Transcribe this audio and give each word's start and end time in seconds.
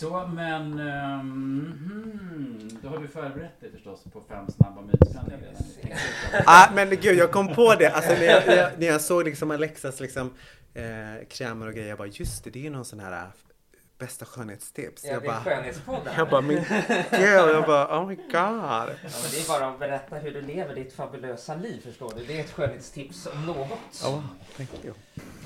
Så, 0.00 0.30
men... 0.34 0.80
Um, 0.80 0.80
hmm, 1.88 2.78
då 2.82 2.88
har 2.88 2.98
du 2.98 3.08
förberett 3.08 3.60
dig 3.60 3.72
förstås 3.72 4.04
på 4.12 4.22
fem 4.28 4.46
snabba 4.50 4.80
mytsändningar 4.80 5.40
redan. 5.40 5.98
Ah, 6.46 6.68
men 6.74 6.90
gud, 6.90 7.18
jag 7.18 7.32
kom 7.32 7.54
på 7.54 7.74
det. 7.74 7.90
Alltså, 7.90 8.12
när, 8.12 8.24
jag, 8.24 8.46
när, 8.46 8.56
jag, 8.56 8.70
när 8.78 8.86
jag 8.86 9.00
såg 9.00 9.24
liksom 9.24 9.50
Alexas 9.50 10.00
liksom, 10.00 10.34
eh, 10.74 11.26
krämer 11.28 11.66
och 11.66 11.74
grejer, 11.74 11.88
jag 11.88 11.98
bara 11.98 12.08
just 12.08 12.44
det, 12.44 12.50
det 12.50 12.58
är 12.58 12.62
ju 12.62 12.70
någon 12.70 12.84
sån 12.84 13.00
här 13.00 13.12
äh, 13.12 13.28
bästa 13.98 14.24
skönhetstips. 14.24 15.04
Ja, 15.04 15.12
jag 15.12 15.22
det 15.22 15.26
är 15.26 15.30
bara, 15.30 15.40
skönhetspodden. 15.40 16.14
jag 16.16 16.28
bara, 16.28 16.40
min 16.40 16.64
gud, 17.10 17.28
jag 17.28 17.66
bara, 17.66 18.00
oh 18.00 18.08
my 18.08 18.14
god. 18.14 18.24
Ja, 18.32 18.86
men 19.02 19.30
det 19.30 19.40
är 19.40 19.48
bara 19.48 19.68
att 19.68 19.78
berätta 19.78 20.16
hur 20.16 20.30
du 20.30 20.42
lever 20.42 20.74
ditt 20.74 20.92
fabulösa 20.92 21.54
liv, 21.54 21.80
förstår 21.84 22.12
du. 22.16 22.24
Det 22.24 22.36
är 22.36 22.40
ett 22.40 22.52
skönhetstips 22.52 23.26
om 23.26 23.46
något. 23.46 24.04
Oh, 24.04 24.20
thank 24.56 24.70
you. 24.84 24.94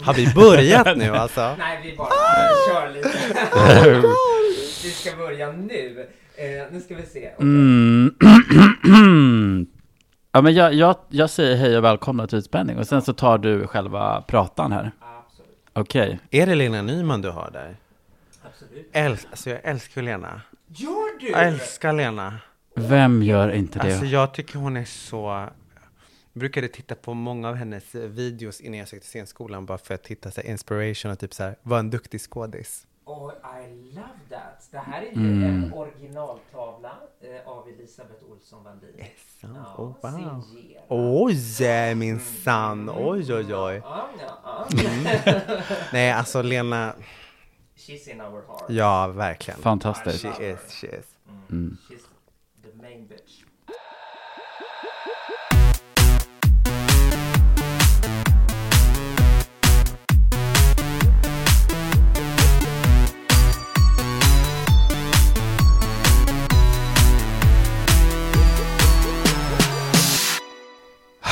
Har 0.02 0.14
vi 0.14 0.34
börjat 0.34 0.96
nu 0.96 1.16
alltså? 1.16 1.54
Nej, 1.58 1.80
vi 1.82 1.96
bara 1.96 2.10
kör 2.68 2.88
lite. 2.88 3.10
vi 4.84 4.90
ska 4.90 5.16
börja 5.16 5.52
nu. 5.52 6.08
Eh, 6.36 6.46
nu 6.72 6.80
ska 6.80 6.96
vi 6.96 7.06
se. 7.06 7.30
Okej. 7.34 7.46
Mm. 7.46 8.16
ja, 10.32 10.42
men 10.42 10.54
jag, 10.54 10.74
jag, 10.74 10.96
jag 11.08 11.30
säger 11.30 11.56
hej 11.56 11.78
och 11.78 11.84
välkomna 11.84 12.26
till 12.26 12.38
utspänning 12.38 12.78
och 12.78 12.86
sen 12.86 13.02
så 13.02 13.12
tar 13.12 13.38
du 13.38 13.66
själva 13.66 14.24
pratan 14.28 14.72
här. 14.72 14.90
Absolut. 15.00 15.50
Okej. 15.72 16.18
Är 16.30 16.46
det 16.46 16.54
Lena 16.54 16.82
Nyman 16.82 17.22
du 17.22 17.30
har 17.30 17.50
där? 17.50 17.76
Absolut. 18.42 18.90
Äls 18.92 19.26
alltså 19.30 19.50
jag 19.50 19.60
älskar 19.62 20.02
Lena. 20.02 20.40
Gör 20.66 21.20
du? 21.20 21.30
Jag 21.30 21.46
älskar 21.46 21.92
Lena. 21.92 22.38
Vem 22.76 23.22
gör 23.22 23.48
inte 23.52 23.78
det? 23.78 23.84
Alltså 23.84 24.06
jag 24.06 24.34
tycker 24.34 24.58
hon 24.58 24.76
är 24.76 24.84
så... 24.84 25.48
Jag 26.32 26.40
brukade 26.40 26.68
titta 26.68 26.94
på 26.94 27.14
många 27.14 27.48
av 27.48 27.54
hennes 27.54 27.94
videos 27.94 28.60
innan 28.60 28.78
jag 28.78 28.88
sökte 28.88 29.06
scenskolan 29.06 29.66
bara 29.66 29.78
för 29.78 29.94
att 29.94 30.06
hitta 30.06 30.30
så 30.30 30.40
här, 30.40 30.48
inspiration 30.48 31.12
och 31.12 31.18
typ 31.18 31.34
så 31.34 31.42
här, 31.42 31.56
vara 31.62 31.80
en 31.80 31.90
duktig 31.90 32.20
skådis. 32.20 32.86
Oh, 33.10 33.32
I 33.62 33.66
love 33.94 34.18
that. 34.30 34.68
Det 34.70 34.78
här 34.78 35.02
är 35.02 35.06
ju 35.06 35.12
Mm. 35.12 35.42
en 35.64 35.72
originaltavla 35.72 36.92
eh, 37.20 37.48
av 37.48 37.68
Elisabeth 37.68 38.24
Olsson 38.30 38.64
Wallin. 38.64 39.04
sant? 39.40 39.58
Oh, 39.76 39.94
wow. 40.02 40.42
signerad. 40.42 40.84
Oj, 40.88 41.94
min 41.94 42.20
sann. 42.20 42.88
Oj, 42.90 43.34
oj, 43.34 43.54
oj. 43.54 43.74
Ja, 43.84 44.08
ja, 44.20 44.66
Mm. 44.72 45.06
ja. 45.26 45.42
Nej, 45.92 46.12
alltså 46.12 46.42
Lena, 46.42 46.94
She's 47.76 48.10
in 48.10 48.20
our 48.20 48.42
heart. 48.46 48.64
ja, 48.70 49.06
verkligen. 49.06 49.60
Fantastiskt. 49.60 50.20
She 50.22 50.28
is, 50.50 50.72
she 50.72 50.86
is. 50.86 51.04
Mm. 51.50 51.76
She's 51.88 52.00
the 52.62 52.82
main 52.82 53.06
bitch. 53.08 53.39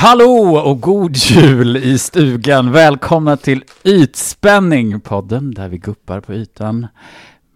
Hallå 0.01 0.61
och 0.65 0.81
god 0.81 1.15
jul 1.17 1.77
i 1.77 1.97
stugan! 1.97 2.71
Välkomna 2.71 3.37
till 3.37 3.63
Ytspänning, 3.83 5.01
podden 5.01 5.53
där 5.53 5.69
vi 5.69 5.77
guppar 5.77 6.21
på 6.21 6.33
ytan 6.33 6.87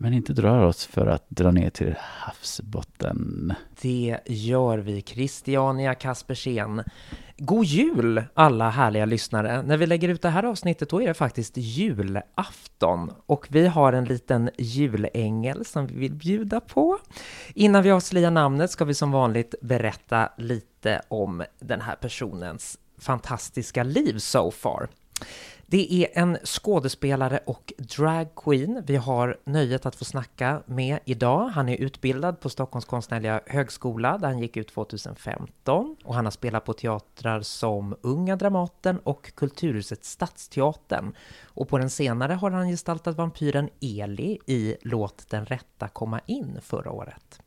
men 0.03 0.13
inte 0.13 0.33
drar 0.33 0.63
oss 0.63 0.85
för 0.85 1.07
att 1.07 1.29
dra 1.29 1.51
ner 1.51 1.69
till 1.69 1.95
havsbotten. 1.99 3.53
Det 3.81 4.17
gör 4.25 4.77
vi, 4.77 5.01
Christiania 5.01 5.95
Kaspersen. 5.95 6.83
God 7.37 7.65
jul 7.65 8.23
alla 8.33 8.69
härliga 8.69 9.05
lyssnare. 9.05 9.61
När 9.61 9.77
vi 9.77 9.85
lägger 9.85 10.09
ut 10.09 10.21
det 10.21 10.29
här 10.29 10.43
avsnittet 10.43 10.89
då 10.89 11.01
är 11.01 11.07
det 11.07 11.13
faktiskt 11.13 11.53
julafton 11.57 13.11
och 13.25 13.47
vi 13.49 13.67
har 13.67 13.93
en 13.93 14.05
liten 14.05 14.49
julängel 14.57 15.65
som 15.65 15.87
vi 15.87 15.95
vill 15.95 16.13
bjuda 16.13 16.59
på. 16.59 16.99
Innan 17.53 17.83
vi 17.83 17.91
avslöjar 17.91 18.31
namnet 18.31 18.71
ska 18.71 18.85
vi 18.85 18.93
som 18.93 19.11
vanligt 19.11 19.55
berätta 19.61 20.29
lite 20.37 21.01
om 21.07 21.43
den 21.59 21.81
här 21.81 21.95
personens 21.95 22.77
fantastiska 22.97 23.83
liv 23.83 24.17
so 24.17 24.51
far. 24.51 24.87
Det 25.73 25.93
är 25.93 26.21
en 26.21 26.37
skådespelare 26.43 27.39
och 27.45 27.73
dragqueen 27.77 28.83
vi 28.85 28.95
har 28.95 29.37
nöjet 29.43 29.85
att 29.85 29.95
få 29.95 30.05
snacka 30.05 30.63
med 30.65 30.99
idag. 31.05 31.47
Han 31.47 31.69
är 31.69 31.77
utbildad 31.77 32.39
på 32.39 32.49
Stockholms 32.49 32.85
konstnärliga 32.85 33.41
högskola 33.45 34.17
där 34.17 34.27
han 34.27 34.39
gick 34.39 34.57
ut 34.57 34.67
2015 34.67 35.95
och 36.03 36.15
han 36.15 36.25
har 36.25 36.31
spelat 36.31 36.65
på 36.65 36.73
teatrar 36.73 37.41
som 37.41 37.95
Unga 38.01 38.35
Dramaten 38.35 38.99
och 38.99 39.35
Kulturhuset 39.35 40.05
Stadsteatern. 40.05 41.15
Och 41.43 41.69
på 41.69 41.77
den 41.77 41.89
senare 41.89 42.33
har 42.33 42.51
han 42.51 42.67
gestaltat 42.67 43.17
vampyren 43.17 43.69
Eli 43.81 44.39
i 44.45 44.75
Låt 44.81 45.29
den 45.29 45.45
rätta 45.45 45.87
komma 45.87 46.21
in 46.25 46.59
förra 46.61 46.91
året. 46.91 47.41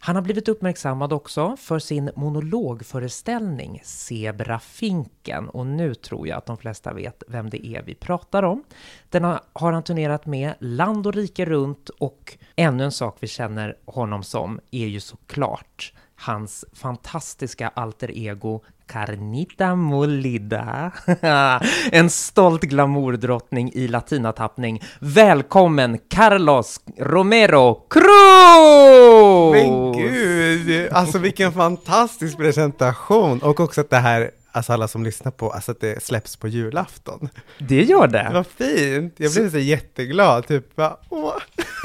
Han 0.00 0.16
har 0.16 0.22
blivit 0.22 0.48
uppmärksammad 0.48 1.12
också 1.12 1.56
för 1.56 1.78
sin 1.78 2.10
monologföreställning 2.16 3.80
Zebrafinken 3.84 5.48
och 5.48 5.66
nu 5.66 5.94
tror 5.94 6.28
jag 6.28 6.38
att 6.38 6.46
de 6.46 6.58
flesta 6.58 6.92
vet 6.92 7.22
vem 7.28 7.50
det 7.50 7.66
är 7.66 7.82
vi 7.82 7.94
pratar 7.94 8.42
om. 8.42 8.64
Den 9.08 9.24
har, 9.24 9.72
han 9.72 9.82
turnerat 9.82 10.26
med 10.26 10.54
land 10.58 11.06
och 11.06 11.14
rike 11.14 11.44
runt 11.44 11.88
och 11.88 12.38
ännu 12.56 12.84
en 12.84 12.92
sak 12.92 13.16
vi 13.20 13.26
känner 13.26 13.76
honom 13.84 14.22
som 14.22 14.60
är 14.70 14.86
ju 14.86 15.00
såklart 15.00 15.92
hans 16.18 16.64
fantastiska 16.72 17.68
alter 17.74 18.10
ego 18.18 18.60
Carnita 18.86 19.74
Molida. 19.74 20.92
en 21.92 22.10
stolt 22.10 22.62
glamourdrottning 22.62 23.72
i 23.74 23.88
latinatappning. 23.88 24.82
Välkommen 24.98 25.98
Carlos 26.08 26.80
Romero 26.98 27.74
Cruz! 27.74 29.52
Men 29.52 29.92
gud, 29.92 30.92
alltså 30.92 31.18
vilken 31.18 31.52
fantastisk 31.52 32.36
presentation. 32.36 33.38
Och 33.38 33.60
också 33.60 33.80
att 33.80 33.90
det 33.90 33.96
här, 33.96 34.30
alltså 34.58 34.72
alla 34.72 34.88
som 34.88 35.04
lyssnar 35.04 35.32
på, 35.32 35.50
alltså 35.50 35.72
att 35.72 35.80
det 35.80 36.02
släpps 36.02 36.36
på 36.36 36.48
julafton. 36.48 37.28
Det 37.58 37.82
gör 37.82 38.06
det. 38.06 38.30
Vad 38.32 38.46
fint, 38.46 39.14
jag 39.16 39.32
blev 39.32 39.50
så 39.50 39.58
jätteglad, 39.58 40.46
typ 40.46 40.76
bara, 40.76 40.96
åh. 41.08 41.32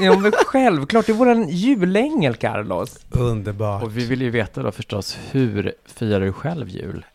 Ja, 0.00 0.18
men 0.18 0.32
självklart. 0.32 1.06
Det 1.06 1.12
är 1.12 1.14
våran 1.14 1.48
julängel, 1.48 2.34
Carlos. 2.34 2.98
Underbart. 3.10 3.82
Och 3.82 3.96
vi 3.96 4.06
vill 4.06 4.22
ju 4.22 4.30
veta 4.30 4.62
då 4.62 4.72
förstås, 4.72 5.18
hur 5.30 5.72
firar 5.86 6.20
du 6.20 6.32
själv 6.32 6.68
jul? 6.68 7.06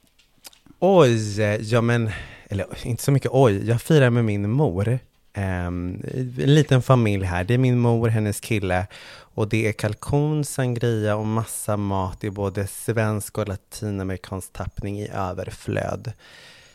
Oj, 0.79 1.41
ja 1.61 1.81
men, 1.81 2.09
eller 2.49 2.65
inte 2.83 3.03
så 3.03 3.11
mycket 3.11 3.31
oj, 3.33 3.67
jag 3.69 3.81
firar 3.81 4.09
med 4.09 4.25
min 4.25 4.49
mor. 4.49 4.99
Ehm, 5.33 6.01
en 6.37 6.55
liten 6.55 6.81
familj 6.81 7.25
här, 7.25 7.43
det 7.43 7.53
är 7.53 7.57
min 7.57 7.79
mor, 7.79 8.07
hennes 8.07 8.39
kille 8.39 8.87
och 9.11 9.49
det 9.49 9.67
är 9.67 9.71
kalkon, 9.71 10.45
sangria 10.45 11.15
och 11.15 11.25
massa 11.25 11.77
mat 11.77 12.23
i 12.23 12.29
både 12.29 12.67
svensk 12.67 13.37
och 13.37 13.47
latinamerikansk 13.47 14.53
tappning 14.53 14.99
i 14.99 15.09
överflöd. 15.09 16.13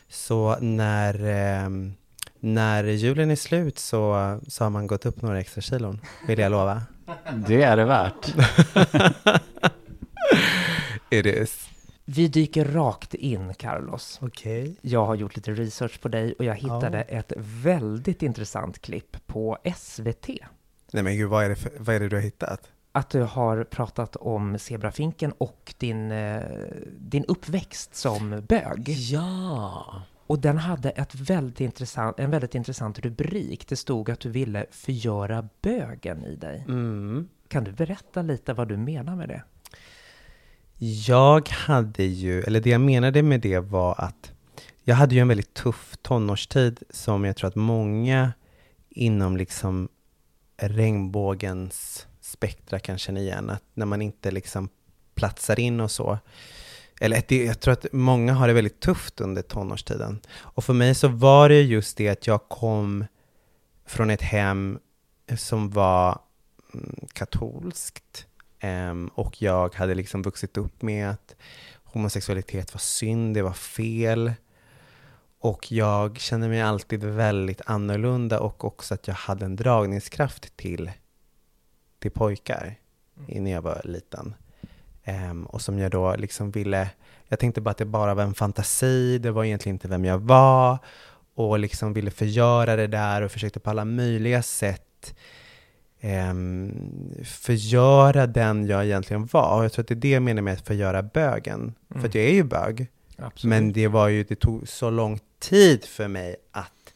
Så 0.09 0.57
när, 0.59 1.25
ehm, 1.25 1.93
när 2.39 2.83
julen 2.83 3.31
är 3.31 3.35
slut 3.35 3.79
så, 3.79 4.39
så 4.47 4.63
har 4.63 4.69
man 4.69 4.87
gått 4.87 5.05
upp 5.05 5.21
några 5.21 5.39
extra 5.39 5.61
kilon, 5.61 5.99
vill 6.27 6.39
jag 6.39 6.51
lova. 6.51 6.81
Det 7.47 7.63
är 7.63 7.77
det 7.77 7.85
värt. 7.85 8.33
It 11.09 11.25
is. 11.25 11.69
Vi 12.07 12.27
dyker 12.27 12.65
rakt 12.65 13.13
in, 13.13 13.53
Carlos. 13.53 14.19
Okej. 14.21 14.75
Jag 14.81 15.05
har 15.05 15.15
gjort 15.15 15.35
lite 15.35 15.51
research 15.51 16.01
på 16.01 16.07
dig 16.07 16.33
och 16.33 16.45
jag 16.45 16.55
hittade 16.55 17.01
ett 17.01 17.33
väldigt 17.37 18.23
intressant 18.23 18.81
klipp 18.81 19.27
på 19.27 19.57
SVT. 19.75 20.27
Nej 20.91 21.03
men 21.03 21.17
gud, 21.17 21.29
vad 21.29 21.45
är, 21.45 21.49
det 21.49 21.55
för, 21.55 21.71
vad 21.77 21.95
är 21.95 21.99
det 21.99 22.09
du 22.09 22.15
har 22.15 22.23
hittat? 22.23 22.71
Att 22.91 23.09
du 23.09 23.21
har 23.21 23.63
pratat 23.63 24.15
om 24.15 24.59
zebrafinken 24.59 25.33
och 25.37 25.73
din, 25.77 26.11
eh, 26.11 26.41
din 26.97 27.25
uppväxt 27.25 27.95
som 27.95 28.41
bög. 28.47 28.89
Ja! 28.89 30.01
Och 30.27 30.39
den 30.39 30.57
hade 30.57 30.89
ett 30.89 31.15
väldigt 31.15 31.61
intressant, 31.61 32.19
en 32.19 32.31
väldigt 32.31 32.55
intressant 32.55 32.99
rubrik. 32.99 33.67
Det 33.67 33.75
stod 33.75 34.09
att 34.09 34.19
du 34.19 34.29
ville 34.29 34.65
förgöra 34.71 35.49
bögen 35.61 36.23
i 36.23 36.35
dig. 36.35 36.65
Mm. 36.67 37.29
Kan 37.47 37.63
du 37.63 37.71
berätta 37.71 38.21
lite 38.21 38.53
vad 38.53 38.67
du 38.67 38.77
menar 38.77 39.15
med 39.15 39.29
det? 39.29 39.43
Jag 40.77 41.49
hade 41.49 42.03
ju, 42.03 42.41
eller 42.41 42.59
det 42.59 42.69
jag 42.69 42.81
menade 42.81 43.23
med 43.23 43.41
det 43.41 43.59
var 43.59 43.95
att 43.97 44.31
jag 44.83 44.95
hade 44.95 45.15
ju 45.15 45.21
en 45.21 45.27
väldigt 45.27 45.53
tuff 45.53 45.97
tonårstid 46.01 46.83
som 46.89 47.25
jag 47.25 47.35
tror 47.35 47.47
att 47.47 47.55
många 47.55 48.33
inom 48.89 49.37
liksom 49.37 49.89
regnbågens 50.57 52.07
spektra 52.21 52.79
kan 52.79 52.97
känna 52.97 53.19
igen. 53.19 53.49
Att 53.49 53.63
när 53.73 53.85
man 53.85 54.01
inte 54.01 54.31
liksom 54.31 54.69
platsar 55.15 55.59
in 55.59 55.79
och 55.79 55.91
så. 55.91 56.19
Eller 56.99 57.23
det, 57.27 57.45
jag 57.45 57.59
tror 57.59 57.73
att 57.73 57.85
många 57.91 58.33
har 58.33 58.47
det 58.47 58.53
väldigt 58.53 58.79
tufft 58.79 59.21
under 59.21 59.41
tonårstiden. 59.41 60.19
Och 60.37 60.63
för 60.63 60.73
mig 60.73 60.95
så 60.95 61.07
var 61.07 61.49
det 61.49 61.61
just 61.61 61.97
det 61.97 62.09
att 62.09 62.27
jag 62.27 62.49
kom 62.49 63.05
från 63.85 64.09
ett 64.09 64.21
hem 64.21 64.79
som 65.37 65.69
var 65.69 66.19
mm, 66.73 66.95
katolskt. 67.13 68.27
Ehm, 68.59 69.07
och 69.07 69.41
jag 69.41 69.75
hade 69.75 69.95
liksom 69.95 70.21
vuxit 70.21 70.57
upp 70.57 70.81
med 70.81 71.09
att 71.09 71.35
homosexualitet 71.83 72.73
var 72.73 72.79
synd, 72.79 73.33
det 73.33 73.41
var 73.41 73.53
fel. 73.53 74.33
Och 75.39 75.71
jag 75.71 76.19
kände 76.19 76.47
mig 76.47 76.61
alltid 76.61 77.03
väldigt 77.03 77.61
annorlunda 77.65 78.39
och 78.39 78.63
också 78.65 78.93
att 78.93 79.07
jag 79.07 79.15
hade 79.15 79.45
en 79.45 79.55
dragningskraft 79.55 80.57
till 80.57 80.91
till 82.05 82.11
pojkar 82.11 82.75
mm. 83.27 83.43
när 83.43 83.51
jag 83.51 83.61
var 83.61 83.81
liten. 83.83 84.35
Um, 85.07 85.45
och 85.45 85.61
som 85.61 85.79
jag 85.79 85.91
då 85.91 86.15
liksom 86.15 86.51
ville, 86.51 86.89
jag 87.27 87.39
tänkte 87.39 87.61
bara 87.61 87.71
att 87.71 87.77
det 87.77 87.85
bara 87.85 88.13
var 88.13 88.23
en 88.23 88.33
fantasi, 88.33 89.17
det 89.17 89.31
var 89.31 89.43
egentligen 89.43 89.75
inte 89.75 89.87
vem 89.87 90.05
jag 90.05 90.17
var 90.17 90.77
och 91.35 91.59
liksom 91.59 91.93
ville 91.93 92.11
förgöra 92.11 92.75
det 92.75 92.87
där 92.87 93.21
och 93.21 93.31
försökte 93.31 93.59
på 93.59 93.69
alla 93.69 93.85
möjliga 93.85 94.43
sätt 94.43 95.15
förgöra 97.23 98.27
den 98.27 98.67
jag 98.67 98.85
egentligen 98.85 99.25
var. 99.25 99.57
Och 99.57 99.63
jag 99.63 99.73
tror 99.73 99.83
att 99.83 99.87
det 99.87 99.93
är 99.93 99.95
det 99.95 100.09
jag 100.09 100.23
menar 100.23 100.41
med 100.41 100.53
att 100.53 100.67
förgöra 100.67 101.03
bögen. 101.03 101.59
Mm. 101.59 102.01
För 102.01 102.07
att 102.07 102.15
jag 102.15 102.23
är 102.23 102.33
ju 102.33 102.43
bög. 102.43 102.87
Absolut. 103.17 103.49
Men 103.49 103.73
det 103.73 103.87
var 103.87 104.07
ju, 104.07 104.23
det 104.23 104.35
tog 104.35 104.67
så 104.67 104.89
lång 104.89 105.19
tid 105.39 105.85
för 105.85 106.07
mig 106.07 106.35
att 106.51 106.93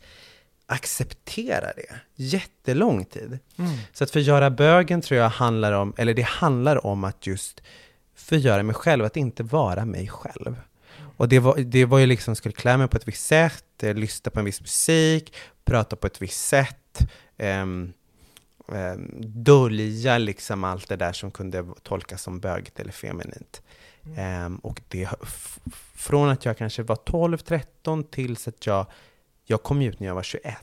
acceptera 0.65 1.73
det. 1.75 1.95
Jättelång 2.15 3.05
tid. 3.05 3.39
Mm. 3.57 3.71
Så 3.93 4.03
att 4.03 4.11
förgöra 4.11 4.49
bögen 4.49 5.01
tror 5.01 5.19
jag 5.19 5.29
handlar 5.29 5.71
om, 5.73 5.93
eller 5.97 6.13
det 6.13 6.25
handlar 6.25 6.85
om 6.85 7.03
att 7.03 7.27
just 7.27 7.61
förgöra 8.15 8.63
mig 8.63 8.75
själv, 8.75 9.05
att 9.05 9.17
inte 9.17 9.43
vara 9.43 9.85
mig 9.85 10.07
själv. 10.07 10.55
Och 11.17 11.29
det 11.29 11.39
var, 11.39 11.57
det 11.57 11.85
var 11.85 11.99
ju 11.99 12.05
liksom, 12.05 12.35
skulle 12.35 12.53
klä 12.53 12.77
mig 12.77 12.87
på 12.87 12.97
ett 12.97 13.07
visst 13.07 13.25
sätt, 13.25 13.83
eh, 13.83 13.95
lyssna 13.95 14.31
på 14.31 14.39
en 14.39 14.45
viss 14.45 14.61
musik, 14.61 15.33
prata 15.65 15.95
på 15.95 16.07
ett 16.07 16.21
visst 16.21 16.47
sätt, 16.47 16.99
um, 17.37 17.93
um, 18.73 19.21
dölja 19.21 20.17
liksom 20.17 20.63
allt 20.63 20.89
det 20.89 20.95
där 20.95 21.13
som 21.13 21.31
kunde 21.31 21.65
tolkas 21.83 22.21
som 22.21 22.39
bögigt 22.39 22.79
eller 22.79 22.91
feminint. 22.91 23.61
Um, 24.45 24.55
och 24.55 24.81
det, 24.87 25.09
från 25.93 26.29
att 26.29 26.45
jag 26.45 26.57
kanske 26.57 26.83
var 26.83 26.95
12-13 26.95 28.03
tills 28.11 28.47
att 28.47 28.65
jag, 28.65 28.85
jag 29.45 29.63
kom 29.63 29.81
ut 29.81 29.99
när 29.99 30.07
jag 30.07 30.15
var 30.15 30.23
21, 30.23 30.55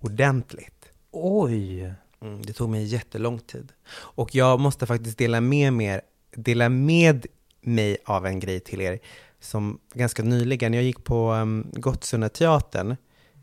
ordentligt. 0.00 0.90
Oj! 1.10 1.94
Mm, 2.20 2.42
det 2.42 2.52
tog 2.52 2.70
mig 2.70 2.84
jättelång 2.84 3.38
tid. 3.38 3.72
Och 3.90 4.34
jag 4.34 4.60
måste 4.60 4.86
faktiskt 4.86 5.18
dela 5.18 5.40
med, 5.40 5.72
mer, 5.72 6.00
dela 6.30 6.68
med 6.68 7.26
mig 7.60 7.98
av 8.04 8.26
en 8.26 8.40
grej 8.40 8.60
till 8.60 8.80
er 8.80 8.98
som 9.40 9.80
ganska 9.94 10.22
nyligen, 10.22 10.74
jag 10.74 10.82
gick 10.82 11.04
på 11.04 11.32
um, 11.32 11.66
Gottsunda 11.72 12.28
teatern 12.28 12.96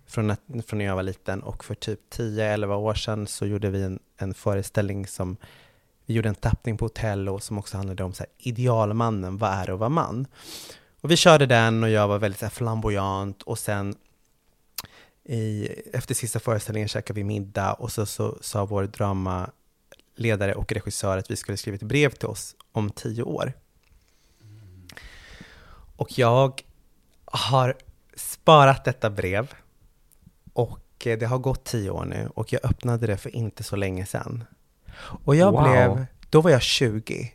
från, 0.08 0.32
att, 0.32 0.42
från 0.68 0.78
när 0.78 0.86
jag 0.86 0.96
var 0.96 1.04
liten 1.04 1.44
och 1.44 1.66
för 1.66 1.76
typ 1.76 2.00
10-11 2.14 2.74
år 2.76 2.94
sedan 2.94 3.28
så 3.28 3.46
gjorde 3.46 3.70
vi 3.70 3.84
en, 3.84 4.00
en 4.18 4.34
föreställning 4.34 5.08
som 5.08 5.38
vi 6.06 6.14
gjorde 6.14 6.30
en 6.30 6.36
tappning 6.36 6.78
på 6.78 6.86
Otello 6.86 7.40
som 7.40 7.58
också 7.58 7.78
handlade 7.78 8.04
om 8.04 8.14
så 8.14 8.24
här, 8.24 8.30
idealmannen, 8.38 9.38
vad 9.38 9.52
är 9.52 9.66
det 9.66 9.74
att 9.74 9.80
vara 9.80 9.90
man? 9.90 10.28
Och 11.02 11.12
vi 11.12 11.18
körde 11.18 11.46
den 11.46 11.84
och 11.84 11.90
jag 11.90 12.08
var 12.08 12.20
väldigt 12.20 12.40
så 12.40 12.46
här, 12.46 12.50
flamboyant 12.52 13.42
och 13.42 13.60
sen 13.60 13.96
i, 15.24 15.68
efter 15.94 16.16
sista 16.16 16.40
föreställningen 16.40 16.88
käkade 16.88 17.18
vi 17.18 17.24
middag 17.24 17.74
och 17.74 17.92
så, 17.92 18.06
så 18.06 18.38
sa 18.42 18.66
vår 18.66 18.84
dramaledare 18.84 20.56
och 20.56 20.72
regissör 20.72 21.18
att 21.18 21.32
vi 21.32 21.36
skulle 21.36 21.58
skriva 21.58 21.76
ett 21.76 21.84
brev 21.84 22.10
till 22.10 22.28
oss 22.28 22.56
om 22.72 22.90
tio 22.90 23.24
år. 23.24 23.54
Och 25.96 26.20
jag 26.20 26.62
har 27.26 27.78
sparat 28.16 28.86
detta 28.86 29.10
brev 29.10 29.54
och 30.56 30.80
det 31.04 31.26
har 31.26 31.38
gått 31.38 31.64
tio 31.64 31.90
år 31.90 32.06
nu 32.06 32.30
och 32.36 32.54
jag 32.54 32.66
öppnade 32.66 33.08
det 33.08 33.18
för 33.18 33.36
inte 33.36 33.64
så 33.64 33.76
länge 33.76 34.06
sedan. 34.06 34.44
Och 35.00 35.36
jag 35.36 35.52
wow. 35.52 35.64
blev, 35.64 36.06
då 36.30 36.42
var 36.42 36.52
jag 36.52 36.62
20. 36.62 37.34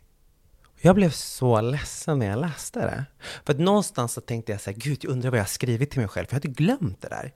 Jag 0.80 0.94
blev 0.94 1.10
så 1.10 1.60
ledsen 1.60 2.18
när 2.18 2.26
jag 2.26 2.38
läste 2.38 2.80
det. 2.80 3.04
För 3.44 3.52
att 3.52 3.58
någonstans 3.58 4.12
så 4.12 4.20
tänkte 4.20 4.52
jag 4.52 4.60
så 4.60 4.70
här, 4.70 4.78
gud, 4.78 4.98
jag 5.02 5.10
undrar 5.12 5.30
vad 5.30 5.38
jag 5.38 5.44
har 5.44 5.48
skrivit 5.48 5.90
till 5.90 6.00
mig 6.00 6.08
själv, 6.08 6.26
för 6.26 6.34
jag 6.34 6.42
hade 6.42 6.54
glömt 6.54 7.02
det 7.02 7.08
där. 7.08 7.32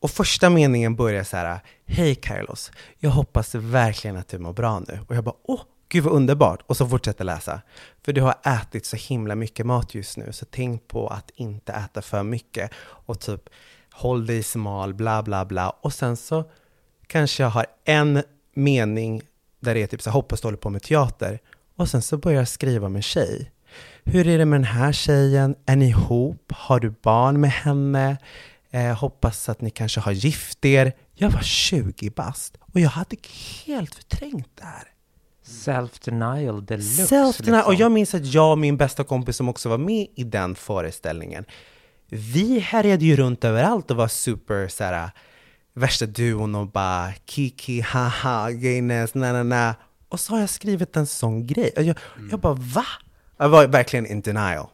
Och 0.00 0.10
första 0.10 0.50
meningen 0.50 0.96
börjar 0.96 1.24
så 1.24 1.36
här, 1.36 1.60
hej 1.86 2.14
Carlos, 2.14 2.70
jag 2.98 3.10
hoppas 3.10 3.54
verkligen 3.54 4.16
att 4.16 4.28
du 4.28 4.38
mår 4.38 4.52
bra 4.52 4.80
nu. 4.80 5.00
Och 5.08 5.16
jag 5.16 5.24
bara, 5.24 5.36
åh, 5.42 5.60
gud 5.88 6.04
vad 6.04 6.12
underbart. 6.12 6.62
Och 6.66 6.76
så 6.76 6.88
fortsätter 6.88 7.24
läsa. 7.24 7.62
För 8.04 8.12
du 8.12 8.20
har 8.20 8.34
ätit 8.44 8.86
så 8.86 8.96
himla 8.96 9.34
mycket 9.34 9.66
mat 9.66 9.94
just 9.94 10.16
nu, 10.16 10.32
så 10.32 10.46
tänk 10.50 10.88
på 10.88 11.08
att 11.08 11.30
inte 11.34 11.72
äta 11.72 12.02
för 12.02 12.22
mycket. 12.22 12.70
Och 12.78 13.20
typ, 13.20 13.48
håll 13.96 14.26
dig 14.26 14.42
smal, 14.42 14.94
bla 14.94 15.22
bla 15.22 15.44
bla. 15.44 15.70
Och 15.70 15.92
sen 15.92 16.16
så 16.16 16.44
kanske 17.06 17.42
jag 17.42 17.50
har 17.50 17.66
en 17.84 18.22
mening 18.54 19.22
där 19.60 19.74
det 19.74 19.82
är 19.82 19.86
typ 19.86 20.02
så 20.02 20.10
hoppas 20.10 20.40
du 20.40 20.46
håller 20.46 20.58
på 20.58 20.70
med 20.70 20.82
teater. 20.82 21.38
Och 21.76 21.88
sen 21.88 22.02
så 22.02 22.16
börjar 22.16 22.38
jag 22.38 22.48
skriva 22.48 22.88
med 22.88 23.04
tjej. 23.04 23.50
Hur 24.04 24.28
är 24.28 24.38
det 24.38 24.44
med 24.44 24.60
den 24.60 24.64
här 24.64 24.92
tjejen? 24.92 25.56
Är 25.66 25.76
ni 25.76 25.88
ihop? 25.88 26.52
Har 26.56 26.80
du 26.80 26.94
barn 27.02 27.40
med 27.40 27.50
henne? 27.50 28.16
Eh, 28.70 28.94
hoppas 28.98 29.48
att 29.48 29.60
ni 29.60 29.70
kanske 29.70 30.00
har 30.00 30.12
gift 30.12 30.64
er. 30.64 30.92
Jag 31.14 31.30
var 31.30 31.42
20 31.42 32.10
bast 32.10 32.58
och 32.60 32.80
jag 32.80 32.90
hade 32.90 33.16
helt 33.66 33.94
förträngt 33.94 34.50
det 34.54 34.64
här. 34.64 34.84
Self-denial 35.46 36.66
deluxe. 36.66 37.02
Self-denial. 37.02 37.56
Liksom. 37.56 37.62
Och 37.66 37.74
jag 37.74 37.92
minns 37.92 38.14
att 38.14 38.26
jag 38.26 38.50
och 38.50 38.58
min 38.58 38.76
bästa 38.76 39.04
kompis 39.04 39.36
som 39.36 39.48
också 39.48 39.68
var 39.68 39.78
med 39.78 40.06
i 40.14 40.24
den 40.24 40.54
föreställningen, 40.54 41.44
vi 42.08 42.58
härjade 42.58 43.04
ju 43.04 43.16
runt 43.16 43.44
överallt 43.44 43.90
och 43.90 43.96
var 43.96 44.08
super 44.08 44.68
såhär, 44.68 45.10
värsta 45.74 46.06
duon 46.06 46.54
och 46.54 46.66
bara 46.66 47.12
kiki, 47.26 47.80
haha, 47.80 48.50
gayness, 48.50 49.14
na 49.14 49.32
na 49.32 49.42
na. 49.42 49.74
Och 50.08 50.20
så 50.20 50.32
har 50.32 50.40
jag 50.40 50.50
skrivit 50.50 50.96
en 50.96 51.06
sån 51.06 51.46
grej. 51.46 51.72
Jag, 51.76 51.84
mm. 51.84 52.30
jag 52.30 52.40
bara 52.40 52.54
va? 52.54 52.86
Jag 53.36 53.48
var 53.48 53.66
verkligen 53.66 54.06
in 54.06 54.20
denial. 54.20 54.66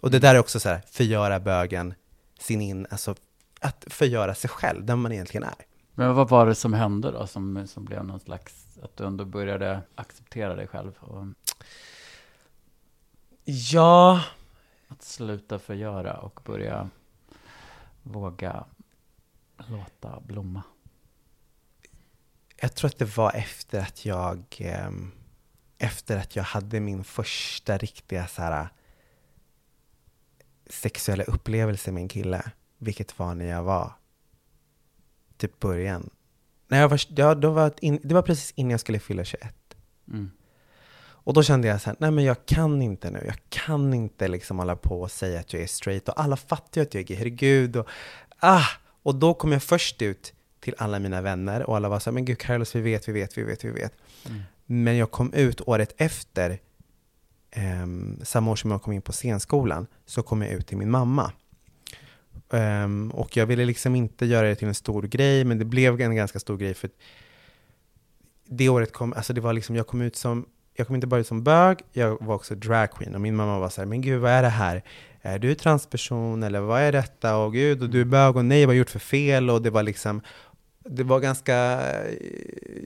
Och 0.00 0.10
det 0.10 0.18
där 0.18 0.34
är 0.34 0.38
också 0.38 0.60
så 0.60 0.68
här, 0.68 0.82
förgöra 0.90 1.40
bögen, 1.40 1.94
sin 2.40 2.60
in, 2.60 2.86
alltså 2.90 3.14
att 3.60 3.84
förgöra 3.86 4.34
sig 4.34 4.50
själv, 4.50 4.84
den 4.84 4.98
man 4.98 5.12
egentligen 5.12 5.44
är. 5.44 5.54
Men 5.94 6.14
vad 6.14 6.28
var 6.28 6.46
det 6.46 6.54
som 6.54 6.72
hände 6.72 7.10
då, 7.10 7.26
som, 7.26 7.66
som 7.66 7.84
blev 7.84 8.04
någon 8.04 8.20
slags, 8.20 8.78
att 8.82 8.96
du 8.96 9.04
ändå 9.04 9.24
började 9.24 9.80
acceptera 9.94 10.54
dig 10.54 10.66
själv? 10.66 10.92
Och... 11.00 11.26
Ja... 13.44 14.20
Att 14.94 15.02
sluta 15.02 15.58
förgöra 15.58 16.16
och 16.16 16.40
börja 16.44 16.90
våga 18.02 18.64
låta 19.56 20.20
blomma. 20.20 20.62
Jag 22.56 22.74
tror 22.74 22.88
att 22.88 22.98
det 22.98 23.16
var 23.16 23.32
efter 23.32 23.80
att 23.80 24.04
jag, 24.04 24.44
ehm, 24.58 25.12
efter 25.78 26.18
att 26.18 26.36
jag 26.36 26.42
hade 26.42 26.80
min 26.80 27.04
första 27.04 27.78
riktiga 27.78 28.26
så 28.26 28.42
här, 28.42 28.68
sexuella 30.66 31.24
upplevelse 31.24 31.92
med 31.92 32.00
en 32.00 32.08
kille, 32.08 32.52
vilket 32.78 33.18
var 33.18 33.34
när 33.34 33.46
jag 33.46 33.62
var 33.62 33.92
typ 35.36 35.60
början. 35.60 36.10
När 36.68 36.80
jag 36.80 36.88
var, 36.88 37.00
ja, 37.08 37.34
då 37.34 37.50
var 37.50 37.74
in, 37.80 38.00
det 38.02 38.14
var 38.14 38.22
precis 38.22 38.52
innan 38.56 38.70
jag 38.70 38.80
skulle 38.80 38.98
fylla 38.98 39.24
21. 39.24 39.76
Mm. 40.08 40.30
Och 41.24 41.34
då 41.34 41.42
kände 41.42 41.68
jag 41.68 41.80
så 41.80 41.90
här, 41.90 41.96
nej 42.00 42.10
men 42.10 42.24
jag 42.24 42.46
kan 42.46 42.82
inte 42.82 43.10
nu. 43.10 43.22
Jag 43.26 43.36
kan 43.48 43.94
inte 43.94 44.28
liksom 44.28 44.58
hålla 44.58 44.76
på 44.76 45.00
och 45.00 45.10
säga 45.10 45.40
att 45.40 45.52
jag 45.52 45.62
är 45.62 45.66
straight. 45.66 46.08
Och 46.08 46.20
alla 46.20 46.36
fattar 46.36 46.80
ju 46.80 46.86
att 46.86 46.94
jag 46.94 47.00
är 47.00 47.04
gay, 47.04 47.16
herregud. 47.16 47.76
Och, 47.76 47.88
ah! 48.38 48.66
och 49.02 49.14
då 49.14 49.34
kom 49.34 49.52
jag 49.52 49.62
först 49.62 50.02
ut 50.02 50.32
till 50.60 50.74
alla 50.78 50.98
mina 50.98 51.20
vänner 51.20 51.62
och 51.62 51.76
alla 51.76 51.88
var 51.88 51.98
så 51.98 52.10
här, 52.10 52.14
men 52.14 52.24
gud 52.24 52.38
Carlos, 52.38 52.74
vi 52.74 52.80
vet, 52.80 53.08
vi 53.08 53.12
vet, 53.12 53.38
vi 53.38 53.42
vet, 53.42 53.64
vi 53.64 53.70
vet. 53.70 53.94
Mm. 54.26 54.42
Men 54.66 54.96
jag 54.96 55.10
kom 55.10 55.32
ut 55.32 55.60
året 55.60 55.94
efter, 55.96 56.58
um, 57.56 58.20
samma 58.22 58.50
år 58.50 58.56
som 58.56 58.70
jag 58.70 58.82
kom 58.82 58.92
in 58.92 59.02
på 59.02 59.12
scenskolan, 59.12 59.86
så 60.06 60.22
kom 60.22 60.42
jag 60.42 60.50
ut 60.52 60.66
till 60.66 60.78
min 60.78 60.90
mamma. 60.90 61.32
Um, 62.50 63.10
och 63.10 63.36
jag 63.36 63.46
ville 63.46 63.64
liksom 63.64 63.94
inte 63.94 64.26
göra 64.26 64.48
det 64.48 64.54
till 64.54 64.68
en 64.68 64.74
stor 64.74 65.02
grej, 65.02 65.44
men 65.44 65.58
det 65.58 65.64
blev 65.64 66.00
en 66.00 66.16
ganska 66.16 66.40
stor 66.40 66.56
grej 66.56 66.74
för 66.74 66.90
det 68.44 68.68
året 68.68 68.92
kom, 68.92 69.12
alltså 69.12 69.32
det 69.32 69.40
var 69.40 69.52
liksom, 69.52 69.76
jag 69.76 69.86
kom 69.86 70.00
ut 70.00 70.16
som, 70.16 70.46
jag 70.74 70.86
kom 70.86 70.94
inte 70.94 71.06
bara 71.06 71.20
ut 71.20 71.26
som 71.26 71.44
bög, 71.44 71.78
jag 71.92 72.22
var 72.22 72.34
också 72.34 72.54
dragqueen 72.54 73.14
och 73.14 73.20
min 73.20 73.36
mamma 73.36 73.58
var 73.58 73.68
så 73.68 73.80
här, 73.80 73.86
men 73.86 74.00
gud 74.00 74.20
vad 74.20 74.30
är 74.30 74.42
det 74.42 74.48
här? 74.48 74.84
Är 75.20 75.38
du 75.38 75.54
transperson 75.54 76.42
eller 76.42 76.60
vad 76.60 76.80
är 76.80 76.92
detta? 76.92 77.36
Och 77.36 77.52
gud, 77.52 77.82
och 77.82 77.90
du 77.90 78.00
är 78.00 78.04
bög 78.04 78.36
och 78.36 78.44
nej, 78.44 78.60
vad 78.60 78.68
har 78.68 78.74
jag 78.74 78.78
gjort 78.78 78.90
för 78.90 78.98
fel? 78.98 79.50
Och 79.50 79.62
det 79.62 79.70
var 79.70 79.82
liksom, 79.82 80.20
det 80.78 81.02
var 81.04 81.20
ganska 81.20 81.54
eh, 81.54 82.14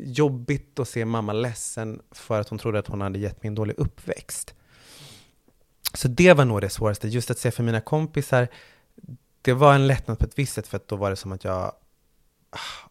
jobbigt 0.05 0.79
att 0.79 0.89
se 0.89 1.05
mamma 1.05 1.33
ledsen 1.33 2.03
för 2.11 2.41
att 2.41 2.49
hon 2.49 2.59
trodde 2.59 2.79
att 2.79 2.87
hon 2.87 3.01
hade 3.01 3.19
gett 3.19 3.43
mig 3.43 3.49
en 3.49 3.55
dålig 3.55 3.75
uppväxt. 3.79 4.55
Så 5.95 6.09
det 6.09 6.33
var 6.33 6.45
nog 6.45 6.61
det 6.61 6.71
svåraste, 6.71 7.09
just 7.09 7.31
att 7.31 7.39
se 7.39 7.51
för 7.51 7.63
mina 7.63 7.81
kompisar, 7.81 8.49
det 9.43 9.53
var 9.53 9.75
en 9.75 9.87
lättnad 9.87 10.19
på 10.19 10.25
ett 10.25 10.39
visst 10.39 10.55
sätt 10.55 10.69
för 10.69 10.77
att 10.77 10.89
då 10.89 10.97
var 10.97 11.11
det 11.11 11.17
som 11.17 11.33
att 11.33 11.45
jag... 11.45 11.73
Ah, 12.51 12.89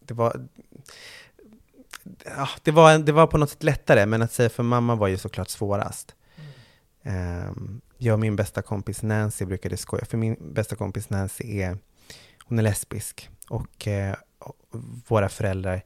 det 0.00 0.14
var... 0.14 0.48
Ja, 2.24 2.48
det, 2.62 2.70
var, 2.70 2.98
det 2.98 3.12
var 3.12 3.26
på 3.26 3.38
något 3.38 3.50
sätt 3.50 3.62
lättare, 3.62 4.06
men 4.06 4.22
att 4.22 4.32
säga 4.32 4.48
för 4.48 4.62
mamma 4.62 4.94
var 4.94 5.08
ju 5.08 5.18
såklart 5.18 5.48
svårast. 5.48 6.14
Mm. 7.02 7.48
Um, 7.48 7.80
jag 7.98 8.12
och 8.12 8.20
min 8.20 8.36
bästa 8.36 8.62
kompis 8.62 9.02
Nancy 9.02 9.44
brukade 9.44 9.76
skoja, 9.76 10.04
för 10.04 10.16
min 10.16 10.36
bästa 10.54 10.76
kompis 10.76 11.10
Nancy 11.10 11.60
är, 11.60 11.78
hon 12.44 12.58
är 12.58 12.62
lesbisk 12.62 13.30
och 13.48 13.86
uh, 13.86 14.14
våra 15.08 15.28
föräldrar, 15.28 15.82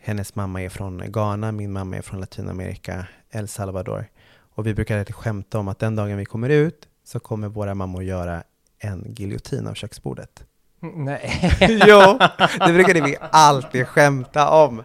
hennes 0.00 0.34
mamma 0.34 0.62
är 0.62 0.68
från 0.68 1.12
Ghana, 1.12 1.52
min 1.52 1.72
mamma 1.72 1.96
är 1.96 2.02
från 2.02 2.20
Latinamerika, 2.20 3.06
El 3.30 3.48
Salvador. 3.48 4.06
Och 4.54 4.66
vi 4.66 4.74
brukade 4.74 5.12
skämta 5.12 5.58
om 5.58 5.68
att 5.68 5.78
den 5.78 5.96
dagen 5.96 6.16
vi 6.16 6.24
kommer 6.24 6.48
ut 6.48 6.88
så 7.04 7.20
kommer 7.20 7.48
våra 7.48 7.74
mammor 7.74 8.02
göra 8.02 8.42
en 8.78 9.14
giljotin 9.16 9.66
av 9.66 9.74
köksbordet. 9.74 10.44
Nej. 10.80 11.56
jo, 11.86 12.18
det 12.66 12.72
brukade 12.72 13.00
vi 13.00 13.16
alltid 13.20 13.88
skämta 13.88 14.50
om. 14.50 14.82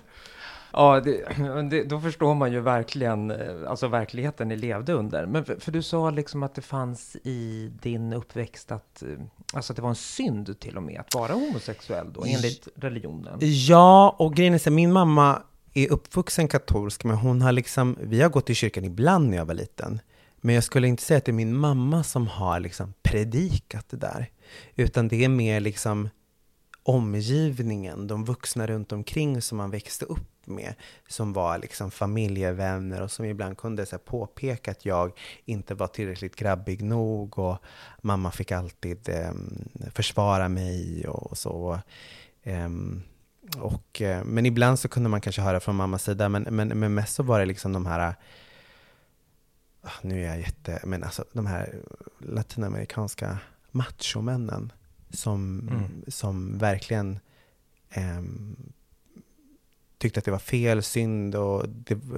Ja, 0.74 1.00
det, 1.00 1.24
det, 1.70 1.84
då 1.84 2.00
förstår 2.00 2.36
man 2.36 2.52
ju 2.52 2.60
verkligen 2.60 3.32
eh, 3.32 3.38
alltså 3.68 3.88
verkligheten 3.88 4.48
ni 4.48 4.56
levde 4.56 4.94
under. 4.94 5.26
Men 5.26 5.46
för, 5.46 5.56
för, 5.56 5.72
du 5.72 5.82
sa 5.84 6.10
liksom 6.10 6.44
att 6.44 6.56
det 6.56 6.62
fanns 6.62 7.16
i 7.24 7.72
din 7.82 8.14
uppväxt 8.14 8.72
att, 8.72 9.04
eh, 9.04 9.10
alltså 9.54 9.74
att 9.74 9.76
det 9.76 9.82
var 9.82 9.90
en 9.90 9.96
synd 9.96 10.60
till 10.60 10.78
och 10.78 10.84
med 10.84 11.00
att 11.00 11.16
vara 11.16 11.34
homosexuell 11.34 12.14
då, 12.14 12.26
enligt 12.26 12.68
religionen. 12.76 13.38
Ja, 13.42 14.16
och 14.20 14.36
grejen 14.36 14.54
är 14.54 14.58
så 14.58 14.72
min 14.72 14.92
mamma 14.92 15.42
är 15.74 15.92
uppvuxen 15.92 16.48
katolsk, 16.48 17.04
men 17.04 17.18
hon 17.18 17.42
har 17.42 17.52
liksom, 17.52 17.98
vi 18.02 18.22
har 18.22 18.30
gått 18.30 18.50
i 18.50 18.56
kyrkan 18.56 18.84
ibland 18.84 19.30
när 19.30 19.38
jag 19.38 19.46
var 19.46 19.54
liten. 19.54 20.02
Men 20.42 20.56
jag 20.56 20.64
skulle 20.64 20.88
inte 20.88 21.04
säga 21.04 21.18
att 21.18 21.26
det 21.26 21.32
är 21.32 21.34
min 21.34 21.56
mamma 21.56 22.04
som 22.04 22.28
har 22.28 22.60
liksom 22.60 22.94
predikat 23.04 23.90
det 23.90 23.98
där. 23.98 24.30
Utan 24.76 25.08
det 25.08 25.24
är 25.24 25.30
mer 25.30 25.60
liksom 25.60 26.10
omgivningen, 26.84 28.08
de 28.08 28.26
vuxna 28.26 28.68
runt 28.68 28.92
omkring 28.92 29.42
som 29.42 29.58
man 29.58 29.72
växte 29.72 30.06
upp 30.06 30.39
med, 30.50 30.74
som 31.08 31.34
var 31.34 31.58
liksom 31.58 31.92
familjevänner 31.92 33.02
och 33.02 33.12
som 33.12 33.26
ibland 33.26 33.58
kunde 33.58 33.86
så 33.86 33.96
här, 33.96 34.04
påpeka 34.04 34.72
att 34.72 34.86
jag 34.86 35.12
inte 35.46 35.76
var 35.76 35.88
tillräckligt 35.88 36.36
grabbig 36.36 36.84
nog 36.84 37.40
och 37.40 37.58
mamma 38.02 38.32
fick 38.32 38.52
alltid 38.52 39.10
eh, 39.10 39.32
försvara 39.94 40.50
mig 40.50 41.08
och, 41.08 41.38
så. 41.38 41.80
Eh, 42.44 42.70
och, 43.58 44.02
eh, 44.02 44.24
men 44.24 44.46
ibland 44.46 44.80
så 44.80 44.88
kunde 44.88 45.10
man 45.10 45.22
kanske 45.22 45.42
höra 45.42 45.60
från 45.60 45.76
mammas 45.76 46.04
sida, 46.04 46.30
men, 46.30 46.44
men, 46.44 46.68
men 46.68 46.94
mest 46.94 47.16
så 47.16 47.24
var 47.24 47.40
det 47.40 47.46
liksom 47.46 47.74
de 47.74 47.86
här 47.86 48.16
ah, 49.82 49.92
nu 50.02 50.24
är 50.24 50.28
jag 50.28 50.40
jätte, 50.40 50.82
men 50.84 51.04
alltså 51.04 51.26
de 51.34 51.46
här 51.46 51.76
latinamerikanska 52.20 53.38
machomännen 53.72 54.72
som, 55.10 55.70
mm. 55.72 56.04
som 56.08 56.58
verkligen 56.58 57.20
eh, 57.90 58.22
tyckte 60.00 60.20
att 60.20 60.26
det 60.26 60.32
var 60.32 60.40
fel, 60.40 60.84
synd 60.84 61.36
och 61.36 61.66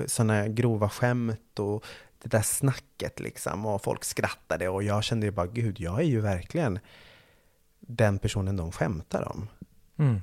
sådana 0.06 0.48
grova 0.48 0.90
skämt 0.90 1.60
och 1.60 1.86
det 2.24 2.30
där 2.30 2.42
snacket 2.42 3.20
liksom 3.20 3.66
och 3.66 3.84
folk 3.84 4.04
skrattade 4.04 4.70
och 4.70 4.84
jag 4.84 5.04
kände 5.04 5.26
ju 5.26 5.32
bara 5.32 5.48
gud, 5.48 5.80
jag 5.80 6.00
är 6.00 6.06
ju 6.06 6.22
verkligen 6.22 6.80
den 7.80 8.20
personen 8.20 8.58
de 8.58 8.72
skämtar 8.72 9.28
om. 9.28 9.50
Mm. 9.98 10.22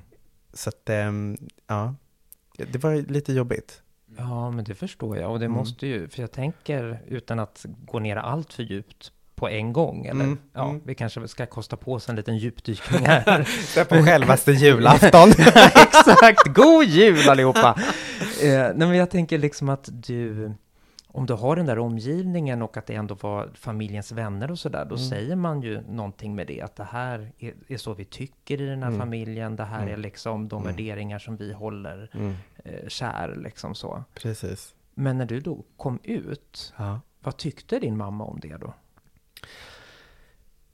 Så 0.53 0.69
att, 0.69 0.89
eh, 0.89 1.11
ja, 1.67 1.95
det 2.57 2.83
var 2.83 2.95
lite 2.95 3.33
jobbigt. 3.33 3.81
Ja, 4.17 4.51
men 4.51 4.65
det 4.65 4.75
förstår 4.75 5.17
jag 5.17 5.31
och 5.31 5.39
det 5.39 5.45
mm. 5.45 5.57
måste 5.57 5.87
ju, 5.87 6.07
för 6.07 6.21
jag 6.21 6.31
tänker 6.31 7.03
utan 7.07 7.39
att 7.39 7.65
gå 7.85 7.99
ner 7.99 8.15
allt 8.15 8.53
för 8.53 8.63
djupt 8.63 9.11
på 9.39 9.49
en 9.49 9.73
gång. 9.73 10.05
Eller 10.05 10.23
mm, 10.23 10.37
ja, 10.53 10.69
mm. 10.69 10.81
vi 10.85 10.95
kanske 10.95 11.27
ska 11.27 11.45
kosta 11.45 11.77
på 11.77 11.93
oss 11.93 12.09
en 12.09 12.15
liten 12.15 12.37
djupdykning 12.37 13.05
här. 13.05 13.23
Det 13.75 13.79
är 13.79 13.85
på 13.85 14.05
självaste 14.05 14.51
julafton. 14.63 15.29
Exakt, 15.75 16.47
god 16.47 16.85
jul 16.85 17.29
allihopa! 17.29 17.75
eh, 18.43 18.49
nej, 18.49 18.73
men 18.75 18.95
jag 18.95 19.09
tänker 19.09 19.37
liksom 19.37 19.69
att 19.69 19.89
du, 19.91 20.51
om 21.07 21.25
du 21.25 21.33
har 21.33 21.55
den 21.55 21.65
där 21.65 21.79
omgivningen 21.79 22.61
och 22.61 22.77
att 22.77 22.85
det 22.85 22.95
ändå 22.95 23.15
var 23.15 23.49
familjens 23.53 24.11
vänner 24.11 24.51
och 24.51 24.59
sådär, 24.59 24.85
då 24.85 24.95
mm. 24.95 25.09
säger 25.09 25.35
man 25.35 25.61
ju 25.61 25.81
någonting 25.81 26.35
med 26.35 26.47
det, 26.47 26.61
att 26.61 26.75
det 26.75 26.87
här 26.91 27.31
är, 27.39 27.53
är 27.67 27.77
så 27.77 27.93
vi 27.93 28.05
tycker 28.05 28.61
i 28.61 28.65
den 28.65 28.83
här 28.83 28.89
mm. 28.89 28.99
familjen, 28.99 29.55
det 29.55 29.65
här 29.65 29.81
är 29.81 29.87
mm. 29.87 30.01
liksom 30.01 30.47
de 30.47 30.61
mm. 30.61 30.75
värderingar 30.75 31.19
som 31.19 31.37
vi 31.37 31.53
håller 31.53 32.09
eh, 32.63 32.87
kär, 32.87 33.35
liksom 33.43 33.75
så. 33.75 34.03
Precis. 34.13 34.73
Men 34.93 35.17
när 35.17 35.25
du 35.25 35.39
då 35.39 35.63
kom 35.77 35.99
ut, 36.03 36.73
ja. 36.77 36.99
vad 37.19 37.37
tyckte 37.37 37.79
din 37.79 37.97
mamma 37.97 38.23
om 38.23 38.39
det 38.39 38.57
då? 38.57 38.73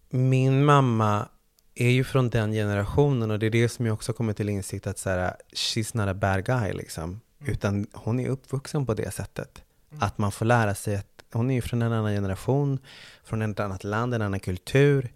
Min 0.09 0.65
mamma 0.65 1.29
är 1.75 1.89
ju 1.89 2.03
från 2.03 2.29
den 2.29 2.51
generationen 2.51 3.31
och 3.31 3.39
det 3.39 3.45
är 3.45 3.49
det 3.49 3.69
som 3.69 3.85
jag 3.85 3.93
också 3.93 4.13
kommit 4.13 4.37
till 4.37 4.49
insikt 4.49 4.87
att 4.87 4.97
så 4.97 5.09
här, 5.09 5.35
she's 5.53 5.97
not 5.97 6.07
a 6.07 6.13
bad 6.13 6.45
guy 6.45 6.73
liksom. 6.73 7.03
Mm. 7.39 7.53
Utan 7.53 7.87
hon 7.93 8.19
är 8.19 8.29
uppvuxen 8.29 8.85
på 8.85 8.93
det 8.93 9.11
sättet. 9.11 9.63
Mm. 9.91 10.03
Att 10.03 10.17
man 10.17 10.31
får 10.31 10.45
lära 10.45 10.75
sig 10.75 10.95
att 10.95 11.23
hon 11.31 11.51
är 11.51 11.55
ju 11.55 11.61
från 11.61 11.81
en 11.81 11.93
annan 11.93 12.13
generation, 12.13 12.79
från 13.23 13.41
ett 13.41 13.59
annat 13.59 13.83
land, 13.83 14.13
en 14.13 14.21
annan 14.21 14.39
kultur. 14.39 15.13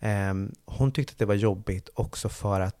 Um, 0.00 0.54
hon 0.64 0.92
tyckte 0.92 1.12
att 1.12 1.18
det 1.18 1.26
var 1.26 1.34
jobbigt 1.34 1.88
också 1.94 2.28
för 2.28 2.60
att 2.60 2.76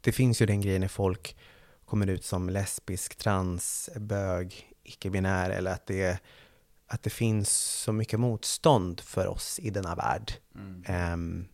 det 0.00 0.12
finns 0.12 0.42
ju 0.42 0.46
den 0.46 0.60
grejen 0.60 0.80
när 0.80 0.88
folk 0.88 1.36
kommer 1.84 2.06
ut 2.06 2.24
som 2.24 2.50
lesbisk, 2.50 3.16
trans, 3.16 3.90
bög, 3.96 4.72
icke-binär 4.82 5.50
eller 5.50 5.70
att 5.70 5.86
det 5.86 6.02
är 6.02 6.18
att 6.88 7.02
det 7.02 7.10
finns 7.10 7.50
så 7.50 7.92
mycket 7.92 8.20
motstånd 8.20 9.00
för 9.00 9.26
oss 9.26 9.58
i 9.62 9.70
denna 9.70 9.94
värld. 9.94 10.32
Mm. 10.54 11.12
Um, 11.12 11.48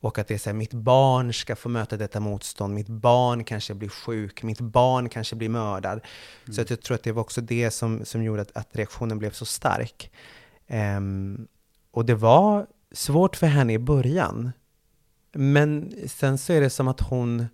och 0.00 0.18
att 0.18 0.28
det 0.28 0.34
är 0.34 0.38
så 0.38 0.50
här, 0.50 0.54
mitt 0.54 0.74
barn 0.74 1.32
ska 1.32 1.56
få 1.56 1.68
möta 1.68 1.96
detta 1.96 2.20
motstånd, 2.20 2.74
mitt 2.74 2.88
barn 2.88 3.44
kanske 3.44 3.74
blir 3.74 3.88
sjuk, 3.88 4.42
mitt 4.42 4.60
barn 4.60 5.08
kanske 5.08 5.36
blir 5.36 5.48
mördad. 5.48 6.00
Mm. 6.44 6.54
Så 6.54 6.60
att 6.60 6.70
jag 6.70 6.82
tror 6.82 6.94
att 6.94 7.02
det 7.02 7.12
var 7.12 7.22
också 7.22 7.40
det 7.40 7.70
som, 7.70 8.04
som 8.04 8.22
gjorde 8.22 8.42
att, 8.42 8.56
att 8.56 8.76
reaktionen 8.76 9.18
blev 9.18 9.30
så 9.30 9.44
stark. 9.44 10.12
Um, 10.68 11.48
och 11.90 12.04
det 12.04 12.14
var 12.14 12.66
svårt 12.92 13.36
för 13.36 13.46
henne 13.46 13.72
i 13.72 13.78
början. 13.78 14.52
Men 15.32 15.94
sen 16.06 16.38
så 16.38 16.52
är 16.52 16.60
det 16.60 16.70
som 16.70 16.88
att 16.88 17.00
hon, 17.00 17.46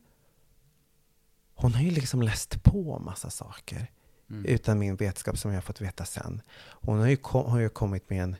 hon 1.54 1.74
har 1.74 1.82
ju 1.82 1.90
liksom 1.90 2.22
läst 2.22 2.62
på 2.62 2.98
massa 2.98 3.30
saker. 3.30 3.90
Mm. 4.32 4.44
Utan 4.44 4.78
min 4.78 4.96
vetskap 4.96 5.38
som 5.38 5.50
jag 5.50 5.56
har 5.56 5.62
fått 5.62 5.80
veta 5.80 6.04
sen. 6.04 6.42
Hon 6.70 6.98
har 6.98 7.06
ju, 7.06 7.16
kom, 7.16 7.50
har 7.50 7.60
ju 7.60 7.68
kommit 7.68 8.10
med 8.10 8.22
en 8.22 8.36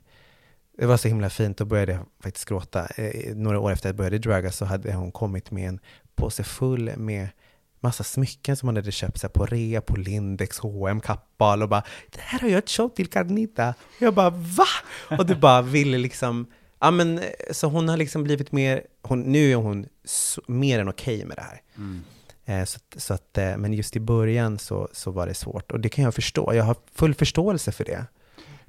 det 0.79 0.87
var 0.87 0.97
så 0.97 1.09
himla 1.09 1.31
fint, 1.31 1.59
då 1.59 1.65
började 1.65 1.93
jag 1.93 2.07
faktiskt 2.23 2.49
gråta. 2.49 2.87
Eh, 2.87 3.37
några 3.37 3.61
år 3.61 3.73
efter 3.73 3.89
att 3.89 3.93
jag 3.93 3.97
började 3.97 4.19
dragga 4.19 4.53
så 4.53 4.65
hade 4.65 4.95
hon 4.95 5.13
kommit 5.13 5.51
med 5.51 5.69
en 5.69 5.81
påse 6.15 6.45
full 6.45 6.97
med 6.97 7.29
massa 7.81 8.05
smycken 8.05 8.57
som 8.57 8.69
hon 8.69 8.77
hade 8.77 8.93
köpt 8.93 9.21
så 9.21 9.29
på 9.29 9.47
rea 9.47 9.81
på 9.81 9.97
Lindex, 9.97 10.59
H&M, 10.59 11.01
Kappahl 11.01 11.63
och 11.63 11.69
bara 11.69 11.83
”Det 12.11 12.21
här 12.21 12.39
har 12.39 12.49
jag 12.49 12.69
köpt 12.69 12.97
till 12.97 13.07
Carnita”. 13.07 13.75
Och 13.97 14.03
jag 14.03 14.15
bara 14.15 14.31
”Va?” 14.31 14.67
Och 15.19 15.27
du 15.27 15.35
bara 15.35 15.63
ville 15.63 15.99
liksom 15.99 16.47
Ja 16.81 16.91
men 16.91 17.21
så 17.51 17.67
hon 17.67 17.89
har 17.89 17.97
liksom 17.97 18.25
blivit 18.25 18.53
mer, 18.53 18.83
hon, 19.03 19.21
nu 19.21 19.53
är 19.53 19.57
hon 19.57 19.87
så, 20.05 20.43
mer 20.47 20.79
än 20.79 20.89
okej 20.89 21.17
okay 21.17 21.27
med 21.27 21.37
det 21.37 21.43
här. 21.43 21.61
Mm. 21.77 22.05
Eh, 22.45 22.65
så, 22.65 22.81
så 22.97 23.15
att, 23.15 23.39
eh, 23.39 23.57
men 23.57 23.73
just 23.73 23.97
i 23.97 24.01
början 24.01 24.59
så, 24.59 24.89
så 24.93 25.11
var 25.11 25.27
det 25.27 25.35
svårt 25.35 25.73
och 25.73 25.81
det 25.81 25.89
kan 25.89 26.05
jag 26.05 26.15
förstå. 26.15 26.55
Jag 26.55 26.65
har 26.65 26.77
full 26.93 27.15
förståelse 27.15 27.73
för 27.73 27.85
det. 27.85 28.07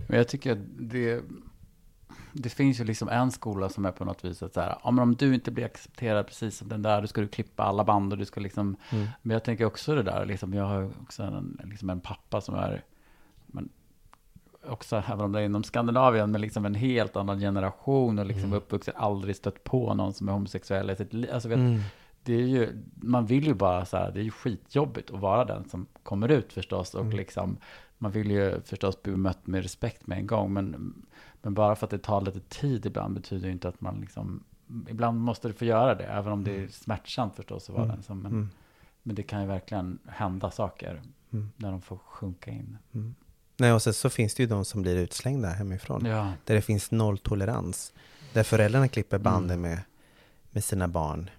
Men 0.08 0.18
jag 0.18 0.28
tycker 0.28 0.52
att 0.52 0.58
det, 0.80 1.22
det 2.34 2.50
finns 2.50 2.80
ju 2.80 2.84
liksom 2.84 3.10
en 3.10 3.32
skola 3.32 3.70
som 3.70 3.86
är 3.86 3.92
på 3.92 4.06
något 4.06 4.26
vis 4.26 4.44
att 4.44 4.54
så 4.54 4.62
här, 4.62 4.78
men 4.84 5.00
om 5.00 5.16
du 5.16 5.34
inte 5.34 5.52
blir 5.52 5.66
accepterad 5.66 6.28
precis 6.28 6.58
som 6.58 6.68
den 6.68 6.82
där, 6.82 7.02
då 7.02 7.08
ska 7.08 7.22
du 7.22 7.28
klippa 7.28 7.64
alla 7.64 7.84
band 7.84 8.14
och 8.14 8.20
du 8.20 8.26
ska 8.26 8.42
liksom, 8.42 8.76
mm. 8.90 9.08
men 9.22 9.34
jag 9.34 9.44
tänker 9.44 9.66
också 9.66 9.96
det 9.96 10.04
där, 10.04 10.26
liksom, 10.26 10.54
jag 10.54 10.66
har 10.66 10.92
också 11.02 11.24
en, 11.24 11.62
liksom 11.64 11.90
en 11.90 12.00
pappa 12.00 12.42
som 12.42 12.56
är, 12.56 12.84
men, 13.46 13.70
också, 14.68 15.04
även 15.08 15.22
om 15.22 15.32
det 15.32 15.40
är 15.40 15.46
inom 15.46 15.64
Skandinavien, 15.64 16.32
men 16.32 16.42
liksom 16.42 16.66
en 16.66 16.76
helt 16.76 17.16
annan 17.16 17.40
generation 17.40 18.20
och 18.20 18.26
liksom 18.26 18.44
mm. 18.44 18.58
uppvuxen, 18.58 18.94
aldrig 18.98 19.36
stött 19.36 19.64
på 19.64 19.94
någon 19.94 20.14
som 20.14 20.28
är 20.28 20.34
homosexuell 20.34 20.90
i 20.90 20.96
sitt 20.96 21.14
liv. 21.14 21.30
Alltså, 21.34 21.50
vet, 21.50 21.58
mm 21.58 21.82
det 22.24 22.34
är 22.34 22.48
ju, 22.48 22.84
man 22.96 23.26
vill 23.26 23.48
ju 23.48 23.54
bara 23.54 23.86
så 23.86 23.98
här, 23.98 24.12
det 24.12 24.20
är 24.20 24.24
ju 24.24 24.32
skitjobbigt 24.32 25.12
att 25.12 25.20
vara 25.20 25.46
den 25.46 25.70
som 25.70 25.86
kommer 26.04 26.30
ut 26.30 26.54
förstås. 26.54 26.94
Och 26.94 27.02
mm. 27.02 27.18
liksom, 27.18 27.58
man 27.98 28.12
vill 28.12 28.32
ju 28.32 28.62
förstås 28.62 29.04
bli 29.04 29.16
mött 29.16 29.48
med 29.48 29.64
respekt 29.64 30.08
med 30.08 30.18
en 30.18 30.28
gång. 30.28 30.54
Men, 30.54 30.94
men 31.42 31.54
bara 31.54 31.76
för 31.76 31.86
att 31.86 31.92
det 31.92 31.98
tar 31.98 32.22
lite 32.22 32.40
tid 32.40 32.86
ibland 32.86 33.14
betyder 33.14 33.46
ju 33.48 33.52
inte 33.52 33.68
att 33.68 33.82
man 33.82 34.02
liksom, 34.02 34.44
ibland 34.90 35.20
måste 35.20 35.48
du 35.48 35.54
få 35.54 35.66
göra 35.66 35.96
det. 35.96 36.06
Även 36.06 36.34
om 36.34 36.44
det 36.44 36.52
är 36.52 36.58
mm. 36.58 36.72
smärtsamt 36.72 37.36
förstås 37.36 37.70
att 37.70 37.76
vara 37.76 37.84
mm. 37.84 37.96
den 37.96 38.04
som, 38.04 38.20
men, 38.20 38.32
mm. 38.32 38.50
men 39.04 39.16
det 39.16 39.24
kan 39.24 39.42
ju 39.42 39.48
verkligen 39.48 40.00
hända 40.08 40.52
saker 40.52 41.02
mm. 41.32 41.52
när 41.58 41.72
de 41.72 41.82
får 41.82 41.98
sjunka 41.98 42.52
in. 42.52 42.78
Mm. 42.94 43.16
Nej, 43.58 43.74
och 43.74 43.82
sen 43.82 43.94
så 43.94 44.10
finns 44.10 44.36
det 44.36 44.44
ju 44.44 44.50
de 44.50 44.66
som 44.66 44.82
blir 44.82 44.96
utslängda 44.96 45.50
hemifrån. 45.50 46.06
Ja. 46.06 46.32
Där 46.46 46.56
det 46.56 46.62
finns 46.62 46.92
nolltolerans. 46.92 47.94
Där 48.34 48.44
föräldrarna 48.44 48.88
klipper 48.88 49.18
banden 49.18 49.62
med, 49.62 49.80
med 50.52 50.64
sina 50.64 50.88
barn 50.88 51.30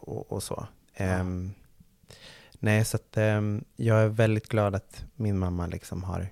och, 0.00 0.32
och 0.32 0.42
så. 0.42 0.66
Ja. 0.96 1.20
Um, 1.20 1.54
nej, 2.52 2.84
så 2.84 2.96
att 2.96 3.16
um, 3.16 3.64
jag 3.76 4.00
är 4.00 4.08
väldigt 4.08 4.48
glad 4.48 4.74
att 4.74 5.04
min 5.14 5.38
mamma 5.38 5.66
liksom 5.66 6.02
har, 6.02 6.28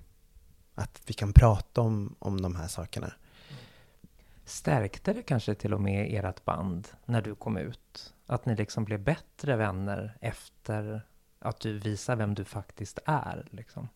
att 0.74 1.02
vi 1.06 1.14
kan 1.14 1.32
prata 1.32 1.80
om, 1.80 2.14
om 2.18 2.42
de 2.42 2.56
här 2.56 2.68
sakerna. 2.68 3.12
Stärkte 4.44 5.12
det 5.12 5.22
kanske 5.22 5.54
till 5.54 5.74
och 5.74 5.80
med 5.80 6.24
ert 6.24 6.44
band 6.44 6.88
när 7.04 7.22
du 7.22 7.34
kom 7.34 7.56
ut? 7.56 8.14
Att 8.26 8.46
ni 8.46 8.56
liksom 8.56 8.84
blev 8.84 9.00
bättre 9.00 9.56
vänner 9.56 10.16
efter 10.20 11.02
att 11.38 11.60
du 11.60 11.78
visar 11.78 12.16
vem 12.16 12.34
du 12.34 12.44
faktiskt 12.44 12.98
är? 13.04 13.46
Liksom? 13.50 13.88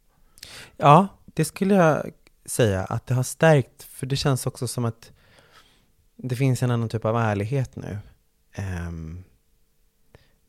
Ja, 0.76 1.08
det 1.24 1.44
skulle 1.44 1.74
jag 1.74 2.10
säga 2.44 2.84
att 2.84 3.06
det 3.06 3.14
har 3.14 3.22
stärkt, 3.22 3.82
för 3.82 4.06
det 4.06 4.16
känns 4.16 4.46
också 4.46 4.68
som 4.68 4.84
att 4.84 5.12
det 6.16 6.36
finns 6.36 6.62
en 6.62 6.70
annan 6.70 6.88
typ 6.88 7.04
av 7.04 7.16
ärlighet 7.16 7.76
nu. 7.76 7.98
Um, 8.58 9.24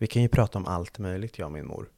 vi 0.03 0.07
kan 0.07 0.22
ju 0.22 0.27
prata 0.27 0.57
om 0.57 0.65
allt 0.67 1.00
möjligt, 1.00 1.38
jag 1.38 1.45
och 1.45 1.51
min 1.51 1.67
mor. 1.67 1.89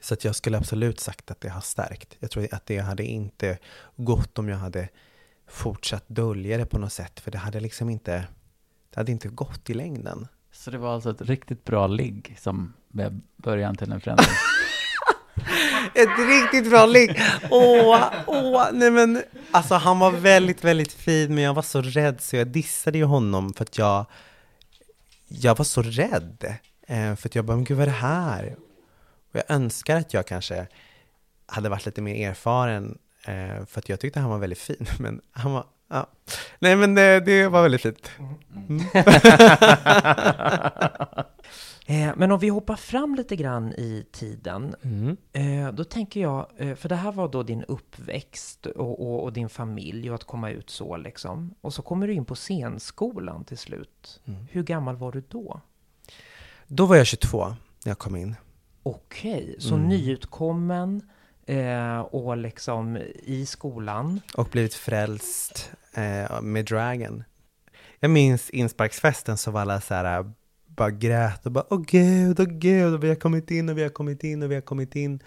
Så 0.00 0.14
att 0.14 0.24
jag 0.24 0.34
skulle 0.34 0.58
absolut 0.58 1.00
sagt 1.00 1.30
att 1.30 1.40
det 1.40 1.48
har 1.48 1.60
stärkt. 1.60 2.16
Jag 2.18 2.30
tror 2.30 2.48
att 2.54 2.66
det 2.66 2.78
hade 2.78 3.04
inte 3.04 3.58
gått 3.96 4.38
om 4.38 4.48
jag 4.48 4.56
hade 4.56 4.88
fortsatt 5.48 6.04
dölja 6.06 6.58
det 6.58 6.66
på 6.66 6.78
något 6.78 6.92
sätt, 6.92 7.20
för 7.20 7.30
det 7.30 7.38
hade 7.38 7.60
liksom 7.60 7.90
inte, 7.90 8.26
det 8.90 8.96
hade 8.96 9.12
inte 9.12 9.28
gått 9.28 9.70
i 9.70 9.74
längden. 9.74 10.28
Så 10.52 10.70
det 10.70 10.78
var 10.78 10.94
alltså 10.94 11.10
ett 11.10 11.22
riktigt 11.22 11.64
bra 11.64 11.86
ligg 11.86 12.36
som 12.40 12.72
blev 12.88 13.20
början 13.36 13.76
till 13.76 13.92
en 13.92 14.00
förändring? 14.00 14.28
Ett 15.94 16.18
riktigt 16.28 16.70
bra 16.70 16.86
ligg! 16.86 17.20
Åh, 17.50 18.04
åh, 18.26 18.66
nej 18.72 18.90
men 18.90 19.22
alltså 19.50 19.74
han 19.74 19.98
var 19.98 20.10
väldigt, 20.10 20.64
väldigt 20.64 20.92
fin, 20.92 21.34
men 21.34 21.44
jag 21.44 21.54
var 21.54 21.62
så 21.62 21.82
rädd 21.82 22.20
så 22.20 22.36
jag 22.36 22.46
dissade 22.46 22.98
ju 22.98 23.04
honom 23.04 23.54
för 23.54 23.64
att 23.64 23.78
jag, 23.78 24.06
jag 25.28 25.58
var 25.58 25.64
så 25.64 25.82
rädd. 25.82 26.58
Eh, 26.90 27.14
för 27.16 27.28
att 27.28 27.34
jag 27.34 27.44
bara, 27.44 27.56
men 27.56 27.64
gud 27.64 27.76
vad 27.76 27.82
är 27.82 27.86
det 27.90 27.96
här? 27.96 28.56
Och 29.32 29.36
jag 29.36 29.50
önskar 29.50 29.96
att 29.96 30.14
jag 30.14 30.26
kanske 30.26 30.66
hade 31.46 31.68
varit 31.68 31.86
lite 31.86 32.02
mer 32.02 32.28
erfaren, 32.28 32.98
eh, 33.24 33.64
för 33.66 33.78
att 33.78 33.88
jag 33.88 34.00
tyckte 34.00 34.20
han 34.20 34.30
var 34.30 34.38
väldigt 34.38 34.58
fin, 34.58 34.86
men 34.98 35.20
han 35.30 35.52
var, 35.52 35.64
ja. 35.88 36.06
Nej 36.58 36.76
men 36.76 36.94
det, 36.94 37.20
det 37.20 37.48
var 37.48 37.62
väldigt 37.62 37.82
fint. 37.82 38.10
Mm. 38.68 38.80
Eh, 41.86 42.12
men 42.16 42.32
om 42.32 42.38
vi 42.38 42.48
hoppar 42.48 42.76
fram 42.76 43.14
lite 43.14 43.36
grann 43.36 43.72
i 43.72 44.06
tiden, 44.12 44.74
Mm. 44.82 45.16
då 45.76 45.84
tänker 45.84 46.20
jag, 46.20 46.46
för 46.76 46.88
det 46.88 46.94
här 46.94 47.12
var 47.12 47.28
då 47.28 47.42
din 47.42 47.64
uppväxt 47.64 48.66
och, 48.66 49.00
och, 49.00 49.22
och 49.24 49.32
din 49.32 49.48
familj 49.48 50.10
och 50.10 50.14
att 50.14 50.24
komma 50.24 50.50
ut 50.50 50.70
så 50.70 50.96
liksom. 50.96 51.54
Och 51.60 51.74
så 51.74 51.82
kommer 51.82 52.06
du 52.06 52.12
in 52.14 52.24
på 52.24 52.34
scenskolan 52.34 53.44
till 53.44 53.58
slut. 53.58 54.20
Mm. 54.24 54.46
Hur 54.50 54.62
gammal 54.62 54.96
var 54.96 55.12
du 55.12 55.22
då? 55.28 55.60
Då 56.72 56.86
var 56.86 56.96
jag 56.96 57.06
22 57.06 57.46
när 57.84 57.90
jag 57.90 57.98
kom 57.98 58.16
in. 58.16 58.36
Okej, 58.82 59.56
så 59.58 59.74
Mm. 59.74 59.88
nyutkommen 59.88 61.02
eh, 61.46 61.98
och 62.00 62.36
liksom 62.36 62.96
i 63.22 63.46
skolan. 63.46 64.20
och 64.36 64.48
blivit 64.52 64.74
frälst 64.74 65.70
eh, 65.94 66.40
med 66.42 66.64
dragen. 66.64 67.24
Jag 68.00 68.10
minns 68.10 68.50
insparksfesten 68.50 69.36
så 69.38 69.50
var 69.50 69.60
alla 69.60 69.80
så 69.80 69.94
här 69.94 70.32
bara 70.66 70.90
grät 70.90 71.46
och 71.46 71.52
bara 71.52 71.64
åh 71.70 71.80
gud, 71.86 72.40
åh 72.40 72.46
gud, 72.46 72.94
och 72.94 73.04
vi 73.04 73.08
har 73.08 73.14
kommit 73.14 73.50
in 73.50 73.68
och 73.68 73.78
vi 73.78 73.82
har 73.82 73.90
kommit 73.90 74.24
in 74.24 74.42
och 74.42 74.50
vi 74.50 74.54
har 74.54 74.62
kommit 74.62 74.96
in. 74.96 75.20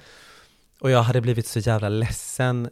Och 0.80 0.92
jag 0.92 1.04
hade 1.04 1.22
blivit 1.22 1.48
så 1.48 1.60
jävla 1.60 1.90
ledsen 1.90 2.70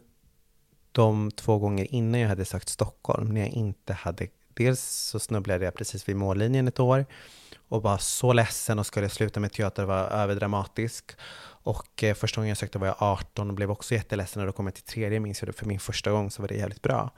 de 0.92 1.30
två 1.30 1.58
gånger 1.58 1.94
innan 1.94 2.20
jag 2.20 2.28
hade 2.28 2.44
sökt 2.44 2.68
Stockholm, 2.68 3.28
när 3.34 3.40
jag 3.40 3.50
inte 3.50 3.92
hade, 3.92 4.26
dels 4.54 4.80
så 4.82 5.18
snubblade 5.18 5.64
jag 5.64 5.74
precis 5.74 6.08
vid 6.08 6.16
mållinjen 6.16 6.68
ett 6.68 6.80
år 6.80 7.06
och 7.72 7.82
var 7.82 7.98
så 7.98 8.32
ledsen 8.32 8.78
och 8.78 8.86
skulle 8.86 9.08
sluta 9.08 9.40
med 9.40 9.52
teater 9.52 9.82
och 9.82 9.88
var 9.88 10.04
överdramatisk. 10.04 11.12
Och 11.64 12.04
eh, 12.04 12.14
första 12.14 12.36
gången 12.36 12.48
jag 12.48 12.58
sökte 12.58 12.78
var 12.78 12.86
jag 12.86 12.96
18 12.98 13.48
och 13.48 13.54
blev 13.54 13.70
också 13.70 13.94
jätteledsen 13.94 14.40
och 14.40 14.46
då 14.46 14.52
kom 14.52 14.66
jag 14.66 14.74
till 14.74 14.84
tredje 14.84 15.20
minns 15.20 15.42
jag 15.42 15.48
det, 15.48 15.52
för 15.52 15.66
min 15.66 15.80
första 15.80 16.10
gång 16.10 16.30
så 16.30 16.42
var 16.42 16.48
det 16.48 16.54
jävligt 16.54 16.82
bra. 16.82 17.10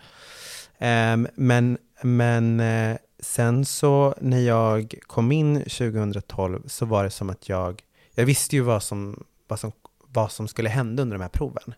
Ehm, 0.79 1.29
men 1.35 1.79
men 2.03 2.61
eh, 2.61 2.97
sen 3.19 3.65
så 3.65 4.15
när 4.21 4.41
jag 4.41 4.95
kom 5.07 5.33
in 5.33 5.57
2012 5.61 6.63
så 6.67 6.87
var 6.87 7.05
det 7.05 7.11
som 7.11 7.31
att 7.31 7.49
jag, 7.49 7.83
jag 8.15 8.25
visste 8.25 8.57
ju 8.57 8.63
vad 8.63 8.83
som, 8.83 9.25
vad 9.49 9.61
som, 9.61 9.73
vad 10.07 10.33
som 10.33 10.49
skulle 10.49 10.69
hända 10.69 11.03
under 11.03 11.17
de 11.17 11.23
här 11.23 11.29
proven. 11.29 11.75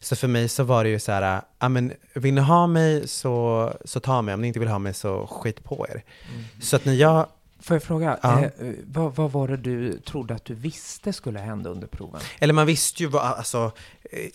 Så 0.00 0.16
för 0.16 0.28
mig 0.28 0.48
så 0.48 0.64
var 0.64 0.84
det 0.84 0.90
ju 0.90 0.98
så 0.98 1.12
här, 1.12 1.42
ja 1.58 1.68
men 1.68 1.92
vill 2.14 2.34
ni 2.34 2.40
ha 2.40 2.66
mig 2.66 3.08
så, 3.08 3.72
så 3.84 4.00
ta 4.00 4.22
mig, 4.22 4.34
om 4.34 4.40
ni 4.40 4.48
inte 4.48 4.60
vill 4.60 4.68
ha 4.68 4.78
mig 4.78 4.94
så 4.94 5.26
skit 5.26 5.64
på 5.64 5.86
er. 5.88 6.04
Så 6.60 6.76
att 6.76 6.84
när 6.84 6.92
jag, 6.92 7.26
Får 7.58 7.74
jag 7.74 7.82
fråga, 7.82 8.18
Ja. 8.22 8.44
eh, 8.44 8.50
vad, 8.86 9.14
vad 9.14 9.32
var 9.32 9.48
det 9.48 9.56
du 9.56 9.98
trodde 9.98 10.34
att 10.34 10.44
du 10.44 10.54
visste 10.54 11.12
skulle 11.12 11.38
hända 11.38 11.70
under 11.70 11.86
proven? 11.86 12.20
eller 12.38 12.54
man 12.54 12.66
visste 12.66 13.02
ju 13.02 13.08
vad, 13.08 13.22
alltså 13.22 13.72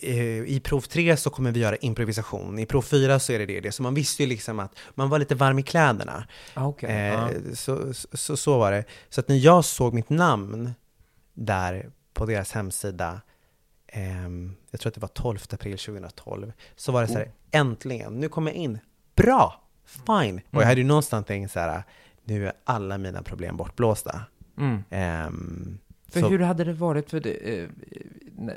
eh, 0.00 0.16
i 0.38 0.60
prov 0.64 0.80
tre 0.80 1.16
så 1.16 1.30
kommer 1.30 1.52
vi 1.52 1.60
göra 1.60 1.76
improvisation, 1.76 2.58
i 2.58 2.66
prov 2.66 2.82
fyra 2.82 3.20
så 3.20 3.32
är 3.32 3.38
det 3.38 3.46
det, 3.46 3.60
det. 3.60 3.72
Så 3.72 3.82
man 3.82 3.94
visste 3.94 4.22
ju 4.22 4.28
liksom 4.28 4.60
att 4.60 4.78
man 4.94 5.08
var 5.08 5.18
lite 5.18 5.34
varm 5.34 5.58
i 5.58 5.62
kläderna. 5.62 6.26
Ah, 6.54 6.66
okej. 6.66 6.90
Eh, 6.90 7.06
ja. 7.06 7.28
så, 7.54 7.94
så, 8.12 8.36
så 8.36 8.58
var 8.58 8.72
det. 8.72 8.84
Så 9.08 9.20
att 9.20 9.28
när 9.28 9.36
jag 9.36 9.64
såg 9.64 9.94
mitt 9.94 10.10
namn 10.10 10.74
där 11.34 11.90
på 12.14 12.26
deras 12.26 12.52
hemsida, 12.52 13.20
ehm, 13.88 14.56
jag 14.70 14.80
tror 14.80 14.90
att 14.90 14.94
det 14.94 15.00
var 15.00 15.08
12 15.08 15.38
april 15.52 15.78
2012, 15.78 16.52
så 16.76 16.92
var 16.92 17.02
det 17.02 17.08
så 17.08 17.14
här, 17.14 17.30
äntligen, 17.50 18.20
nu 18.20 18.28
kommer 18.28 18.50
jag 18.50 18.58
in. 18.58 18.78
Bra! 19.16 19.58
Fine! 19.84 20.40
Och 20.50 20.62
jag 20.62 20.66
hade 20.66 20.80
ju 20.80 20.86
någonstans 20.86 21.26
tänkt 21.26 21.52
så 21.52 21.60
här, 21.60 21.82
nu 22.24 22.46
är 22.46 22.52
alla 22.64 22.98
mina 22.98 23.22
problem 23.22 23.56
bortblåsta. 23.56 24.20
Mm. 24.58 24.82
Ehm, 24.90 25.78
För 26.08 26.20
så- 26.20 26.28
hur 26.28 26.38
hade 26.38 26.64
det 26.64 26.72
varit 26.72 27.10
för 27.10 27.20
det, 27.20 27.58
eh, 27.58 27.68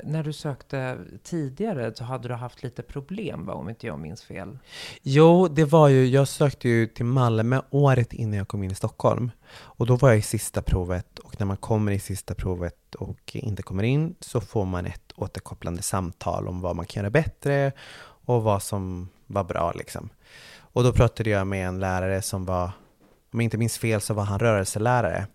när 0.04 0.22
du 0.24 0.32
sökte 0.32 0.98
tidigare 1.22 1.94
så 1.94 2.04
hade 2.04 2.28
du 2.28 2.34
haft 2.34 2.62
lite 2.62 2.82
problem 2.82 3.46
va, 3.46 3.54
om 3.54 3.68
inte 3.68 3.86
jag 3.86 3.98
minns 3.98 4.22
fel? 4.22 4.58
Jo, 5.02 5.48
det 5.48 5.64
var 5.64 5.88
ju, 5.88 6.06
jag 6.06 6.28
sökte 6.28 6.68
ju 6.68 6.86
till 6.86 7.04
Malmö 7.04 7.60
året 7.70 8.12
innan 8.12 8.34
jag 8.38 8.48
kom 8.48 8.62
in 8.62 8.70
i 8.70 8.74
Stockholm. 8.74 9.30
Och 9.58 9.86
då 9.86 9.96
var 9.96 10.08
jag 10.08 10.18
i 10.18 10.22
sista 10.22 10.62
provet 10.62 11.18
och 11.18 11.40
när 11.40 11.46
man 11.46 11.56
kommer 11.56 11.92
i 11.92 11.98
sista 11.98 12.34
provet 12.34 12.94
och 12.94 13.36
inte 13.36 13.62
kommer 13.62 13.82
in 13.82 14.14
så 14.20 14.40
får 14.40 14.64
man 14.64 14.86
ett 14.86 15.12
återkopplande 15.16 15.82
samtal 15.82 16.48
om 16.48 16.60
vad 16.60 16.76
man 16.76 16.86
kan 16.86 17.00
göra 17.00 17.10
bättre 17.10 17.72
och 18.24 18.42
vad 18.42 18.62
som 18.62 19.08
var 19.26 19.44
bra 19.44 19.72
liksom. 19.72 20.08
Och 20.58 20.82
då 20.82 20.92
pratade 20.92 21.30
jag 21.30 21.46
med 21.46 21.68
en 21.68 21.80
lärare 21.80 22.22
som 22.22 22.44
var, 22.44 22.70
om 23.32 23.40
jag 23.40 23.44
inte 23.44 23.58
minns 23.58 23.78
fel 23.78 24.00
så 24.00 24.14
var 24.14 24.24
han 24.24 24.38
rörelselärare. 24.38 25.26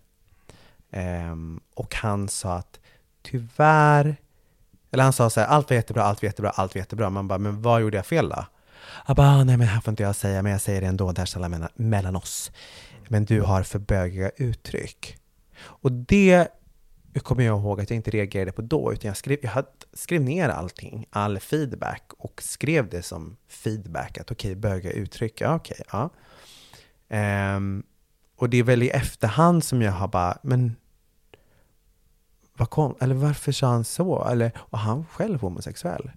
Ehm, 0.90 1.60
och 1.74 1.94
han 1.94 2.28
sa 2.28 2.54
att 2.54 2.80
tyvärr, 3.22 4.16
eller 4.90 5.04
han 5.04 5.12
sa 5.12 5.30
så 5.30 5.40
här, 5.40 5.46
allt 5.46 5.70
var 5.70 5.74
jättebra, 5.74 6.02
allt 6.02 6.22
var 6.22 6.26
jättebra, 6.26 6.50
allt 6.50 6.74
var 6.74 6.80
jättebra. 6.80 7.10
Man 7.10 7.28
bara, 7.28 7.38
men 7.38 7.62
vad 7.62 7.80
gjorde 7.80 7.96
jag 7.96 8.06
fel 8.06 8.28
då? 8.28 8.46
Jag 9.06 9.16
bara, 9.16 9.44
nej 9.44 9.56
men 9.56 9.66
här 9.66 9.80
får 9.80 9.92
inte 9.92 10.02
jag 10.02 10.16
säga, 10.16 10.42
men 10.42 10.52
jag 10.52 10.60
säger 10.60 10.80
det 10.80 10.86
ändå, 10.86 11.12
där 11.12 11.40
här 11.40 11.48
mellan, 11.48 11.68
mellan 11.74 12.16
oss. 12.16 12.52
Men 13.08 13.24
du 13.24 13.40
har 13.40 13.62
för 13.62 13.78
bögiga 13.78 14.30
uttryck. 14.36 15.16
Och 15.60 15.92
det 15.92 16.48
kommer 17.22 17.44
jag 17.44 17.58
ihåg 17.58 17.80
att 17.80 17.90
jag 17.90 17.96
inte 17.96 18.10
reagerade 18.10 18.52
på 18.52 18.62
då, 18.62 18.92
utan 18.92 19.08
jag 19.08 19.16
skrev, 19.16 19.38
jag 19.42 19.64
skrev 19.92 20.22
ner 20.22 20.48
allting, 20.48 21.06
all 21.10 21.40
feedback 21.40 22.12
och 22.18 22.42
skrev 22.42 22.88
det 22.88 23.02
som 23.02 23.36
feedback, 23.48 24.18
att 24.18 24.30
okej, 24.30 24.54
bögiga 24.54 24.92
uttryck, 24.92 25.40
ja 25.40 25.54
okej, 25.54 25.80
ja. 25.92 26.10
Ehm, 27.14 27.82
och 28.36 28.48
det 28.50 28.56
är 28.56 28.62
väl 28.62 28.82
i 28.82 28.90
efterhand 28.90 29.64
som 29.64 29.82
jag 29.82 29.92
har 29.92 30.08
bara, 30.08 30.38
men 30.42 30.76
vad 32.56 32.70
kom, 32.70 32.94
eller 33.00 33.14
varför 33.14 33.52
sa 33.52 33.66
han 33.66 33.84
så? 33.84 34.24
Eller, 34.24 34.52
och 34.58 34.78
han 34.78 35.04
själv 35.06 35.40
homosexuell. 35.40 36.10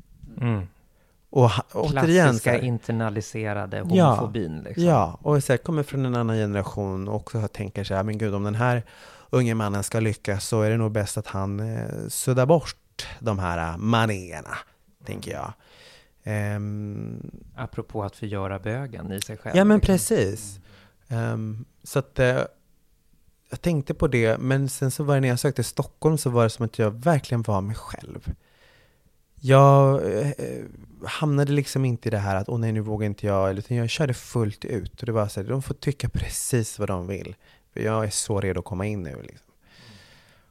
Och 1.30 1.50
ha- 1.50 1.64
återigen, 1.74 2.26
så 2.28 2.30
Klassiska 2.30 2.52
här, 2.52 2.64
internaliserade 2.64 3.78
Ja. 3.78 3.84
homofobin 4.10 4.62
liksom. 4.66 4.84
Ja, 4.84 5.20
och 5.22 5.44
så 5.44 5.54
här, 5.54 5.58
kommer 5.58 5.84
från 5.84 6.06
en 6.06 6.16
annan 6.16 6.36
generation 6.36 7.08
och 7.08 7.16
också 7.16 7.48
tänker 7.48 7.84
så 7.84 7.96
här, 7.96 8.04
men 8.04 8.18
gud 8.18 8.34
om 8.36 8.44
den 8.44 8.56
här 8.56 8.84
unge 9.30 9.56
mannen 9.56 9.84
ska 9.84 10.00
lyckas 10.00 10.46
så 10.48 10.62
är 10.62 10.70
det 10.70 10.78
nog 10.78 10.92
bäst 10.92 11.18
att 11.18 11.28
han 11.28 11.60
eh, 11.60 12.08
suddar 12.10 12.46
bort 12.46 13.08
de 13.20 13.40
här 13.40 13.72
eh, 13.72 13.78
manéerna, 13.78 14.58
tänker 15.06 15.32
jag. 15.32 15.54
Ehm, 16.24 17.32
Apropå 17.56 18.04
att 18.04 18.16
förgöra 18.16 18.60
bögen 18.60 19.12
i 19.12 19.22
sig 19.22 19.38
själv. 19.38 19.58
ja 19.58 19.64
men 19.64 19.78
liksom. 19.78 19.94
precis. 19.94 20.60
Ehm, 21.08 21.65
så 21.84 22.00
att 22.00 22.20
eh, 22.20 22.41
jag 23.50 23.62
tänkte 23.62 23.94
på 23.94 24.08
det, 24.08 24.38
men 24.38 24.70
sen 24.70 24.91
så 24.91 25.04
var 25.04 25.15
det 25.15 25.22
när 25.22 25.28
jag 25.28 25.39
sökte 25.39 25.63
Stockholm 25.63 26.18
så 26.18 26.30
var 26.30 26.44
det 26.44 26.50
som 26.50 26.65
att 26.65 26.80
jag 26.80 26.91
verkligen 26.91 27.41
var 27.41 27.62
mig 27.62 27.76
själv. 27.76 28.36
Jag 29.36 30.12
eh, 30.13 30.32
hamnade 31.06 31.52
liksom 31.52 31.86
inte 31.86 32.10
i 32.10 32.12
det 32.12 32.18
här 32.18 32.36
att 32.36 32.50
åh 32.50 32.60
nej 32.60 32.72
nu 32.72 32.80
vågar 32.80 33.06
inte 33.06 33.26
jag, 33.26 33.58
utan 33.58 33.78
jag 33.78 33.89
körde 33.89 34.13
fullt 34.13 34.65
ut. 34.65 35.00
Och 35.00 35.06
det 35.06 35.12
var 35.12 35.28
så 35.28 35.41
här, 35.41 35.50
de 35.50 35.62
får 35.62 35.74
tycka 35.74 36.10
precis 36.10 36.80
vad 36.80 36.89
de 36.89 37.08
vill. 37.08 37.36
För 37.74 37.80
jag 37.80 38.06
är 38.06 38.10
så 38.10 38.41
redo 38.41 38.60
att 38.60 38.65
komma 38.65 38.86
in 38.86 39.04
nu. 39.04 39.22
Liksom. 39.22 39.48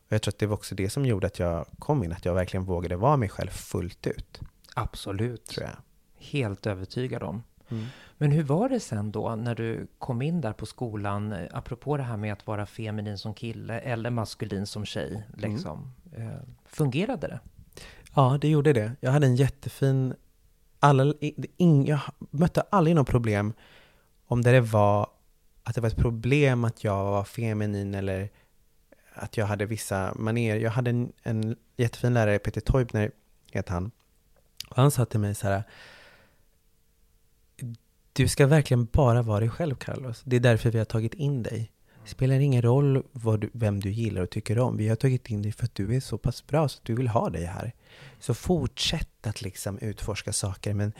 Och 0.06 0.12
jag 0.12 0.22
tror 0.22 0.32
att 0.32 0.38
det 0.38 0.46
var 0.46 0.54
också 0.54 0.74
det 0.74 0.90
som 0.90 1.06
gjorde 1.06 1.26
att 1.26 1.38
jag 1.38 1.66
kom 1.78 2.04
in, 2.04 2.12
att 2.12 2.24
jag 2.24 2.34
verkligen 2.34 2.64
vågade 2.64 2.96
vara 2.96 3.16
mig 3.16 3.28
själv 3.28 3.50
fullt 3.50 4.06
ut, 4.06 4.40
Absolut. 4.74 5.46
tror 5.46 5.66
jag. 5.66 5.76
Helt 6.18 6.66
övertygad 6.66 7.22
om. 7.22 7.42
Mm. 7.68 7.86
Men 8.24 8.32
hur 8.32 8.42
var 8.42 8.68
det 8.68 8.80
sen 8.80 9.12
då 9.12 9.36
när 9.36 9.54
du 9.54 9.86
kom 9.98 10.22
in 10.22 10.40
där 10.40 10.52
på 10.52 10.66
skolan, 10.66 11.32
eh, 11.32 11.46
apropå 11.52 11.96
det 11.96 12.02
här 12.02 12.16
med 12.16 12.32
att 12.32 12.46
vara 12.46 12.66
feminin 12.66 13.18
som 13.18 13.34
kille 13.34 13.78
eller 13.80 14.10
maskulin 14.10 14.66
som 14.66 14.84
tjej, 14.84 15.10
Mm. 15.38 15.50
liksom. 15.52 15.92
Eh, 16.16 16.28
fungerade 16.66 17.26
det? 17.28 17.40
Ja, 18.14 18.38
det 18.40 18.48
gjorde 18.48 18.72
det. 18.72 18.92
Jag 19.00 19.10
hade 19.12 19.26
en 19.26 19.36
jättefin... 19.36 20.14
Alla, 20.80 21.04
i- 21.04 21.46
ing, 21.56 21.86
jag 21.86 22.00
mötte 22.30 22.60
aldrig 22.70 22.96
något 22.96 23.08
problem 23.08 23.52
om 24.26 24.42
det 24.42 24.60
var 24.60 25.06
att 25.62 25.74
det 25.74 25.80
var 25.80 25.88
ett 25.88 25.96
problem 25.96 26.64
att 26.64 26.84
jag 26.84 27.04
var 27.04 27.24
feminin 27.24 27.94
eller 27.94 28.28
att 29.14 29.36
jag 29.36 29.46
hade 29.46 29.66
vissa 29.66 30.12
manér. 30.16 30.56
Jag 30.56 30.70
hade 30.70 30.90
en, 30.90 31.12
en 31.22 31.56
jättefin 31.76 32.14
lärare, 32.14 32.38
Peter 32.38 32.60
Teubner 32.60 33.10
heter 33.52 33.72
han. 33.72 33.90
Och 34.68 34.76
han 34.76 34.90
sa 34.90 35.04
till 35.04 35.20
mig 35.20 35.34
så 35.34 35.46
här. 35.46 35.62
Du 38.16 38.28
ska 38.28 38.46
verkligen 38.46 38.84
bara 38.84 39.22
vara 39.22 39.40
dig 39.40 39.48
själv, 39.48 39.74
Carlos. 39.74 40.22
Det 40.24 40.36
är 40.36 40.40
därför 40.40 40.70
vi 40.70 40.78
har 40.78 40.84
tagit 40.84 41.14
in 41.14 41.42
dig. 41.42 41.70
Det 42.04 42.10
spelar 42.10 42.40
ingen 42.40 42.62
roll 42.62 43.02
vad 43.12 43.40
du, 43.40 43.50
vem 43.52 43.80
du 43.80 43.90
gillar 43.90 44.22
och 44.22 44.30
tycker 44.30 44.58
om. 44.58 44.76
Vi 44.76 44.88
har 44.88 44.96
tagit 44.96 45.30
in 45.30 45.42
dig 45.42 45.52
för 45.52 45.64
att 45.64 45.74
du 45.74 45.96
är 45.96 46.00
så 46.00 46.18
pass 46.18 46.46
bra 46.46 46.68
så 46.68 46.78
att 46.78 46.84
du 46.84 46.94
vill 46.94 47.08
ha 47.08 47.30
dig 47.30 47.44
här. 47.44 47.72
Så 48.18 48.34
fortsätt 48.34 49.26
att 49.26 49.42
liksom 49.42 49.78
utforska 49.78 50.32
saker, 50.32 50.74
men 50.74 50.92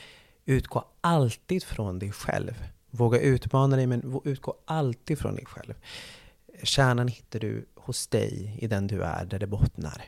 utgå 0.45 0.85
alltid 1.01 1.65
från 1.65 1.99
dig 1.99 2.13
själv. 2.13 2.65
Våga 2.91 3.21
utmana 3.21 3.77
dig, 3.77 3.87
men 3.87 4.21
utgå 4.25 4.55
alltid 4.65 5.19
från 5.19 5.35
dig 5.35 5.47
själv. 5.47 5.75
Kärnan 6.63 7.09
hittar 7.09 7.41
du 7.41 7.67
hos 7.75 8.07
dig, 8.07 8.59
i 8.61 8.67
den 8.67 8.87
du 8.87 9.03
är, 9.03 9.25
där 9.25 9.39
det 9.39 9.47
bottnar. 9.47 10.05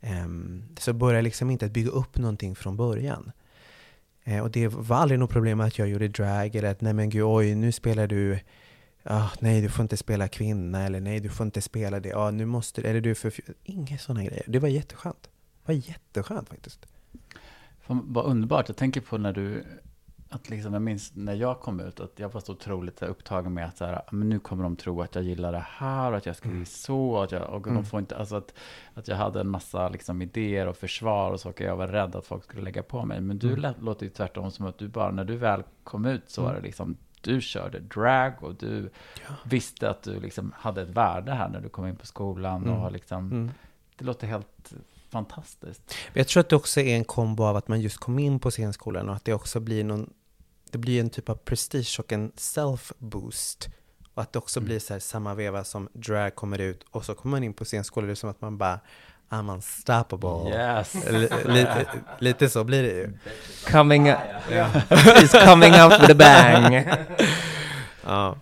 Ehm, 0.00 0.64
så 0.78 0.92
började 0.92 1.18
jag 1.18 1.24
liksom 1.24 1.50
inte 1.50 1.66
att 1.66 1.72
bygga 1.72 1.90
upp 1.90 2.18
någonting 2.18 2.54
från 2.54 2.76
början. 2.76 3.32
Eh, 4.24 4.42
och 4.42 4.50
det 4.50 4.68
var 4.68 4.96
aldrig 4.96 5.20
något 5.20 5.30
problem 5.30 5.60
att 5.60 5.78
jag 5.78 5.88
gjorde 5.88 6.08
drag 6.08 6.54
eller 6.54 6.70
att 6.70 6.80
nej 6.80 6.92
men 6.92 7.10
gud 7.10 7.22
oj 7.22 7.54
nu 7.54 7.72
spelar 7.72 8.06
du 8.06 8.38
ah, 9.02 9.28
nej 9.40 9.60
du 9.60 9.68
får 9.68 9.82
inte 9.82 9.96
spela 9.96 10.28
kvinna 10.28 10.82
eller 10.82 11.00
nej 11.00 11.20
du 11.20 11.28
får 11.28 11.46
inte 11.46 11.60
spela 11.60 12.00
det, 12.00 12.14
ah, 12.14 12.30
nu 12.30 12.46
måste 12.46 12.82
eller 12.82 13.00
du 13.00 13.14
för 13.14 13.32
Inga 13.64 13.98
sådana 13.98 14.24
grejer. 14.24 14.44
Det 14.46 14.58
var 14.58 14.68
jätteskönt. 14.68 15.22
Det 15.22 15.72
var 15.72 15.74
jätteskönt 15.74 16.48
faktiskt. 16.48 16.86
Vad 17.86 18.24
underbart. 18.24 18.68
Jag 18.68 18.76
tänker 18.76 19.00
på 19.00 19.18
när 19.18 19.32
du 19.32 19.64
att 20.32 20.50
liksom, 20.50 20.72
jag 20.72 20.82
minns 20.82 21.12
när 21.14 21.34
jag 21.34 21.60
kom 21.60 21.80
ut 21.80 22.00
att 22.00 22.12
jag 22.18 22.32
var 22.32 22.40
så 22.40 22.52
otroligt 22.52 23.02
upptagen 23.02 23.54
med 23.54 23.66
att 23.66 23.76
så 23.76 23.84
här, 23.84 24.02
men 24.10 24.28
nu 24.28 24.38
kommer 24.38 24.62
de 24.62 24.76
tro 24.76 25.02
att 25.02 25.14
jag 25.14 25.24
gillar 25.24 25.52
det 25.52 25.66
här 25.68 26.10
och 26.10 26.16
att 26.16 26.26
jag 26.26 26.36
ska 26.36 26.48
bli 26.48 26.56
mm. 26.56 26.66
så. 26.66 27.18
Att 27.18 27.32
jag, 27.32 27.50
och 27.50 27.66
mm. 27.66 27.74
de 27.74 27.84
får 27.84 28.00
inte, 28.00 28.16
alltså 28.16 28.36
att, 28.36 28.54
att 28.94 29.08
jag 29.08 29.16
hade 29.16 29.40
en 29.40 29.48
massa 29.48 29.88
liksom, 29.88 30.22
idéer 30.22 30.66
och 30.66 30.76
försvar 30.76 31.30
och 31.30 31.40
saker 31.40 31.64
jag 31.64 31.76
var 31.76 31.88
rädd 31.88 32.16
att 32.16 32.26
folk 32.26 32.44
skulle 32.44 32.62
lägga 32.62 32.82
på 32.82 33.04
mig. 33.04 33.20
Men 33.20 33.38
du 33.38 33.52
mm. 33.52 33.74
låter 33.80 34.06
ju 34.06 34.10
tvärtom 34.10 34.50
som 34.50 34.66
att 34.66 34.78
du 34.78 34.88
bara, 34.88 35.10
när 35.10 35.24
du 35.24 35.36
väl 35.36 35.62
kom 35.84 36.06
ut 36.06 36.30
så 36.30 36.42
var 36.42 36.48
det 36.48 36.58
mm. 36.58 36.64
liksom, 36.64 36.96
du 37.20 37.40
körde 37.40 37.78
drag 37.78 38.32
och 38.40 38.54
du 38.54 38.90
ja. 39.28 39.34
visste 39.44 39.90
att 39.90 40.02
du 40.02 40.20
liksom 40.20 40.52
hade 40.56 40.82
ett 40.82 40.88
värde 40.88 41.32
här 41.32 41.48
när 41.48 41.60
du 41.60 41.68
kom 41.68 41.86
in 41.86 41.96
på 41.96 42.06
skolan. 42.06 42.64
Mm. 42.64 42.78
Och 42.78 42.92
liksom, 42.92 43.32
mm. 43.32 43.50
Det 43.96 44.04
låter 44.04 44.26
helt 44.26 44.72
fantastiskt. 45.08 45.94
Jag 46.12 46.28
tror 46.28 46.40
att 46.40 46.48
det 46.48 46.56
också 46.56 46.80
är 46.80 46.96
en 46.96 47.04
kombo 47.04 47.44
av 47.44 47.56
att 47.56 47.68
man 47.68 47.80
just 47.80 47.98
kom 47.98 48.18
in 48.18 48.38
på 48.38 48.50
scenskolan 48.50 49.08
och 49.08 49.14
att 49.14 49.24
det 49.24 49.34
också 49.34 49.60
blir 49.60 49.84
någon 49.84 50.10
det 50.72 50.78
blir 50.78 51.00
en 51.00 51.10
typ 51.10 51.28
av 51.28 51.34
prestige 51.34 51.96
och 51.98 52.12
en 52.12 52.32
self-boost. 52.32 53.68
Och 54.14 54.22
att 54.22 54.32
det 54.32 54.38
också 54.38 54.60
mm. 54.60 54.66
blir 54.66 54.78
så 54.78 54.92
här 54.92 55.00
samma 55.00 55.34
veva 55.34 55.64
som 55.64 55.88
drag 55.92 56.34
kommer 56.34 56.58
ut 56.58 56.84
och 56.90 57.04
så 57.04 57.14
kommer 57.14 57.36
man 57.36 57.44
in 57.44 57.52
på 57.52 57.64
scenskolan, 57.64 58.06
det 58.06 58.12
är 58.12 58.14
som 58.14 58.30
att 58.30 58.40
man 58.40 58.58
bara 58.58 58.80
I'm 59.30 59.52
unstoppable. 59.52 60.50
Yes. 60.50 60.94
lite, 61.46 61.86
lite 62.18 62.48
så 62.48 62.64
blir 62.64 62.82
det 62.82 62.88
ju. 62.88 63.12
Coming, 63.66 64.06
yeah. 64.06 64.70
he's 64.90 65.44
coming 65.44 65.72
out 65.74 66.00
with 66.00 66.10
a 66.10 66.14
bang. 66.14 66.88
ja. 68.04 68.36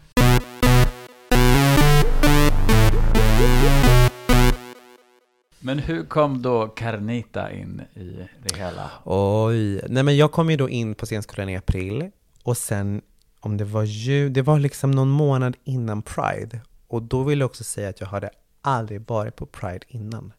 Men 5.61 5.79
hur 5.79 6.05
kom 6.05 6.43
då 6.43 6.69
Carnita 6.69 7.53
in 7.53 7.83
i 7.95 8.29
det 8.43 8.57
hela? 8.57 8.91
Oj, 9.05 9.81
nej 9.89 10.03
men 10.03 10.17
jag 10.17 10.33
kom 10.33 10.51
ju 10.51 10.57
då 10.57 10.69
in 10.69 10.95
på 10.95 11.07
scenskolan 11.07 11.49
i 11.49 11.57
april 11.57 12.11
och 12.49 12.57
sen 12.57 13.03
om 13.41 13.57
det 13.57 13.65
var 13.65 13.83
ju, 13.83 14.29
det 14.29 14.43
var 14.43 14.59
liksom 14.59 14.91
någon 14.91 15.09
månad 15.09 15.57
innan 15.65 16.03
Pride. 16.03 16.61
Och 16.87 17.03
då 17.03 17.23
vill 17.23 17.41
jag 17.41 17.47
också 17.47 17.65
säga 17.65 17.89
att 17.89 18.01
jag 18.01 18.09
hade 18.09 18.31
aldrig 18.61 19.09
varit 19.09 19.37
på 19.37 19.47
Pride 19.47 19.87
innan 19.89 20.33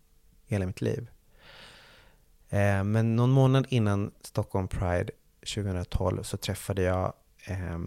i 0.47 0.53
hela 0.53 0.65
mitt 0.65 0.81
liv. 0.81 1.07
Eh, 2.49 2.83
men 2.83 3.15
någon 3.15 3.29
månad 3.29 3.65
innan 3.69 4.11
Stockholm 4.21 4.67
Pride 4.67 5.11
2012 5.55 6.23
så 6.23 6.37
träffade 6.37 6.81
jag 6.81 7.13
eh, 7.45 7.79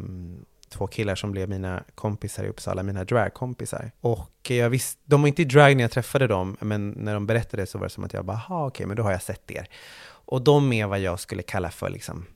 två 0.68 0.87
killar 0.87 1.14
som 1.14 1.32
blev 1.32 1.48
mina 1.48 1.85
kompisar 1.94 2.44
i 2.44 2.48
Uppsala, 2.48 2.82
mina 2.82 3.04
dragkompisar. 3.04 3.90
Och 4.00 4.50
jag 4.50 4.70
visste, 4.70 5.02
de 5.04 5.20
var 5.20 5.28
inte 5.28 5.42
i 5.42 5.44
drag 5.44 5.76
när 5.76 5.85
jag 5.85 5.90
träffade 5.90 6.26
dem, 6.26 6.56
men 6.61 6.90
när 6.90 7.14
de 7.14 7.26
berättade 7.26 7.66
så 7.66 7.78
var 7.78 7.87
det 7.87 7.90
som 7.90 8.04
att 8.04 8.12
jag 8.12 8.24
bara, 8.24 8.42
okej, 8.48 8.66
okay, 8.66 8.87
men 8.87 8.96
då 8.96 9.02
har 9.02 9.12
jag 9.12 9.22
sett 9.22 9.50
er. 9.50 9.68
Och 10.04 10.42
de 10.42 10.72
är 10.72 10.87
vad 10.87 11.00
jag 11.00 11.20
skulle 11.20 11.42
kalla 11.42 11.70
för 11.70 11.90
liksom 11.90 12.26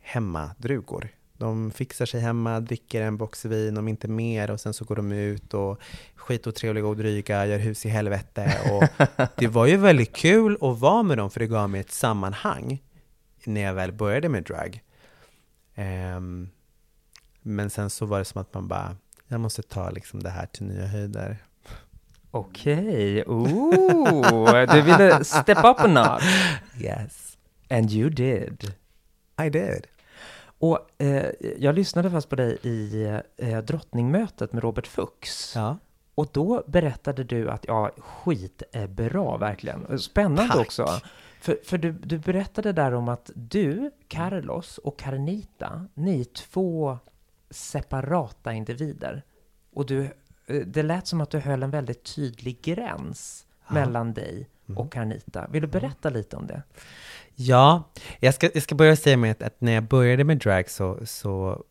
hemmadrugor. 0.00 1.08
De 1.42 1.70
fixar 1.70 2.06
sig 2.06 2.20
hemma, 2.20 2.60
dricker 2.60 3.02
en 3.02 3.16
box 3.16 3.44
vin, 3.44 3.76
om 3.76 3.88
inte 3.88 4.08
mer, 4.08 4.50
och 4.50 4.60
sen 4.60 4.74
så 4.74 4.84
går 4.84 4.96
de 4.96 5.12
ut 5.12 5.54
och 5.54 5.80
skitotrevliga 6.14 6.86
och 6.86 6.96
dryga, 6.96 7.46
gör 7.46 7.58
hus 7.58 7.86
i 7.86 7.88
helvete. 7.88 8.58
Och 8.70 9.06
det 9.36 9.46
var 9.46 9.66
ju 9.66 9.76
väldigt 9.76 10.16
kul 10.16 10.58
att 10.60 10.78
vara 10.78 11.02
med 11.02 11.18
dem, 11.18 11.30
för 11.30 11.40
det 11.40 11.46
gav 11.46 11.70
mig 11.70 11.80
ett 11.80 11.90
sammanhang 11.90 12.82
när 13.44 13.60
jag 13.60 13.74
väl 13.74 13.92
började 13.92 14.28
med 14.28 14.44
drag. 14.44 14.82
Um, 16.16 16.50
men 17.42 17.70
sen 17.70 17.90
så 17.90 18.06
var 18.06 18.18
det 18.18 18.24
som 18.24 18.40
att 18.40 18.54
man 18.54 18.68
bara, 18.68 18.96
jag 19.28 19.40
måste 19.40 19.62
ta 19.62 19.90
liksom 19.90 20.22
det 20.22 20.30
här 20.30 20.46
till 20.46 20.66
nya 20.66 20.86
höjder. 20.86 21.36
Okej, 22.30 23.24
okay. 23.24 24.66
du 24.66 24.82
ville 24.82 25.24
step 25.24 25.58
up 25.58 25.80
a 25.80 25.86
notch. 25.86 26.24
Yes. 26.80 27.36
And 27.70 27.90
you 27.90 28.10
did. 28.10 28.74
I 29.46 29.50
did. 29.50 29.86
Och 30.62 30.78
eh, 30.98 31.30
jag 31.58 31.74
lyssnade 31.74 32.10
fast 32.10 32.28
på 32.28 32.36
dig 32.36 32.58
i 32.62 33.04
eh, 33.36 33.58
drottningmötet 33.58 34.52
med 34.52 34.62
Robert 34.62 34.86
Fuchs. 34.86 35.52
Ja. 35.54 35.76
Och 36.14 36.28
då 36.32 36.64
berättade 36.66 37.24
du 37.24 37.50
att, 37.50 37.64
ja, 37.68 37.90
skit 37.98 38.62
är 38.72 38.86
bra 38.86 39.36
verkligen. 39.36 39.98
Spännande 39.98 40.52
Tack. 40.52 40.60
också. 40.60 40.88
För, 41.40 41.58
för 41.64 41.78
du, 41.78 41.92
du 41.92 42.18
berättade 42.18 42.72
där 42.72 42.94
om 42.94 43.08
att 43.08 43.30
du, 43.34 43.90
Carlos 44.08 44.78
och 44.78 44.98
Carnita, 44.98 45.86
ni 45.94 46.20
är 46.20 46.24
två 46.24 46.98
separata 47.50 48.52
individer. 48.52 49.22
Och 49.72 49.86
du, 49.86 50.04
eh, 50.46 50.56
det 50.66 50.82
lät 50.82 51.06
som 51.06 51.20
att 51.20 51.30
du 51.30 51.38
höll 51.38 51.62
en 51.62 51.70
väldigt 51.70 52.14
tydlig 52.14 52.62
gräns 52.62 53.46
ja. 53.68 53.74
mellan 53.74 54.12
dig 54.12 54.48
mm. 54.68 54.78
och 54.78 54.92
Carnita. 54.92 55.46
Vill 55.50 55.62
du 55.62 55.68
mm. 55.68 55.80
berätta 55.80 56.08
mm. 56.08 56.18
lite 56.18 56.36
om 56.36 56.46
det? 56.46 56.62
Ja, 57.34 57.92
jag 58.20 58.34
ska, 58.34 58.50
jag 58.54 58.62
ska 58.62 58.74
börja 58.74 58.96
säga 58.96 59.16
med 59.16 59.30
att, 59.30 59.42
att 59.42 59.60
när 59.60 59.72
jag 59.72 59.84
började 59.84 60.24
med 60.24 60.38
drag 60.38 60.70
så, 60.70 60.98
så, 61.04 61.64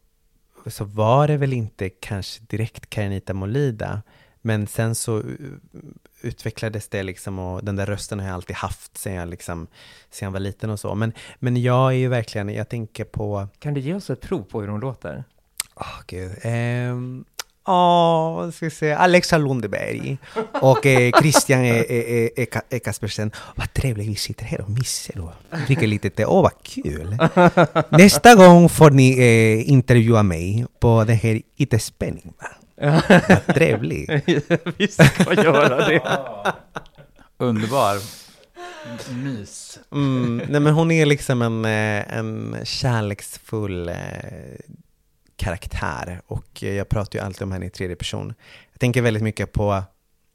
så 0.66 0.86
var 0.86 1.28
det 1.28 1.38
väl 1.38 1.54
inte 1.54 1.90
kanske 1.90 2.44
direkt 2.44 2.90
Carnita 2.90 3.34
Molida. 3.34 4.02
Men 4.42 4.68
sen 4.68 4.96
så 4.96 5.24
utvecklades 6.22 6.88
det 6.88 7.04
liksom 7.04 7.40
och 7.40 7.66
den 7.66 7.76
där 7.76 7.86
rösten 7.86 8.20
har 8.20 8.28
jag 8.28 8.34
alltid 8.34 8.56
haft 8.56 8.98
sen 8.98 9.14
jag, 9.14 9.30
liksom, 9.30 9.68
sen 10.10 10.26
jag 10.26 10.32
var 10.32 10.40
liten 10.40 10.70
och 10.70 10.80
så. 10.80 10.96
Men, 10.96 11.14
men 11.40 11.62
jag 11.62 11.92
är 11.92 11.98
ju 11.98 12.08
verkligen, 12.08 12.50
jag 12.50 12.70
tänker 12.70 13.04
på... 13.04 13.48
Kan 13.60 13.74
du 13.74 13.82
ge 13.82 13.94
oss 13.94 14.10
ett 14.10 14.22
prov 14.22 14.44
på 14.44 14.62
hur 14.62 14.68
hon 14.68 14.80
låter? 14.80 15.24
Åh, 15.76 15.88
oh, 15.88 16.02
gud. 16.08 16.32
Um, 16.46 17.26
Ja, 17.66 18.32
vad 18.32 18.54
ska 18.54 18.66
vi 18.66 18.70
säga, 18.70 18.98
Alexa 18.98 19.38
Lundeberg 19.38 20.18
och 20.62 20.86
eh, 20.86 21.12
Christian 21.20 21.62
e, 21.62 21.86
e, 21.90 22.30
e, 22.36 22.48
e 22.70 22.80
Kaspersen. 22.80 23.32
Vad 23.56 23.74
trevligt 23.74 24.08
vi 24.08 24.16
sitter 24.16 24.46
här 24.46 24.62
och 24.62 24.70
myser 24.70 25.20
och 25.20 25.32
dricker 25.68 25.88
lite 25.88 26.10
te. 26.10 26.26
Åh, 26.26 26.42
vad 26.42 26.64
kul! 26.64 27.18
Nästa 27.90 28.36
gång 28.36 28.70
får 28.70 28.92
ni 28.92 29.20
eh, 29.20 29.70
intervjua 29.70 30.24
mig 30.24 30.66
på 30.80 31.04
den 31.04 31.18
här 31.18 31.42
IT-spänning. 31.58 32.34
Vad 32.38 33.46
trevligt! 33.56 34.10
vi 34.78 34.88
ska 34.88 35.34
göra 35.34 35.88
det. 35.88 36.02
Underbar. 37.38 37.98
Mys. 39.10 39.80
Mm, 39.92 40.42
nej 40.50 40.62
men 40.62 40.74
hon 40.74 40.92
är 40.92 41.06
liksom 41.06 41.42
en, 41.42 41.66
eh, 41.66 42.18
en 42.18 42.58
kärleksfull 42.64 43.90
eh, 43.90 43.96
karaktär 45.42 46.22
och 46.28 46.64
eh, 46.64 46.74
jag 46.74 46.90
pratar 46.90 47.20
ju 47.20 47.26
alltid 47.26 47.42
om 47.42 47.52
henne 47.52 47.66
i 47.66 47.70
tredje 47.70 47.96
person. 47.96 48.34
Jag 48.72 48.80
tänker 48.80 49.02
väldigt 49.02 49.24
mycket 49.24 49.52
på, 49.52 49.84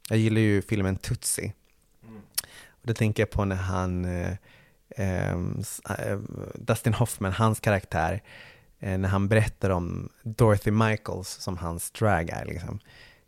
jag 0.09 0.19
gillar 0.19 0.41
ju 0.41 0.61
filmen 0.61 0.95
Tutsi. 0.95 1.53
Mm. 2.03 2.21
Och 2.69 2.87
då 2.87 2.93
tänker 2.93 3.23
jag 3.23 3.29
på 3.29 3.45
när 3.45 3.55
han, 3.55 4.05
eh, 4.05 4.33
ehm, 4.95 5.63
eh, 5.89 6.17
Dustin 6.55 6.93
Hoffman, 6.93 7.31
hans 7.31 7.59
karaktär, 7.59 8.21
eh, 8.79 8.97
när 8.97 9.09
han 9.09 9.27
berättar 9.27 9.69
om 9.69 10.09
Dorothy 10.23 10.71
Michaels 10.71 11.29
som 11.29 11.57
hans 11.57 11.91
drag 11.91 12.29
är 12.29 12.45
liksom. 12.45 12.79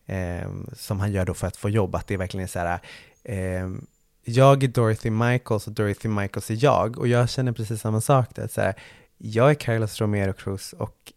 Eh, 0.06 0.50
som 0.74 1.00
han 1.00 1.12
gör 1.12 1.26
då 1.26 1.34
för 1.34 1.48
att 1.48 1.58
få 1.58 1.70
jobb, 1.70 1.96
att 1.96 2.08
det 2.08 2.18
verkligen 2.18 2.44
är 2.44 2.48
så 2.48 2.60
här, 2.60 2.80
ehm, 3.24 3.86
jag 4.24 4.64
är 4.64 4.68
Dorothy 4.68 5.10
Michaels 5.10 5.68
och 5.68 5.74
Dorothy 5.74 6.10
Michaels 6.10 6.52
är 6.52 6.64
jag 6.64 6.98
och 6.98 7.08
jag 7.08 7.30
känner 7.30 7.52
precis 7.52 7.82
samma 7.82 8.02
sak 8.02 8.36
där. 8.36 8.48
Så 8.48 8.62
här, 8.62 8.74
jag 9.18 9.50
är 9.50 9.56
Carlos 9.56 10.02
Romero 10.02 10.34
Cruz 10.34 10.74
och 10.74 11.14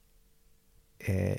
eh, 1.04 1.36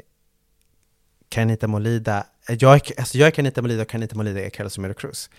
Molida, 1.67 2.25
eh, 2.49 2.57
jag 2.59 2.81
alltså 2.97 3.17
jag 3.17 3.27
är 3.27 3.31
Carnita 3.31 3.61
Molida 3.61 3.81
och 3.81 3.89
Carnita 3.89 4.15
Molida 4.15 4.41
är 4.41 4.49
Carlos 4.49 4.77
Romero 4.77 4.93
Cruz. 4.93 5.29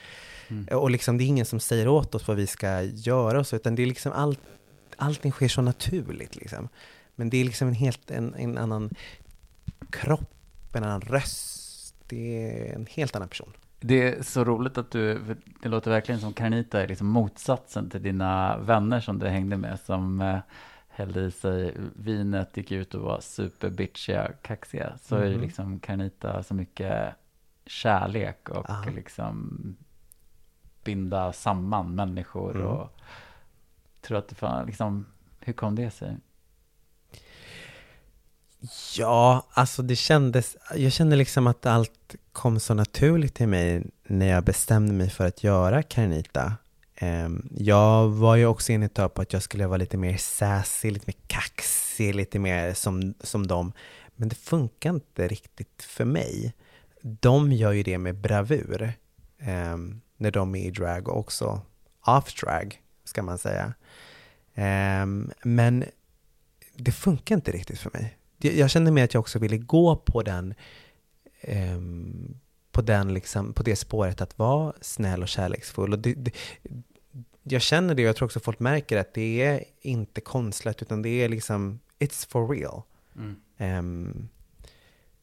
Mm. 0.48 0.78
Och 0.78 0.90
liksom 0.90 1.18
det 1.18 1.24
är 1.24 1.26
ingen 1.26 1.46
som 1.46 1.60
säger 1.60 1.88
åt 1.88 2.14
oss 2.14 2.28
vad 2.28 2.36
vi 2.36 2.46
ska 2.46 2.82
göra 2.82 3.38
och 3.38 3.46
så, 3.46 3.56
utan 3.56 3.74
det 3.74 3.82
är 3.82 3.86
liksom 3.86 4.12
allt, 4.12 4.40
allting 4.96 5.32
sker 5.32 5.48
så 5.48 5.62
naturligt 5.62 6.36
liksom. 6.36 6.68
Men 7.14 7.30
det 7.30 7.36
är 7.36 7.44
liksom 7.44 7.68
en 7.68 7.74
helt, 7.74 8.10
en, 8.10 8.34
en 8.34 8.58
annan 8.58 8.90
kropp, 9.90 10.76
en 10.76 10.84
annan 10.84 11.00
röst, 11.00 11.94
det 12.08 12.50
är 12.50 12.74
en 12.74 12.86
helt 12.90 13.16
annan 13.16 13.28
person. 13.28 13.52
Det 13.80 14.02
är 14.02 14.22
så 14.22 14.44
roligt 14.44 14.78
att 14.78 14.90
du, 14.90 15.36
det 15.62 15.68
låter 15.68 15.90
verkligen 15.90 16.20
som 16.20 16.32
Carnita 16.32 16.82
är 16.82 16.88
liksom 16.88 17.06
motsatsen 17.06 17.90
till 17.90 18.02
dina 18.02 18.58
vänner 18.58 19.00
som 19.00 19.18
du 19.18 19.28
hängde 19.28 19.56
med, 19.56 19.80
som 19.80 20.20
eh, 20.20 20.38
hällde 20.94 21.20
i 21.20 21.30
sig 21.30 21.76
vinet, 21.96 22.56
gick 22.56 22.72
ut 22.72 22.94
och 22.94 23.02
var 23.02 23.20
superbitchiga, 23.20 24.32
kaxiga, 24.42 24.98
så 25.02 25.14
mm. 25.14 25.26
är 25.26 25.28
ju 25.28 25.34
mm. 25.34 25.46
liksom 25.46 25.80
Carnita 25.80 26.42
så 26.42 26.54
mycket 26.54 27.14
kärlek 27.66 28.48
och 28.48 28.70
ah. 28.70 28.84
liksom 28.94 29.58
binda 30.84 31.32
samman 31.32 31.94
människor 31.94 32.56
mm. 32.56 32.66
och 32.66 32.88
tror 34.00 34.18
att 34.18 34.28
det 34.28 34.34
fan, 34.34 34.66
liksom, 34.66 35.06
hur 35.40 35.52
kom 35.52 35.74
det 35.74 35.90
sig? 35.90 36.16
Ja, 38.96 39.46
alltså 39.50 39.82
det 39.82 39.96
kändes, 39.96 40.56
jag 40.74 40.92
kände 40.92 41.16
liksom 41.16 41.46
att 41.46 41.66
allt 41.66 42.14
kom 42.32 42.60
så 42.60 42.74
naturligt 42.74 43.34
till 43.34 43.48
mig 43.48 43.86
när 44.02 44.26
jag 44.26 44.44
bestämde 44.44 44.94
mig 44.94 45.10
för 45.10 45.26
att 45.26 45.44
göra 45.44 45.82
Carnita. 45.82 46.52
Ehm, 46.96 47.48
jag 47.56 48.08
var 48.08 48.36
ju 48.36 48.46
också 48.46 48.72
inne 48.72 48.86
ett 48.86 48.94
tag 48.94 49.14
på 49.14 49.22
att 49.22 49.32
jag 49.32 49.42
skulle 49.42 49.66
vara 49.66 49.76
lite 49.76 49.96
mer 49.96 50.16
sassy, 50.16 50.90
lite 50.90 51.06
mer 51.06 51.16
kaxig, 51.26 52.14
lite 52.14 52.38
mer 52.38 52.74
som, 52.74 53.14
som 53.20 53.46
dem. 53.46 53.72
Men 54.16 54.28
det 54.28 54.34
funkar 54.34 54.90
inte 54.90 55.28
riktigt 55.28 55.82
för 55.82 56.04
mig. 56.04 56.54
De 57.02 57.52
gör 57.52 57.72
ju 57.72 57.82
det 57.82 57.98
med 57.98 58.14
bravur 58.16 58.92
ehm, 59.38 60.00
när 60.16 60.30
de 60.30 60.54
är 60.54 60.64
i 60.64 60.70
drag 60.70 61.08
och 61.08 61.18
också 61.18 61.60
off 62.06 62.34
drag, 62.40 62.80
ska 63.04 63.22
man 63.22 63.38
säga. 63.38 63.74
Ehm, 64.54 65.30
men 65.42 65.84
det 66.76 66.92
funkar 66.92 67.34
inte 67.34 67.52
riktigt 67.52 67.78
för 67.78 67.90
mig. 67.92 68.18
Jag, 68.38 68.54
jag 68.54 68.70
kände 68.70 68.90
mer 68.90 69.04
att 69.04 69.14
jag 69.14 69.20
också 69.20 69.38
ville 69.38 69.58
gå 69.58 69.96
på 69.96 70.22
den 70.22 70.54
på, 72.74 72.82
den 72.82 73.14
liksom, 73.14 73.52
på 73.52 73.62
det 73.62 73.76
spåret 73.76 74.20
att 74.20 74.38
vara 74.38 74.72
snäll 74.80 75.22
och 75.22 75.28
kärleksfull. 75.28 75.92
Och 75.92 75.98
det, 75.98 76.14
det, 76.14 76.30
jag 77.42 77.62
känner 77.62 77.94
det 77.94 78.02
och 78.02 78.08
jag 78.08 78.16
tror 78.16 78.26
också 78.26 78.40
folk 78.40 78.60
märker 78.60 78.96
att 78.96 79.14
det 79.14 79.42
är 79.42 79.64
inte 79.80 80.20
konstlat 80.20 80.82
utan 80.82 81.02
det 81.02 81.08
är 81.08 81.28
liksom, 81.28 81.80
it's 81.98 82.30
for 82.30 82.48
real. 82.48 82.82
Mm. 83.16 83.78
Um, 83.78 84.28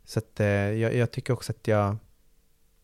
så 0.06 0.20
att 0.20 0.40
uh, 0.40 0.46
jag, 0.46 0.96
jag, 0.96 1.12
tycker 1.12 1.34
också 1.34 1.52
att 1.52 1.68
jag, 1.68 1.98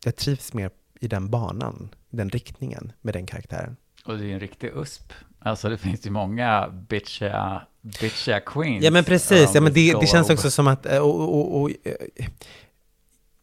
jag 0.04 0.16
trivs 0.16 0.52
mer 0.52 0.70
i 1.00 1.08
den 1.08 1.30
banan, 1.30 1.94
den 2.10 2.30
riktningen 2.30 2.92
med 3.00 3.14
den 3.14 3.26
karaktären. 3.26 3.76
Och 4.04 4.18
det 4.18 4.24
är 4.24 4.34
en 4.34 4.40
riktig 4.40 4.70
USP. 4.74 5.12
Alltså 5.38 5.68
det 5.68 5.78
finns 5.78 6.06
ju 6.06 6.10
många 6.10 6.68
bitchiga, 6.68 7.62
bitchiga 8.00 8.40
queens. 8.40 8.84
Ja 8.84 8.90
men 8.90 9.04
precis, 9.04 9.54
ja, 9.54 9.60
men 9.60 9.72
det, 9.72 10.00
det 10.00 10.06
känns 10.06 10.30
också 10.30 10.50
som 10.50 10.66
att, 10.66 10.86
eh, 10.86 10.98
och, 10.98 11.20
och, 11.20 11.60
och, 11.60 11.70
eh, 11.70 12.26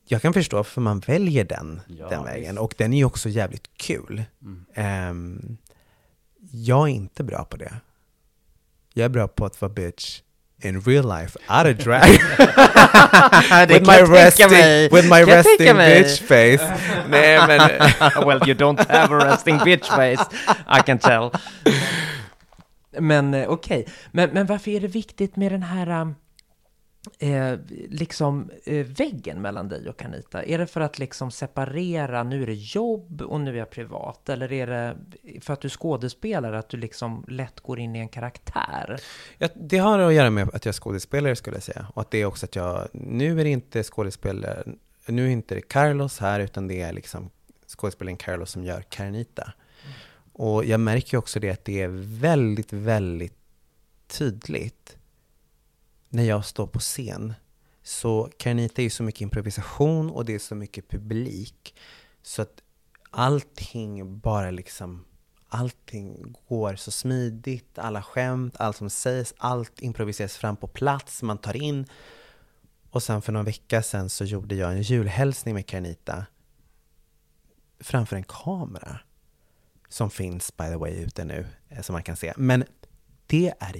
jag 0.07 0.21
kan 0.21 0.33
förstå 0.33 0.63
för 0.63 0.81
man 0.81 0.99
väljer 0.99 1.43
den, 1.43 1.81
ja, 1.87 2.09
den 2.09 2.23
vägen. 2.23 2.55
Visst. 2.55 2.59
Och 2.59 2.73
den 2.77 2.93
är 2.93 2.97
ju 2.97 3.05
också 3.05 3.29
jävligt 3.29 3.77
kul. 3.77 4.23
Mm. 4.41 5.09
Um, 5.09 5.57
jag 6.51 6.89
är 6.89 6.93
inte 6.93 7.23
bra 7.23 7.45
på 7.45 7.57
det. 7.57 7.73
Jag 8.93 9.05
är 9.05 9.09
bra 9.09 9.27
på 9.27 9.45
att 9.45 9.61
vara 9.61 9.73
bitch 9.73 10.21
in 10.61 10.81
real 10.81 11.07
life, 11.19 11.39
out 11.49 11.67
of 11.67 11.83
drag. 11.83 12.09
with, 13.67 13.87
my 13.87 14.01
resting, 14.01 14.49
with 14.91 15.09
my 15.09 15.23
resting 15.23 15.77
bitch 15.77 16.21
face. 16.21 16.73
Nej, 17.09 17.47
men... 17.47 17.59
well, 18.27 18.47
you 18.47 18.55
don't 18.55 18.79
have 18.89 19.11
a 19.11 19.25
resting 19.25 19.57
bitch 19.57 19.87
face, 19.87 20.25
I 20.67 20.81
can 20.81 20.99
tell. 20.99 21.31
Men 22.99 23.33
eh, 23.33 23.49
okej, 23.49 23.79
okay. 23.79 23.93
men, 24.11 24.29
men 24.29 24.45
varför 24.45 24.71
är 24.71 24.79
det 24.79 24.87
viktigt 24.87 25.35
med 25.35 25.51
den 25.51 25.63
här 25.63 26.01
um, 26.01 26.15
eh, 27.19 27.59
liksom 27.89 28.51
eh, 28.63 28.85
väggen 28.85 29.41
mellan 29.41 29.69
dig 29.69 29.89
och 29.89 30.05
Anita? 30.05 30.43
Är 30.43 30.57
det 30.57 30.67
för 30.67 30.81
att 30.81 30.99
liksom 30.99 31.31
separera, 31.31 32.23
nu 32.23 32.43
är 32.43 32.47
det 32.47 32.53
jobb 32.53 33.21
och 33.21 33.41
nu 33.41 33.51
är 33.51 33.55
jag 33.55 33.69
privat? 33.69 34.29
Eller 34.29 34.51
är 34.51 34.67
det 34.67 34.97
för 35.41 35.53
att 35.53 35.61
du 35.61 35.69
skådespelar, 35.69 36.53
att 36.53 36.69
du 36.69 36.77
liksom 36.77 37.25
lätt 37.27 37.59
går 37.59 37.79
in 37.79 37.95
i 37.95 37.99
en 37.99 38.09
karaktär? 38.09 38.99
Ja, 39.37 39.47
det 39.55 39.77
har 39.77 39.99
att 39.99 40.13
göra 40.13 40.29
med 40.29 40.49
att 40.53 40.65
jag 40.65 40.71
är 40.71 40.79
skådespelare 40.79 41.35
skulle 41.35 41.55
jag 41.55 41.63
säga. 41.63 41.87
Och 41.93 42.01
att 42.01 42.11
det 42.11 42.17
är 42.17 42.25
också 42.25 42.45
att 42.45 42.55
jag, 42.55 42.87
nu 42.93 43.39
är 43.39 43.43
det 43.43 43.49
inte 43.49 43.83
skådespelare, 43.83 44.63
nu 45.05 45.25
är 45.25 45.29
inte 45.29 45.55
det 45.55 45.61
Carlos 45.61 46.19
här, 46.19 46.39
utan 46.39 46.67
det 46.67 46.81
är 46.81 46.93
liksom 46.93 47.29
skådespelaren 47.67 48.17
Carlos 48.17 48.51
som 48.51 48.63
gör 48.63 48.81
Carnita. 48.81 49.43
Mm. 49.43 49.95
Och 50.33 50.65
jag 50.65 50.79
märker 50.79 51.17
också 51.17 51.39
det 51.39 51.49
att 51.49 51.65
det 51.65 51.81
är 51.81 51.89
väldigt, 52.19 52.73
väldigt 52.73 53.37
tydligt 54.07 54.94
när 56.15 56.23
jag 56.23 56.45
står 56.45 56.67
på 56.67 56.79
scen. 56.79 57.33
Så 57.83 58.29
Carnita 58.37 58.81
är 58.81 58.83
ju 58.83 58.89
så 58.89 59.03
mycket 59.03 59.21
improvisation 59.21 60.09
och 60.09 60.25
det 60.25 60.35
är 60.35 60.39
så 60.39 60.55
mycket 60.55 60.89
publik. 60.89 61.75
Så 62.21 62.41
att 62.41 62.61
allting 63.09 64.19
bara 64.19 64.51
liksom, 64.51 65.05
allting 65.47 66.35
går 66.49 66.75
så 66.75 66.91
smidigt, 66.91 67.79
alla 67.79 68.01
skämt, 68.01 68.55
allt 68.57 68.77
som 68.77 68.89
sägs, 68.89 69.33
allt 69.37 69.81
improviseras 69.81 70.37
fram 70.37 70.55
på 70.55 70.67
plats, 70.67 71.23
man 71.23 71.37
tar 71.37 71.55
in. 71.55 71.85
Och 72.89 73.03
sen 73.03 73.21
för 73.21 73.31
någon 73.31 73.45
vecka 73.45 73.83
sen 73.83 74.09
så 74.09 74.25
gjorde 74.25 74.55
jag 74.55 74.71
en 74.71 74.81
julhälsning 74.81 75.53
med 75.53 75.67
Carnita 75.67 76.25
framför 77.79 78.15
en 78.15 78.23
kamera 78.23 78.99
som 79.89 80.09
finns 80.09 80.57
by 80.57 80.63
the 80.63 80.75
way 80.75 80.93
ute 80.93 81.25
nu, 81.25 81.47
eh, 81.69 81.81
som 81.81 81.93
man 81.93 82.03
kan 82.03 82.15
se. 82.15 82.33
Men 82.37 82.63
det 83.27 83.53
är 83.59 83.77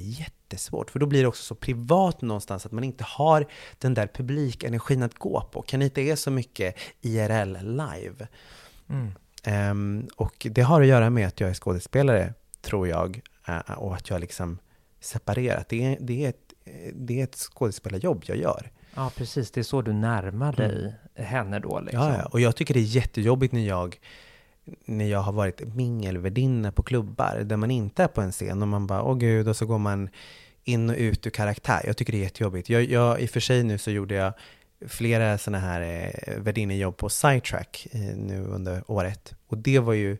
jättesvårt, 0.56 0.92
för 0.92 1.00
då 1.00 1.06
blir 1.06 1.22
det 1.22 1.28
också 1.28 1.44
så 1.44 1.56
privat 1.56 2.22
någonstans 2.22 2.66
att 2.66 2.72
man 2.72 2.84
inte 2.84 3.04
har 3.04 3.46
den 3.78 3.94
där 3.94 4.08
publikenergin 4.08 5.04
att 5.04 5.16
gå 5.20 5.42
på. 5.52 5.62
Kanita 5.62 6.02
är 6.02 6.16
så 6.16 6.32
mycket 6.32 6.76
IRL 7.02 7.58
live. 7.62 8.28
Mm. 8.90 9.12
Um, 9.72 10.08
och 10.16 10.48
det 10.52 10.62
har 10.62 10.82
att 10.82 10.88
göra 10.88 11.10
med 11.10 11.28
att 11.28 11.40
jag 11.40 11.50
är 11.50 11.54
skådespelare, 11.54 12.34
tror 12.62 12.88
jag, 12.88 13.22
uh, 13.50 13.72
och 13.78 13.96
att 13.96 14.10
jag 14.10 14.22
liksom 14.22 14.58
separerat. 15.00 15.70
Det 15.70 15.86
är, 15.86 15.98
det, 16.00 16.26
är 16.26 16.30
ett, 16.30 16.54
det 16.94 17.20
är 17.20 17.24
ett 17.24 17.36
skådespelarjobb 17.36 18.24
jag 18.26 18.38
gör. 18.38 18.72
Ja, 18.96 19.12
precis. 19.16 19.52
Det 19.52 19.62
är 19.62 19.64
så 19.64 19.82
du 19.82 19.94
närmar 19.94 20.54
dig 20.54 20.98
mm. 21.16 21.28
henne 21.28 21.60
då. 21.60 21.80
Liksom. 21.80 22.02
Ja, 22.02 22.18
ja, 22.18 22.26
och 22.26 22.40
jag 22.40 22.56
tycker 22.56 22.74
det 22.74 22.80
är 22.80 22.96
jättejobbigt 22.96 23.54
när 23.54 23.68
jag 23.68 24.00
när 24.86 25.06
jag 25.06 25.20
har 25.20 25.34
varit 25.34 25.76
mingelvärdinna 25.76 26.72
på 26.72 26.84
klubbar 26.84 27.42
där 27.46 27.58
man 27.58 27.72
inte 27.72 28.04
är 28.04 28.08
på 28.08 28.22
en 28.22 28.32
scen 28.32 28.62
och 28.62 28.68
man 28.68 28.88
bara, 28.88 29.04
åh 29.04 29.18
gud, 29.18 29.48
och 29.48 29.56
så 29.56 29.66
går 29.66 29.78
man 29.78 30.10
in 30.66 30.90
och 30.90 30.96
ut 30.96 31.28
ur 31.28 31.32
karaktär. 31.32 31.82
Jag 31.86 31.98
tycker 31.98 32.14
det 32.14 32.20
är 32.20 32.24
jättejobbigt. 32.24 32.70
Jag, 32.70 32.84
jag, 32.84 33.22
I 33.22 33.26
och 33.26 33.30
för 33.30 33.40
sig 33.40 33.64
nu 33.64 33.78
så 33.78 33.92
gjorde 33.92 34.16
jag 34.16 34.34
flera 34.88 35.38
sådana 35.38 35.60
här 35.60 35.82
eh, 35.82 36.40
värdinnejobb 36.40 36.98
på 36.98 37.10
Sidetrack 37.10 37.88
eh, 37.92 38.00
nu 38.00 38.44
under 38.44 38.92
året. 38.92 39.34
Och 39.48 39.58
det 39.58 39.80
var 39.80 39.94
ju 39.94 40.18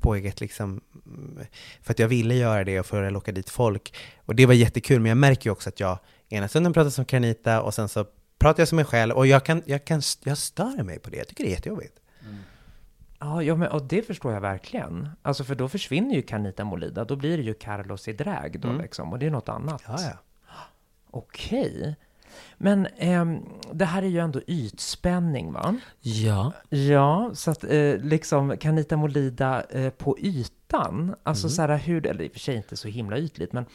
på 0.00 0.14
eget 0.14 0.40
liksom, 0.40 0.80
mm, 1.06 1.46
för 1.82 1.92
att 1.92 1.98
jag 1.98 2.08
ville 2.08 2.34
göra 2.34 2.64
det 2.64 2.80
och 2.80 2.86
för 2.86 3.02
att 3.02 3.12
locka 3.12 3.32
dit 3.32 3.50
folk. 3.50 3.94
Och 4.16 4.34
det 4.34 4.46
var 4.46 4.54
jättekul, 4.54 5.00
men 5.00 5.08
jag 5.08 5.18
märker 5.18 5.46
ju 5.46 5.52
också 5.52 5.68
att 5.68 5.80
jag 5.80 5.98
ena 6.28 6.48
stunden 6.48 6.72
pratar 6.72 6.90
som 6.90 7.04
Carnita 7.04 7.62
och 7.62 7.74
sen 7.74 7.88
så 7.88 8.06
pratar 8.38 8.60
jag 8.60 8.68
som 8.68 8.76
mig 8.76 8.84
själv 8.84 9.14
och 9.14 9.26
jag 9.26 9.44
kan, 9.44 9.62
jag 9.66 9.84
kan, 9.84 10.02
jag 10.24 10.38
stör 10.38 10.82
mig 10.82 10.98
på 10.98 11.10
det. 11.10 11.16
Jag 11.16 11.28
tycker 11.28 11.44
det 11.44 11.50
är 11.50 11.54
jättejobbigt. 11.54 12.00
Ja, 13.18 13.42
ja 13.42 13.54
men, 13.54 13.68
och 13.68 13.82
det 13.82 14.02
förstår 14.02 14.32
jag 14.32 14.40
verkligen. 14.40 15.08
Alltså 15.22 15.44
för 15.44 15.54
då 15.54 15.68
försvinner 15.68 16.14
ju 16.14 16.22
Carnita 16.22 16.64
Molida, 16.64 17.04
då 17.04 17.16
blir 17.16 17.36
det 17.36 17.42
ju 17.42 17.54
Carlos 17.54 18.08
i 18.08 18.12
drag 18.12 18.60
då 18.60 18.68
mm. 18.68 18.80
liksom, 18.80 19.12
och 19.12 19.18
det 19.18 19.26
är 19.26 19.30
något 19.30 19.48
annat. 19.48 19.82
Ja, 19.86 19.96
ja. 20.00 20.18
Okej. 21.10 21.96
Men 22.58 22.86
eh, 22.86 23.24
det 23.72 23.84
här 23.84 24.02
är 24.02 24.06
ju 24.06 24.18
ändå 24.18 24.40
ytspänning, 24.46 25.52
va? 25.52 25.76
Ja. 26.00 26.52
Ja, 26.68 27.30
så 27.34 27.50
att 27.50 27.64
eh, 27.64 27.96
liksom 27.96 28.56
Carnita 28.56 28.96
Molida 28.96 29.62
eh, 29.62 29.90
på 29.90 30.18
ytan, 30.18 31.14
alltså 31.22 31.46
mm. 31.46 31.50
så 31.50 31.62
här 31.62 31.76
hur, 31.76 32.06
eller 32.06 32.24
i 32.24 32.28
och 32.28 32.32
för 32.32 32.40
sig 32.40 32.56
inte 32.56 32.76
så 32.76 32.88
himla 32.88 33.18
ytligt, 33.18 33.52
men 33.52 33.66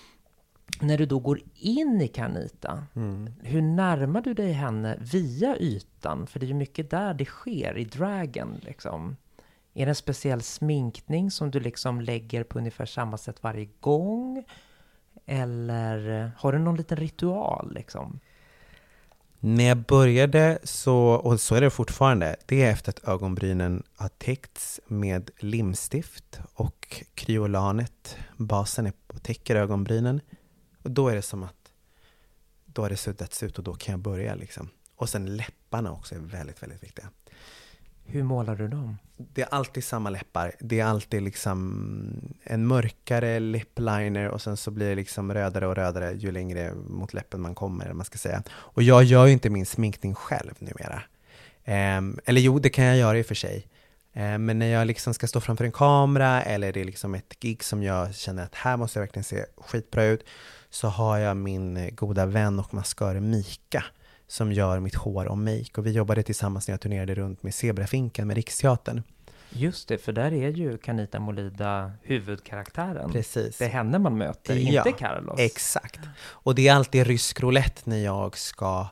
när 0.81 0.97
du 0.97 1.05
då 1.05 1.19
går 1.19 1.39
in 1.55 2.01
i 2.01 2.07
Carnita, 2.07 2.83
mm. 2.95 3.29
hur 3.41 3.61
närmar 3.61 4.21
du 4.21 4.33
dig 4.33 4.51
henne 4.51 4.97
via 4.99 5.57
ytan? 5.57 6.27
För 6.27 6.39
det 6.39 6.45
är 6.45 6.47
ju 6.47 6.53
mycket 6.53 6.89
där 6.89 7.13
det 7.13 7.25
sker, 7.25 7.77
i 7.77 7.85
dragen 7.85 8.61
liksom. 8.61 9.15
Är 9.73 9.85
det 9.85 9.91
en 9.91 9.95
speciell 9.95 10.41
sminkning 10.41 11.31
som 11.31 11.51
du 11.51 11.59
liksom 11.59 12.01
lägger 12.01 12.43
på 12.43 12.59
ungefär 12.59 12.85
samma 12.85 13.17
sätt 13.17 13.43
varje 13.43 13.69
gång? 13.79 14.43
Eller 15.25 16.31
har 16.37 16.53
du 16.53 16.59
någon 16.59 16.75
liten 16.75 16.97
ritual 16.97 17.73
liksom? 17.73 18.19
När 19.43 19.63
jag 19.63 19.77
började 19.77 20.59
så, 20.63 20.97
och 20.97 21.39
så 21.39 21.55
är 21.55 21.61
det 21.61 21.69
fortfarande, 21.69 22.35
det 22.45 22.63
är 22.63 22.71
efter 22.71 22.89
att 22.89 23.07
ögonbrynen 23.07 23.83
har 23.95 24.09
täckts 24.09 24.79
med 24.87 25.31
limstift 25.39 26.39
och 26.53 27.03
kryolanet, 27.13 28.17
basen 28.37 28.85
är, 28.85 28.93
täcker 29.21 29.55
ögonbrynen. 29.55 30.21
Och 30.83 30.91
då 30.91 31.09
är 31.09 31.15
det 31.15 31.21
som 31.21 31.43
att 31.43 31.71
då 32.65 32.81
har 32.81 32.89
det 32.89 32.97
suddats 32.97 33.43
ut 33.43 33.57
och 33.57 33.63
då 33.63 33.73
kan 33.73 33.91
jag 33.91 33.99
börja 33.99 34.35
liksom. 34.35 34.69
Och 34.95 35.09
sen 35.09 35.37
läpparna 35.37 35.91
också 35.91 36.15
är 36.15 36.19
väldigt, 36.19 36.63
väldigt 36.63 36.83
viktiga. 36.83 37.09
Hur 38.05 38.23
målar 38.23 38.55
du 38.55 38.67
dem? 38.67 38.97
Det 39.33 39.41
är 39.41 39.47
alltid 39.51 39.83
samma 39.83 40.09
läppar. 40.09 40.51
Det 40.59 40.79
är 40.79 40.85
alltid 40.85 41.21
liksom 41.21 42.33
en 42.43 42.67
mörkare 42.67 43.39
lipliner 43.39 44.27
och 44.27 44.41
sen 44.41 44.57
så 44.57 44.71
blir 44.71 44.89
det 44.89 44.95
liksom 44.95 45.33
rödare 45.33 45.67
och 45.67 45.75
rödare 45.75 46.13
ju 46.13 46.31
längre 46.31 46.73
mot 46.73 47.13
läppen 47.13 47.41
man 47.41 47.55
kommer, 47.55 47.93
man 47.93 48.05
ska 48.05 48.17
säga. 48.17 48.43
Och 48.51 48.83
jag 48.83 49.03
gör 49.03 49.25
ju 49.25 49.33
inte 49.33 49.49
min 49.49 49.65
sminkning 49.65 50.15
själv 50.15 50.53
numera. 50.59 51.01
Um, 51.97 52.19
eller 52.25 52.41
jo, 52.41 52.59
det 52.59 52.69
kan 52.69 52.85
jag 52.85 52.97
göra 52.97 53.19
i 53.19 53.21
och 53.21 53.25
för 53.25 53.35
sig. 53.35 53.67
Um, 54.13 54.45
men 54.45 54.59
när 54.59 54.67
jag 54.67 54.87
liksom 54.87 55.13
ska 55.13 55.27
stå 55.27 55.41
framför 55.41 55.65
en 55.65 55.71
kamera 55.71 56.43
eller 56.43 56.73
det 56.73 56.81
är 56.81 56.85
liksom 56.85 57.15
ett 57.15 57.39
gig 57.39 57.63
som 57.63 57.83
jag 57.83 58.15
känner 58.15 58.43
att 58.43 58.55
här 58.55 58.77
måste 58.77 58.99
jag 58.99 59.01
verkligen 59.01 59.23
se 59.23 59.45
skitbra 59.57 60.03
ut, 60.03 60.25
så 60.69 60.87
har 60.87 61.17
jag 61.17 61.37
min 61.37 61.95
goda 61.95 62.25
vän 62.25 62.59
och 62.59 62.73
maskör 62.73 63.19
Mika 63.19 63.83
som 64.31 64.51
gör 64.51 64.79
mitt 64.79 64.95
hår 64.95 65.25
och 65.25 65.37
make. 65.37 65.71
Och 65.77 65.85
vi 65.85 65.91
jobbade 65.91 66.23
tillsammans 66.23 66.67
när 66.67 66.73
jag 66.73 66.81
turnerade 66.81 67.15
runt 67.15 67.43
med 67.43 67.53
Zebrafinken 67.53 68.27
med 68.27 68.35
Riksteatern. 68.35 69.03
Just 69.49 69.87
det, 69.87 69.97
för 69.97 70.11
där 70.11 70.33
är 70.33 70.49
ju 70.49 70.77
Kanita 70.77 71.19
Molida 71.19 71.91
huvudkaraktären. 72.01 73.11
Precis. 73.11 73.57
Det 73.57 73.65
är 73.65 73.69
henne 73.69 73.99
man 73.99 74.17
möter, 74.17 74.55
ja, 74.55 74.87
inte 74.87 74.99
Carlos. 74.99 75.39
Exakt. 75.39 75.99
Och 76.21 76.55
det 76.55 76.67
är 76.67 76.73
alltid 76.73 77.07
rysk 77.07 77.39
roulette 77.39 77.81
när 77.83 77.97
jag 77.97 78.37
ska 78.37 78.87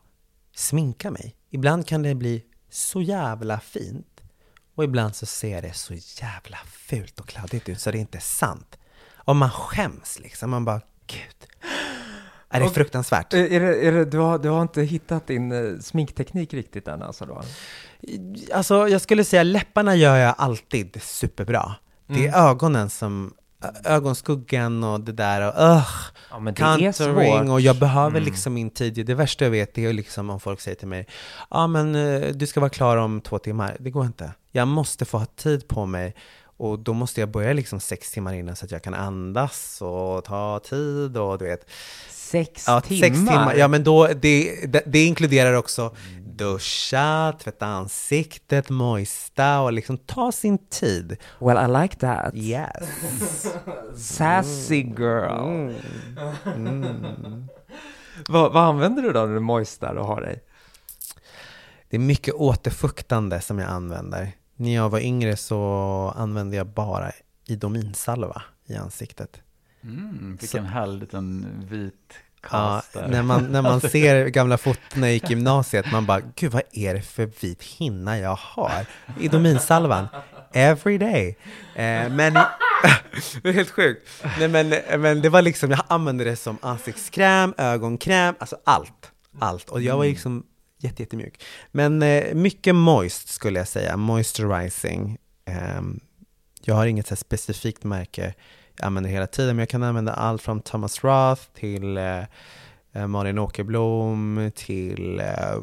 sminka 0.55 1.11
mig. 1.11 1.35
Ibland 1.49 1.87
kan 1.87 2.03
det 2.03 2.15
bli 2.15 2.45
så 2.69 3.01
jävla 3.01 3.59
fint. 3.59 4.21
Och 4.75 4.83
ibland 4.83 5.15
så 5.15 5.25
ser 5.25 5.61
det 5.61 5.73
så 5.73 5.93
jävla 5.93 6.57
fult 6.65 7.19
och 7.19 7.27
kladdigt 7.27 7.69
ut 7.69 7.79
så 7.79 7.91
det 7.91 7.97
är 7.97 7.99
inte 7.99 8.19
sant. 8.19 8.77
Och 9.13 9.35
man 9.35 9.49
skäms 9.49 10.19
liksom, 10.19 10.49
man 10.49 10.65
bara 10.65 10.81
gud. 11.07 11.48
Är 12.49 12.59
det 12.59 12.65
Och- 12.65 12.73
fruktansvärt? 12.73 13.33
Är 13.33 13.59
det, 13.59 13.87
är 13.87 13.91
det, 13.91 14.05
du, 14.05 14.17
har, 14.17 14.37
du 14.39 14.49
har 14.49 14.61
inte 14.61 14.81
hittat 14.81 15.27
din 15.27 15.51
eh, 15.51 15.79
sminkteknik 15.79 16.53
riktigt 16.53 16.87
än 16.87 17.01
alltså 17.01 17.25
då? 17.25 17.41
Alltså 18.53 18.87
jag 18.87 19.01
skulle 19.01 19.23
säga 19.23 19.43
läpparna 19.43 19.95
gör 19.95 20.15
jag 20.17 20.35
alltid 20.37 21.01
superbra. 21.01 21.75
Det 22.07 22.27
är 22.27 22.49
ögonen 22.49 22.89
som, 22.89 23.33
ögonskuggan 23.85 24.83
och 24.83 24.99
det 24.99 25.11
där 25.11 25.47
och 25.47 25.53
öh, 25.61 25.87
Ja 26.31 26.39
men 26.39 26.53
är 26.53 26.57
contouring 26.57 26.93
svårt. 26.93 27.49
och 27.49 27.61
jag 27.61 27.75
behöver 27.79 28.09
Mm. 28.17 28.23
liksom 28.23 28.53
min 28.53 28.69
tid. 28.69 29.05
Det 29.05 29.15
värsta 29.15 29.45
jag 29.45 29.51
vet 29.51 29.77
är 29.77 29.93
liksom 29.93 30.29
om 30.29 30.39
folk 30.39 30.61
säger 30.61 30.75
till 30.77 30.87
mig, 30.87 31.07
ja 31.49 31.67
men 31.67 31.95
eh, 31.95 32.27
du 32.33 32.47
ska 32.47 32.59
vara 32.59 32.69
klar 32.69 32.97
om 32.97 33.21
två 33.21 33.37
timmar. 33.39 33.77
Det 33.79 33.89
går 33.89 34.05
inte. 34.05 34.31
Jag 34.51 34.67
måste 34.67 35.05
få 35.05 35.17
ha 35.17 35.25
tid 35.25 35.67
på 35.67 35.85
mig 35.85 36.15
och 36.57 36.79
då 36.79 36.93
måste 36.93 37.19
jag 37.19 37.29
börja 37.31 37.53
liksom 37.53 37.79
sex 37.79 38.11
timmar 38.11 38.33
innan 38.33 38.55
så 38.55 38.65
att 38.65 38.71
jag 38.71 38.83
kan 38.83 38.93
andas 38.93 39.81
och 39.81 40.23
ta 40.23 40.59
tid 40.69 41.17
och 41.17 41.37
du 41.37 41.45
vet. 41.45 41.69
Sex 42.29 42.63
Ja, 42.67 42.81
timmar? 42.81 42.99
sex 43.01 43.17
timmar. 43.17 43.55
Ja, 43.55 43.67
men 43.67 43.83
då, 43.83 44.07
det, 44.07 44.65
det, 44.67 44.83
det 44.85 45.03
inkluderar 45.05 45.53
också 45.53 45.95
duscha, 46.21 47.33
tvätta 47.43 47.65
ansiktet, 47.65 48.69
moista 48.69 49.59
och 49.61 49.73
liksom 49.73 49.97
ta 49.97 50.31
sin 50.31 50.57
tid. 50.57 51.17
Well 51.39 51.69
I 51.69 51.81
like 51.81 51.95
that. 51.95 52.35
Yes. 52.35 53.47
Sassy 54.17 54.75
girl. 54.75 55.31
Mm. 55.31 55.75
Mm. 56.55 57.47
Vad, 58.27 58.53
vad 58.53 58.63
använder 58.63 59.01
du 59.03 59.11
då 59.13 59.25
när 59.25 59.33
du 59.33 59.39
moistar 59.39 59.95
och 59.95 60.07
har 60.07 60.21
dig? 60.21 60.43
Det 61.89 61.97
är 61.97 61.99
mycket 61.99 62.33
återfuktande 62.33 63.41
som 63.41 63.59
jag 63.59 63.69
använder. 63.69 64.31
När 64.55 64.75
jag 64.75 64.89
var 64.89 64.99
yngre 64.99 65.37
så 65.37 66.13
använde 66.17 66.55
jag 66.55 66.67
bara 66.67 67.11
Idominsalva 67.45 68.41
i 68.67 68.75
ansiktet. 68.75 69.41
Mm, 69.83 70.37
vilken 70.41 70.65
härlig 70.65 70.99
liten 70.99 71.45
vit 71.69 72.13
Ja, 72.51 72.83
när, 72.93 73.23
man, 73.23 73.43
när 73.43 73.61
man 73.61 73.81
ser 73.91 74.27
gamla 74.27 74.57
foton 74.57 75.03
i 75.03 75.21
gymnasiet, 75.29 75.91
man 75.91 76.05
bara, 76.05 76.21
gud 76.35 76.51
vad 76.51 76.61
är 76.71 76.93
det 76.93 77.01
för 77.01 77.29
vit 77.41 77.63
hinna 77.63 78.19
jag 78.19 78.35
har? 78.35 78.85
Idominsalvan, 79.19 80.07
every 80.53 80.97
day. 80.97 81.37
Eh, 81.75 82.09
men, 82.09 82.33
det 83.41 83.49
är 83.49 83.53
helt 83.53 83.69
sjukt. 83.69 84.07
Nej, 84.39 84.47
men, 84.47 84.73
men 85.01 85.21
det 85.21 85.29
var 85.29 85.41
liksom, 85.41 85.71
jag 85.71 85.83
använde 85.87 86.23
det 86.23 86.35
som 86.35 86.57
ansiktskräm, 86.61 87.53
ögonkräm, 87.57 88.35
alltså 88.39 88.57
allt. 88.63 89.11
Allt. 89.39 89.69
Och 89.69 89.81
jag 89.81 89.97
var 89.97 90.05
liksom 90.05 90.43
jätte, 90.79 91.01
jättemjuk. 91.01 91.43
Men 91.71 92.03
eh, 92.03 92.33
mycket 92.33 92.75
moist 92.75 93.29
skulle 93.29 93.59
jag 93.59 93.67
säga, 93.67 93.97
moisturizing. 93.97 95.17
Ehm, 95.45 95.99
jag 96.61 96.75
har 96.75 96.85
inget 96.85 97.07
så 97.07 97.15
specifikt 97.15 97.83
märke 97.83 98.33
jag 98.79 98.85
använder 98.85 99.09
hela 99.09 99.27
tiden, 99.27 99.55
men 99.55 99.59
jag 99.59 99.69
kan 99.69 99.83
använda 99.83 100.13
allt 100.13 100.41
från 100.41 100.61
Thomas 100.61 101.03
Roth 101.03 101.41
till 101.53 101.97
eh, 101.97 102.23
eh, 102.93 103.07
Malin 103.07 103.39
Åkerblom 103.39 104.51
till, 104.55 105.19
eh, 105.19 105.55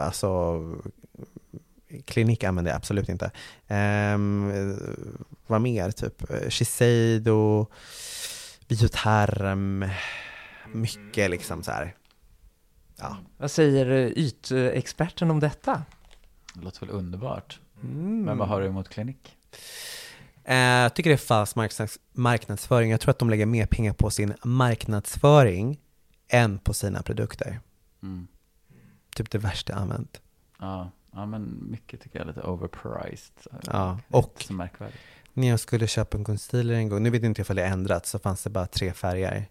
alltså, 0.00 0.62
klinik 2.04 2.44
använder 2.44 2.70
jag 2.70 2.76
absolut 2.76 3.08
inte. 3.08 3.30
Um, 4.14 4.76
vad 5.46 5.60
mer? 5.60 5.90
Typ 5.90 6.30
eh, 6.30 6.48
Shiseido, 6.50 7.66
Bioterm, 8.68 9.88
mycket 10.72 11.30
liksom 11.30 11.62
så 11.62 11.70
här. 11.70 11.94
Ja. 12.96 13.16
Vad 13.36 13.50
säger 13.50 13.90
eh, 13.90 14.06
ytexperten 14.06 15.30
om 15.30 15.40
detta? 15.40 15.82
Det 16.54 16.60
låter 16.60 16.80
väl 16.80 16.90
underbart. 16.90 17.60
Mm. 17.82 18.22
Men 18.22 18.38
vad 18.38 18.48
har 18.48 18.60
du 18.60 18.66
emot 18.66 18.88
klinik? 18.88 19.36
Eh, 20.48 20.56
Jag 20.56 20.94
tycker 20.94 21.10
det 21.10 21.14
är 21.14 21.26
falsk 21.26 21.56
marknads- 21.56 21.98
marknadsföring. 22.12 22.90
Jag 22.90 23.00
tror 23.00 23.10
att 23.10 23.18
de 23.18 23.30
lägger 23.30 23.46
mer 23.46 23.66
pengar 23.66 23.92
på 23.92 24.10
sin 24.10 24.34
marknadsföring 24.44 25.80
än 26.28 26.58
på 26.58 26.74
sina 26.74 27.02
produkter. 27.02 27.60
Mm. 28.02 28.26
Typ 29.16 29.30
det 29.30 29.38
värsta 29.38 29.72
jag 29.72 29.82
använt. 29.82 30.20
Ja, 30.58 30.90
ja, 31.12 31.26
men 31.26 31.70
mycket 31.70 32.00
tycker 32.00 32.18
jag 32.18 32.24
är 32.24 32.28
lite 32.28 32.42
overpriced. 32.42 33.32
Ja, 33.66 33.98
och- 34.10 34.44
inte. 34.50 34.54
När 35.32 35.48
jag 35.48 35.60
skulle 35.60 35.86
köpa 35.86 36.16
en 36.16 36.24
concealer 36.24 36.74
en 36.74 36.88
gång, 36.88 37.02
nu 37.02 37.10
vet 37.10 37.22
inte 37.22 37.40
jag 37.40 37.44
ifall 37.44 37.56
det 37.56 37.64
ändrats, 37.66 38.10
så 38.10 38.18
fanns 38.18 38.42
det 38.42 38.50
bara 38.50 38.66
tre 38.66 38.92
färger. 38.92 39.48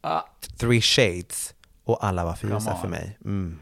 Ah. 0.00 0.20
Three 0.58 0.80
shades. 0.80 1.54
Och 1.84 2.04
alla 2.04 2.24
var 2.24 2.34
för 2.34 2.48
ljusa 2.48 2.76
för 2.76 2.88
mig. 2.88 3.18
Mm. 3.24 3.58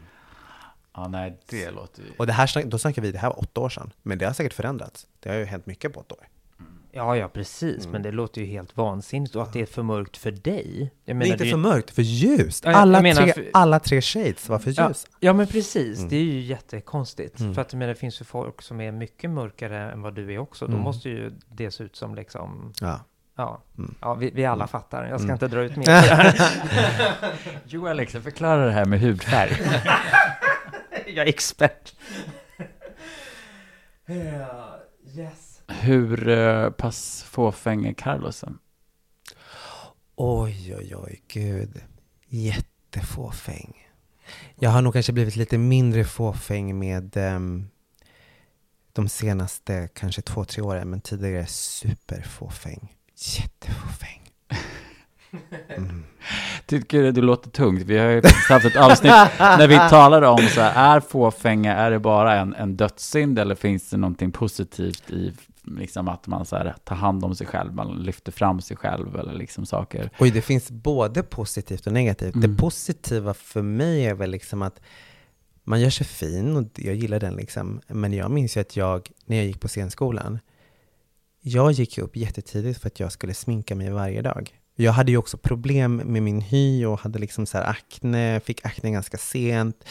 Ja, 0.93 1.07
nej, 1.07 1.39
det 1.49 1.71
låter 1.71 2.01
ju... 2.03 2.09
Och 2.17 2.27
det 2.27 2.33
här, 2.33 2.63
då 2.65 2.77
snackar 2.79 3.01
vi, 3.01 3.11
det 3.11 3.17
här 3.19 3.29
var 3.29 3.39
åtta 3.39 3.61
år 3.61 3.69
sedan. 3.69 3.91
Men 4.01 4.17
det 4.17 4.25
har 4.25 4.33
säkert 4.33 4.53
förändrats. 4.53 5.07
Det 5.19 5.29
har 5.29 5.35
ju 5.35 5.45
hänt 5.45 5.65
mycket 5.65 5.93
på 5.93 5.99
åtta 5.99 6.15
år. 6.15 6.27
Ja, 6.95 7.17
ja, 7.17 7.27
precis. 7.27 7.79
Mm. 7.79 7.91
Men 7.91 8.01
det 8.01 8.11
låter 8.11 8.41
ju 8.41 8.47
helt 8.47 8.77
vansinnigt. 8.77 9.35
Och 9.35 9.43
att 9.43 9.53
det 9.53 9.61
är 9.61 9.65
för 9.65 9.83
mörkt 9.83 10.17
för 10.17 10.31
dig. 10.31 10.79
Jag 10.79 10.89
Det 11.05 11.11
är 11.11 11.13
menar, 11.15 11.31
inte 11.31 11.43
det 11.43 11.49
är 11.49 11.51
för 11.51 11.57
mörkt, 11.57 11.91
för 11.91 12.01
ljust. 12.01 12.63
Ja, 12.65 12.71
jag- 12.71 12.79
Alla, 12.79 12.97
jag 12.97 13.03
menar 13.03 13.21
tre, 13.21 13.33
för- 13.33 13.49
alla 13.53 13.79
tre 13.79 14.01
shades 14.01 14.49
var 14.49 14.59
för 14.59 14.73
Ja. 14.77 14.87
ljusa. 14.87 15.07
Ja, 15.19 15.33
men 15.33 15.47
precis. 15.47 15.97
Mm. 15.97 16.09
Det 16.09 16.15
är 16.15 16.21
ju 16.23 16.39
jättekonstigt. 16.41 17.39
Mm. 17.39 17.53
För 17.55 17.61
att 17.61 17.73
jag 17.73 17.79
menar, 17.79 17.93
det 17.93 17.99
finns 17.99 18.21
ju 18.21 18.25
folk 18.25 18.61
som 18.61 18.81
är 18.81 18.91
mycket 18.91 19.29
mörkare 19.29 19.91
än 19.91 20.01
vad 20.01 20.13
du 20.15 20.33
är 20.33 20.37
också. 20.37 20.65
Då 20.65 20.71
Mm. 20.71 20.83
måste 20.83 21.09
ju 21.09 21.31
det 21.49 21.71
se 21.71 21.83
ut 21.83 21.95
som 21.95 22.15
liksom, 22.15 22.73
Ja. 22.81 22.99
ja, 23.37 23.63
Mm. 23.77 23.95
ja 24.01 24.13
vi, 24.13 24.31
vi 24.31 24.45
alla 24.45 24.55
Mm. 24.63 24.67
fattar. 24.67 25.05
Jag 25.07 25.19
ska 25.19 25.23
Mm. 25.25 25.33
inte 25.35 25.47
dra 25.47 25.61
ut 25.63 25.75
mer. 25.85 25.85
Jo, 27.65 27.87
Alex, 27.87 28.11
förklara 28.13 28.65
det 28.65 28.71
här 28.71 28.85
med 28.85 28.99
hudfärg. 28.99 29.51
Jag 31.07 31.17
är 31.25 31.29
expert. 31.29 31.93
Ja, 34.05 34.79
yes. 35.17 35.52
Hur 35.67 36.29
eh, 36.29 36.69
pass 36.69 37.23
fåfäng 37.29 37.85
är 37.85 37.93
Carlosen? 37.93 38.57
Oj, 40.15 40.75
oj, 40.77 40.95
oj, 40.95 41.21
gud. 41.27 41.81
Jättefåfäng. 42.27 43.87
Jag 44.55 44.69
har 44.69 44.81
nog 44.81 44.93
kanske 44.93 45.13
blivit 45.13 45.35
lite 45.35 45.57
mindre 45.57 46.03
fåfäng 46.03 46.79
med 46.79 47.17
ehm, 47.17 47.67
de 48.93 49.09
senaste 49.09 49.89
kanske 49.93 50.21
två, 50.21 50.45
tre 50.45 50.61
åren, 50.61 50.89
men 50.89 51.01
tidigare 51.01 51.45
superfåfäng. 51.45 52.95
Jättefåfäng. 53.15 54.21
Mm. 55.77 56.03
Tycker 56.65 57.11
du 57.11 57.21
låter 57.21 57.49
tungt? 57.49 57.81
Vi 57.81 57.97
har 57.97 58.07
ju 58.07 58.21
haft 58.49 58.65
ett 58.65 58.75
avsnitt 58.75 59.11
när 59.39 59.67
vi 59.67 59.77
talade 59.77 60.27
om 60.27 60.37
så 60.41 60.61
här, 60.61 60.95
är 60.95 60.99
fåfänga, 60.99 61.73
är 61.75 61.91
det 61.91 61.99
bara 61.99 62.35
en, 62.35 62.55
en 62.55 62.77
dödssynd 62.77 63.39
eller 63.39 63.55
finns 63.55 63.89
det 63.89 63.97
någonting 63.97 64.31
positivt 64.31 65.11
i 65.11 65.33
liksom 65.63 66.07
att 66.07 66.27
man 66.27 66.45
så 66.45 66.55
här, 66.55 66.75
tar 66.83 66.95
hand 66.95 67.23
om 67.25 67.35
sig 67.35 67.47
själv, 67.47 67.73
man 67.73 68.03
lyfter 68.03 68.31
fram 68.31 68.61
sig 68.61 68.77
själv 68.77 69.15
eller 69.15 69.33
liksom 69.33 69.65
saker? 69.65 70.09
Oj, 70.19 70.31
det 70.31 70.41
finns 70.41 70.71
både 70.71 71.23
positivt 71.23 71.87
och 71.87 71.93
negativt. 71.93 72.35
Mm. 72.35 72.51
Det 72.51 72.61
positiva 72.61 73.33
för 73.33 73.61
mig 73.61 74.05
är 74.05 74.13
väl 74.13 74.31
liksom 74.31 74.61
att 74.61 74.81
man 75.63 75.81
gör 75.81 75.89
sig 75.89 76.05
fin 76.05 76.57
och 76.57 76.67
jag 76.75 76.95
gillar 76.95 77.19
den 77.19 77.33
liksom. 77.33 77.81
Men 77.87 78.13
jag 78.13 78.31
minns 78.31 78.57
ju 78.57 78.61
att 78.61 78.75
jag, 78.75 79.11
när 79.25 79.37
jag 79.37 79.45
gick 79.45 79.59
på 79.59 79.67
scenskolan, 79.67 80.39
jag 81.41 81.71
gick 81.71 81.97
upp 81.97 82.15
jättetidigt 82.15 82.81
för 82.81 82.87
att 82.87 82.99
jag 82.99 83.11
skulle 83.11 83.33
sminka 83.33 83.75
mig 83.75 83.91
varje 83.91 84.21
dag. 84.21 84.59
Jag 84.75 84.91
hade 84.91 85.11
ju 85.11 85.17
också 85.17 85.37
problem 85.37 85.95
med 85.95 86.23
min 86.23 86.41
hy 86.41 86.85
och 86.85 86.99
hade 86.99 87.19
liksom 87.19 87.45
så 87.45 87.57
akne, 87.57 88.39
fick 88.39 88.65
akne 88.65 88.91
ganska 88.91 89.17
sent. 89.17 89.83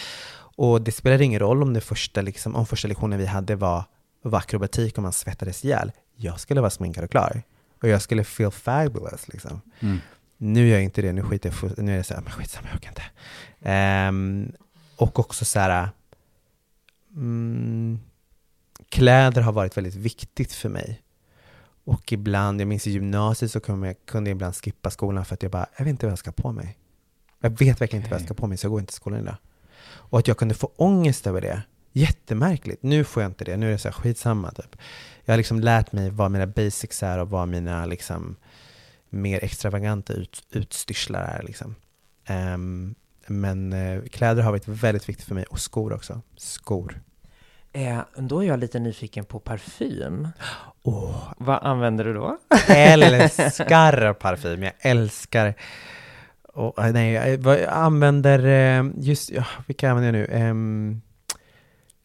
Och 0.57 0.83
det 0.83 0.93
spelade 0.93 1.25
ingen 1.25 1.41
roll 1.41 1.63
om 1.63 1.73
det 1.73 1.81
första, 1.81 2.23
liksom, 2.23 2.57
om 2.57 2.67
första 2.67 2.89
lektionen 2.89 3.19
vi 3.19 3.27
hade 3.27 3.57
var, 3.57 3.85
var 4.23 4.39
akrobatik 4.39 4.97
och 4.97 5.03
man 5.03 5.13
svettades 5.13 5.65
ihjäl. 5.65 5.93
Jag 6.17 6.41
skulle 6.41 6.61
vara 6.61 6.71
sminkad 6.71 7.05
och 7.05 7.11
klar. 7.11 7.43
Och 7.83 7.89
jag 7.89 8.03
skulle 8.03 8.25
feel 8.25 8.51
fabulous 8.51 9.29
liksom. 9.29 9.61
Mm. 9.81 9.99
Nu 10.37 10.69
gör 10.69 10.75
jag 10.75 10.85
inte 10.85 11.03
det, 11.03 11.13
nu 11.13 11.23
skiter 11.23 11.55
jag 11.63 11.79
nu 11.79 11.93
är 11.93 11.97
det 11.97 12.05
så 12.05 12.15
här, 12.15 12.21
men 12.21 12.33
skitsamma, 12.33 12.69
jag 12.69 12.77
orkar 12.77 12.89
inte. 12.89 13.03
Ehm, 13.61 14.53
och 14.97 15.19
också 15.19 15.45
så 15.45 15.59
här, 15.59 15.89
mm, 17.15 18.01
kläder 18.89 19.43
har 19.43 19.53
varit 19.53 19.77
väldigt 19.77 19.95
viktigt 19.95 20.53
för 20.53 20.69
mig. 20.69 21.03
Och 21.85 22.13
ibland, 22.13 22.61
jag 22.61 22.69
minns 22.69 22.87
i 22.87 22.91
gymnasiet 22.91 23.51
så 23.51 23.61
kunde 23.61 23.87
jag, 23.87 23.97
kunde 24.07 24.31
jag 24.31 24.37
ibland 24.37 24.57
skippa 24.57 24.91
skolan 24.91 25.25
för 25.25 25.35
att 25.35 25.43
jag 25.43 25.53
bara, 25.53 25.67
jag 25.77 25.85
vet 25.85 25.91
inte 25.91 26.07
vad 26.07 26.13
jag 26.13 26.19
ska 26.19 26.33
på 26.33 26.53
mig. 26.53 26.79
Jag 27.41 27.51
vet 27.51 27.81
verkligen 27.81 28.03
inte 28.03 28.11
vad 28.11 28.21
jag 28.21 28.27
ska 28.27 28.35
på 28.35 28.47
mig, 28.47 28.59
så 28.59 28.65
jag 28.65 28.71
går 28.71 28.81
inte 28.81 28.93
till 28.93 29.01
skolan 29.01 29.21
idag. 29.21 29.37
Och 29.85 30.19
att 30.19 30.29
jag 30.29 30.37
kunde 30.37 30.55
få 30.55 30.71
ångest 30.77 31.27
över 31.27 31.41
det, 31.41 31.63
jättemärkligt. 31.93 32.83
Nu 32.83 33.05
får 33.05 33.23
jag 33.23 33.31
inte 33.31 33.45
det, 33.45 33.57
nu 33.57 33.69
är 33.69 33.73
det 33.73 33.79
så 33.79 33.89
här 33.89 33.93
skitsamma 33.93 34.51
typ. 34.51 34.77
Jag 35.25 35.33
har 35.33 35.37
liksom 35.37 35.61
lärt 35.61 35.93
mig 35.93 36.11
vad 36.11 36.31
mina 36.31 36.47
basics 36.47 37.03
är 37.03 37.19
och 37.19 37.31
vad 37.31 37.49
mina 37.49 37.87
liksom 37.87 38.37
mer 39.11 39.45
extravaganta 39.45 40.13
ut, 40.13 40.47
utstyrslar 40.51 41.23
är 41.23 41.43
liksom. 41.43 41.75
Ehm, 42.27 42.95
men 43.27 43.73
eh, 43.73 44.03
kläder 44.03 44.43
har 44.43 44.51
varit 44.51 44.69
väldigt 44.69 45.09
viktigt 45.09 45.27
för 45.27 45.35
mig 45.35 45.45
och 45.45 45.61
skor 45.61 45.93
också. 45.93 46.21
Skor. 46.37 47.01
Eh, 47.73 48.01
då 48.17 48.43
är 48.45 48.49
jag 48.49 48.59
lite 48.59 48.79
nyfiken 48.79 49.25
på 49.25 49.39
parfym. 49.39 50.29
Åh, 50.83 51.33
Vad 51.39 51.59
använder 51.63 52.05
du 52.05 52.15
då? 52.15 52.39
älskar 52.69 54.13
parfym. 54.13 54.63
Jag 54.63 54.73
älskar 54.81 55.55
och, 56.55 56.93
nej, 56.93 57.13
jag, 57.13 57.45
jag 57.45 57.69
använder 57.69 58.39
eh, 58.45 58.91
just, 58.99 59.31
ja, 59.31 59.45
vilka 59.67 59.91
använder 59.91 60.21
jag 60.21 60.29
nu? 60.31 60.37
Ehm, 60.39 61.03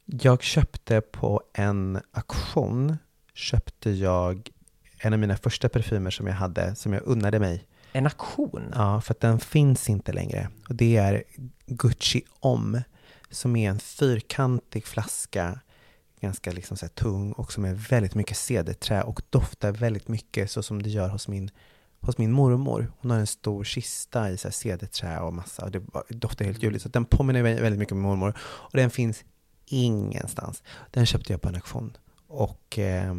Jag 0.09 0.43
köpte 0.43 1.01
på 1.01 1.41
en 1.53 2.01
auktion, 2.11 2.97
köpte 3.33 3.89
jag 3.89 4.49
en 4.99 5.13
av 5.13 5.19
mina 5.19 5.37
första 5.37 5.69
parfymer 5.69 6.11
som 6.11 6.27
jag 6.27 6.33
hade, 6.33 6.75
som 6.75 6.93
jag 6.93 7.01
unnade 7.05 7.39
mig. 7.39 7.67
En 7.91 8.05
auktion? 8.05 8.71
Ja, 8.75 9.01
för 9.01 9.13
att 9.13 9.19
den 9.19 9.39
finns 9.39 9.89
inte 9.89 10.13
längre. 10.13 10.49
Och 10.69 10.75
det 10.75 10.97
är 10.97 11.23
Gucci 11.65 12.21
Om, 12.39 12.81
som 13.29 13.55
är 13.55 13.69
en 13.69 13.79
fyrkantig 13.79 14.85
flaska, 14.85 15.59
ganska 16.21 16.51
liksom 16.51 16.77
så 16.77 16.87
tung 16.87 17.31
och 17.31 17.51
som 17.51 17.65
är 17.65 17.73
väldigt 17.73 18.15
mycket 18.15 18.37
cederträ 18.37 19.01
och 19.01 19.21
doftar 19.29 19.71
väldigt 19.71 20.07
mycket 20.07 20.51
så 20.51 20.63
som 20.63 20.81
det 20.81 20.89
gör 20.89 21.09
hos 21.09 21.27
min, 21.27 21.51
hos 21.99 22.17
min 22.17 22.31
mormor. 22.31 22.91
Hon 22.99 23.11
har 23.11 23.17
en 23.17 23.27
stor 23.27 23.63
kista 23.63 24.29
i 24.31 24.37
så 24.37 24.47
här 24.47 24.53
cederträ 24.53 25.19
och 25.19 25.33
massa, 25.33 25.65
och 25.65 25.71
det 25.71 25.81
doftar 26.09 26.45
helt 26.45 26.63
ljuvligt. 26.63 26.83
Så 26.83 26.89
den 26.89 27.05
påminner 27.05 27.43
väldigt 27.43 27.79
mycket 27.79 27.91
om 27.91 27.97
min 27.97 28.09
mormor. 28.09 28.37
Och 28.39 28.77
den 28.77 28.89
finns 28.89 29.23
ingenstans. 29.67 30.63
Den 30.91 31.05
köpte 31.05 31.33
jag 31.33 31.41
på 31.41 31.49
en 31.49 31.55
auktion. 31.55 31.97
Och 32.27 32.79
eh, 32.79 33.13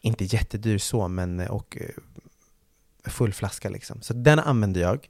inte 0.00 0.24
jättedyr 0.24 0.78
så, 0.78 1.08
men 1.08 1.40
och, 1.40 1.78
eh, 1.80 3.10
full 3.10 3.32
flaska 3.32 3.68
liksom. 3.68 4.02
Så 4.02 4.14
den 4.14 4.38
använder 4.38 4.80
jag. 4.80 5.08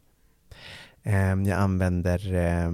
Eh, 1.03 1.35
jag 1.35 1.51
använder 1.51 2.35
eh, 2.35 2.71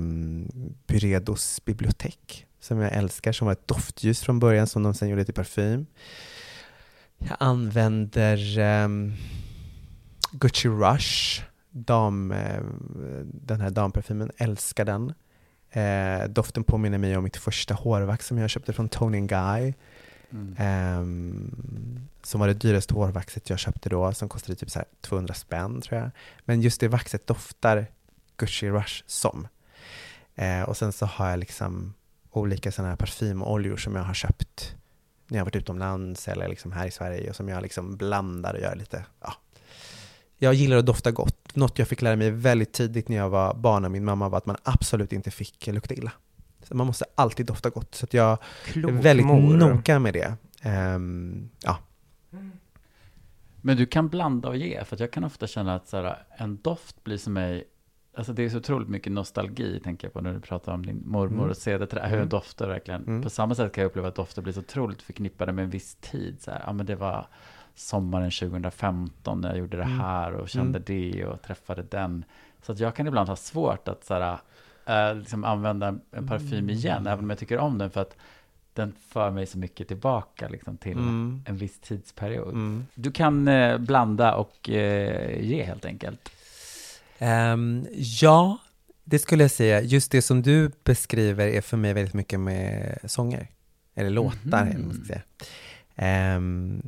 Byredos 0.86 1.64
bibliotek 1.64 2.46
som 2.60 2.78
jag 2.78 2.92
älskar, 2.92 3.32
som 3.32 3.46
var 3.46 3.52
ett 3.52 3.68
doftljus 3.68 4.20
från 4.20 4.38
början 4.38 4.66
som 4.66 4.82
de 4.82 4.94
sen 4.94 5.08
gjorde 5.08 5.24
till 5.24 5.34
parfym. 5.34 5.86
Jag 7.18 7.36
använder 7.40 8.58
eh, 8.58 8.88
Gucci 10.32 10.68
Rush, 10.68 11.42
dam, 11.70 12.32
eh, 12.32 12.62
den 13.24 13.60
här 13.60 13.70
damparfymen, 13.70 14.30
älskar 14.36 14.84
den. 14.84 15.12
Uh, 15.76 16.28
doften 16.28 16.64
påminner 16.64 16.98
mig 16.98 17.16
om 17.16 17.24
mitt 17.24 17.36
första 17.36 17.74
hårvax 17.74 18.26
som 18.26 18.38
jag 18.38 18.50
köpte 18.50 18.72
från 18.72 18.88
Tony 18.88 19.20
Guy. 19.20 19.74
Mm. 20.32 20.98
Um, 21.00 22.08
som 22.22 22.40
var 22.40 22.48
det 22.48 22.54
dyraste 22.54 22.94
hårvaxet 22.94 23.50
jag 23.50 23.58
köpte 23.58 23.88
då, 23.88 24.12
som 24.12 24.28
kostade 24.28 24.56
typ 24.56 24.70
så 24.70 24.82
200 25.00 25.34
spänn 25.34 25.80
tror 25.80 26.00
jag. 26.00 26.10
Men 26.44 26.60
just 26.60 26.80
det 26.80 26.88
vaxet 26.88 27.26
doftar 27.26 27.86
Gucci 28.36 28.70
Rush 28.70 29.02
som. 29.06 29.48
Uh, 30.38 30.62
och 30.62 30.76
sen 30.76 30.92
så 30.92 31.06
har 31.06 31.30
jag 31.30 31.38
liksom 31.38 31.94
olika 32.30 32.72
sådana 32.72 32.88
här 32.88 32.96
parfymoljor 32.96 33.76
som 33.76 33.96
jag 33.96 34.02
har 34.02 34.14
köpt 34.14 34.76
när 35.28 35.38
jag 35.38 35.44
varit 35.44 35.56
utomlands 35.56 36.28
eller 36.28 36.48
liksom 36.48 36.72
här 36.72 36.86
i 36.86 36.90
Sverige 36.90 37.30
och 37.30 37.36
som 37.36 37.48
jag 37.48 37.62
liksom 37.62 37.96
blandar 37.96 38.54
och 38.54 38.60
gör 38.60 38.74
lite, 38.74 39.04
ja. 39.20 39.34
Jag 40.42 40.54
gillar 40.54 40.76
att 40.76 40.86
dofta 40.86 41.10
gott. 41.10 41.56
Något 41.56 41.78
jag 41.78 41.88
fick 41.88 42.02
lära 42.02 42.16
mig 42.16 42.30
väldigt 42.30 42.72
tidigt 42.72 43.08
när 43.08 43.16
jag 43.16 43.30
var 43.30 43.54
barn 43.54 43.84
av 43.84 43.90
min 43.90 44.04
mamma 44.04 44.28
var 44.28 44.38
att 44.38 44.46
man 44.46 44.56
absolut 44.62 45.12
inte 45.12 45.30
fick 45.30 45.66
lukta 45.66 45.94
illa. 45.94 46.12
Så 46.62 46.76
man 46.76 46.86
måste 46.86 47.04
alltid 47.14 47.46
dofta 47.46 47.70
gott. 47.70 47.94
Så 47.94 48.04
att 48.04 48.14
jag 48.14 48.38
Klok 48.64 48.90
är 48.90 48.94
väldigt 48.94 49.26
mor. 49.26 49.56
noga 49.56 49.98
med 49.98 50.14
det. 50.14 50.34
Um, 50.68 51.50
ja. 51.62 51.78
Men 53.60 53.76
du 53.76 53.86
kan 53.86 54.08
blanda 54.08 54.48
och 54.48 54.56
ge, 54.56 54.84
för 54.84 55.00
jag 55.00 55.10
kan 55.10 55.24
ofta 55.24 55.46
känna 55.46 55.74
att 55.74 55.88
så 55.88 55.96
här, 55.96 56.24
en 56.36 56.56
doft 56.62 57.04
blir 57.04 57.18
som 57.18 57.32
mig 57.32 57.64
Alltså 58.16 58.32
det 58.32 58.44
är 58.44 58.48
så 58.48 58.58
otroligt 58.58 58.88
mycket 58.88 59.12
nostalgi, 59.12 59.80
tänker 59.84 60.06
jag 60.06 60.12
på 60.12 60.20
när 60.20 60.32
du 60.32 60.40
pratar 60.40 60.72
om 60.72 60.86
din 60.86 61.02
mormor 61.06 61.38
mm. 61.38 61.50
och 61.50 61.56
cederträ, 61.56 62.06
hur 62.06 62.16
mm. 62.16 62.28
dofter 62.28 62.68
verkligen. 62.68 63.02
Mm. 63.02 63.22
På 63.22 63.30
samma 63.30 63.54
sätt 63.54 63.72
kan 63.72 63.82
jag 63.82 63.88
uppleva 63.88 64.08
att 64.08 64.14
dofter 64.14 64.42
blir 64.42 64.52
så 64.52 64.60
otroligt 64.60 65.02
förknippade 65.02 65.52
med 65.52 65.64
en 65.64 65.70
viss 65.70 65.94
tid. 65.94 66.36
Så 66.40 66.50
här, 66.50 66.62
ja 66.66 66.72
men 66.72 66.86
det 66.86 66.94
var 66.94 67.26
sommaren 67.74 68.30
2015 68.30 69.40
när 69.40 69.48
jag 69.48 69.58
gjorde 69.58 69.76
det 69.76 69.82
mm. 69.82 70.00
här 70.00 70.32
och 70.32 70.48
kände 70.48 70.78
mm. 70.78 70.84
det 70.86 71.24
och 71.24 71.42
träffade 71.42 71.82
den. 71.82 72.24
Så 72.62 72.72
att 72.72 72.80
jag 72.80 72.96
kan 72.96 73.06
ibland 73.06 73.28
ha 73.28 73.36
svårt 73.36 73.88
att 73.88 74.04
så 74.04 74.14
här, 74.14 74.38
äh, 74.86 75.16
liksom 75.16 75.44
använda 75.44 75.98
en 76.10 76.28
parfym 76.28 76.58
mm. 76.58 76.70
igen, 76.70 77.06
även 77.06 77.24
om 77.24 77.30
jag 77.30 77.38
tycker 77.38 77.58
om 77.58 77.78
den, 77.78 77.90
för 77.90 78.00
att 78.00 78.16
den 78.74 78.94
för 79.08 79.30
mig 79.30 79.46
så 79.46 79.58
mycket 79.58 79.88
tillbaka 79.88 80.48
liksom, 80.48 80.76
till 80.76 80.98
mm. 80.98 81.42
en 81.46 81.56
viss 81.56 81.78
tidsperiod. 81.78 82.48
Mm. 82.48 82.86
Du 82.94 83.12
kan 83.12 83.48
eh, 83.48 83.78
blanda 83.78 84.34
och 84.34 84.70
eh, 84.70 85.44
ge 85.44 85.64
helt 85.64 85.84
enkelt. 85.84 86.30
Um, 87.20 87.86
ja, 87.94 88.58
det 89.04 89.18
skulle 89.18 89.44
jag 89.44 89.50
säga. 89.50 89.80
Just 89.80 90.12
det 90.12 90.22
som 90.22 90.42
du 90.42 90.70
beskriver 90.84 91.46
är 91.46 91.60
för 91.60 91.76
mig 91.76 91.92
väldigt 91.92 92.14
mycket 92.14 92.40
med 92.40 92.98
sånger. 93.04 93.48
Eller 93.94 94.10
låtar, 94.10 94.62
mm. 94.62 94.90
eller 94.90 95.04
säga. 95.04 96.36
Um, 96.36 96.82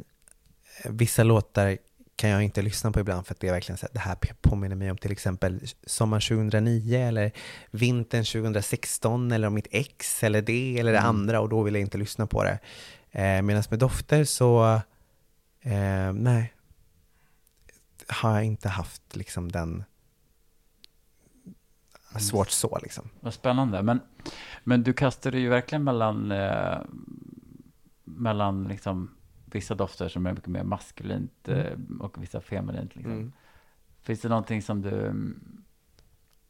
vissa 0.84 1.22
låtar 1.22 1.78
kan 2.16 2.30
jag 2.30 2.42
inte 2.42 2.62
lyssna 2.62 2.92
på 2.92 3.00
ibland 3.00 3.26
för 3.26 3.34
att 3.34 3.40
det 3.40 3.48
är 3.48 3.52
verkligen 3.52 3.78
så 3.78 3.86
att 3.86 3.92
det 3.92 4.00
här 4.00 4.16
påminner 4.40 4.76
mig 4.76 4.90
om 4.90 4.96
till 4.96 5.12
exempel 5.12 5.60
sommaren 5.86 6.20
2009 6.20 6.98
eller 6.98 7.32
vintern 7.70 8.24
2016 8.24 9.32
eller 9.32 9.46
om 9.46 9.54
mitt 9.54 9.66
ex 9.70 10.22
eller 10.22 10.42
det 10.42 10.78
eller 10.78 10.92
det 10.92 10.98
mm. 10.98 11.08
andra 11.08 11.40
och 11.40 11.48
då 11.48 11.62
vill 11.62 11.74
jag 11.74 11.80
inte 11.80 11.98
lyssna 11.98 12.26
på 12.26 12.44
det. 12.44 12.58
Eh, 13.10 13.42
Medan 13.42 13.62
med 13.70 13.78
dofter 13.78 14.24
så, 14.24 14.80
eh, 15.60 16.12
nej, 16.12 16.54
har 18.08 18.34
jag 18.34 18.44
inte 18.44 18.68
haft 18.68 19.16
liksom 19.16 19.52
den 19.52 19.84
svårt 22.18 22.50
så 22.50 22.78
liksom. 22.82 23.08
Vad 23.20 23.34
spännande. 23.34 23.82
Men, 23.82 24.00
men 24.64 24.82
du 24.82 24.92
kastade 24.92 25.38
ju 25.38 25.48
verkligen 25.48 25.84
mellan, 25.84 26.32
eh, 26.32 26.78
mellan 28.04 28.64
liksom 28.64 29.10
vissa 29.54 29.74
dofter 29.74 30.08
som 30.08 30.26
är 30.26 30.32
mycket 30.32 30.48
mer 30.48 30.62
maskulint 30.64 31.48
mm. 31.48 31.66
eh, 31.66 32.04
och 32.04 32.22
vissa 32.22 32.40
feminint. 32.40 32.96
Liksom. 32.96 33.12
Mm. 33.12 33.32
Finns 34.02 34.20
det 34.20 34.28
någonting 34.28 34.62
som 34.62 34.82
du, 34.82 35.14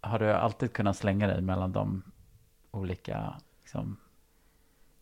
har 0.00 0.18
du 0.18 0.32
alltid 0.32 0.72
kunnat 0.72 0.96
slänga 0.96 1.26
dig 1.26 1.42
mellan 1.42 1.72
de 1.72 2.02
olika 2.70 3.40
liksom, 3.62 3.96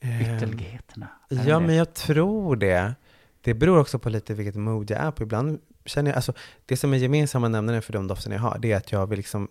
ehm, 0.01 0.21
ytterligheterna? 0.21 1.09
Um, 1.31 1.39
ja, 1.47 1.61
men 1.61 1.75
jag 1.75 1.95
tror 1.95 2.57
det. 2.57 2.95
Det 3.41 3.55
beror 3.55 3.79
också 3.79 3.99
på 3.99 4.11
lite 4.11 4.35
vilket 4.35 4.57
mood 4.57 4.91
jag 4.91 5.01
är 5.01 5.11
på. 5.11 5.23
Ibland 5.23 5.61
känner 5.85 6.11
jag, 6.11 6.17
alltså 6.17 6.33
det 6.67 6.77
som 6.77 6.93
är 6.93 6.97
gemensamma 6.97 7.49
nämnaren 7.49 7.83
för 7.83 7.93
de 7.93 8.07
dofterna 8.07 8.35
jag 8.35 8.43
har, 8.43 8.59
det 8.59 8.73
är 8.73 8.77
att 8.77 8.93
jag 8.93 9.07
vill 9.07 9.17
liksom 9.17 9.49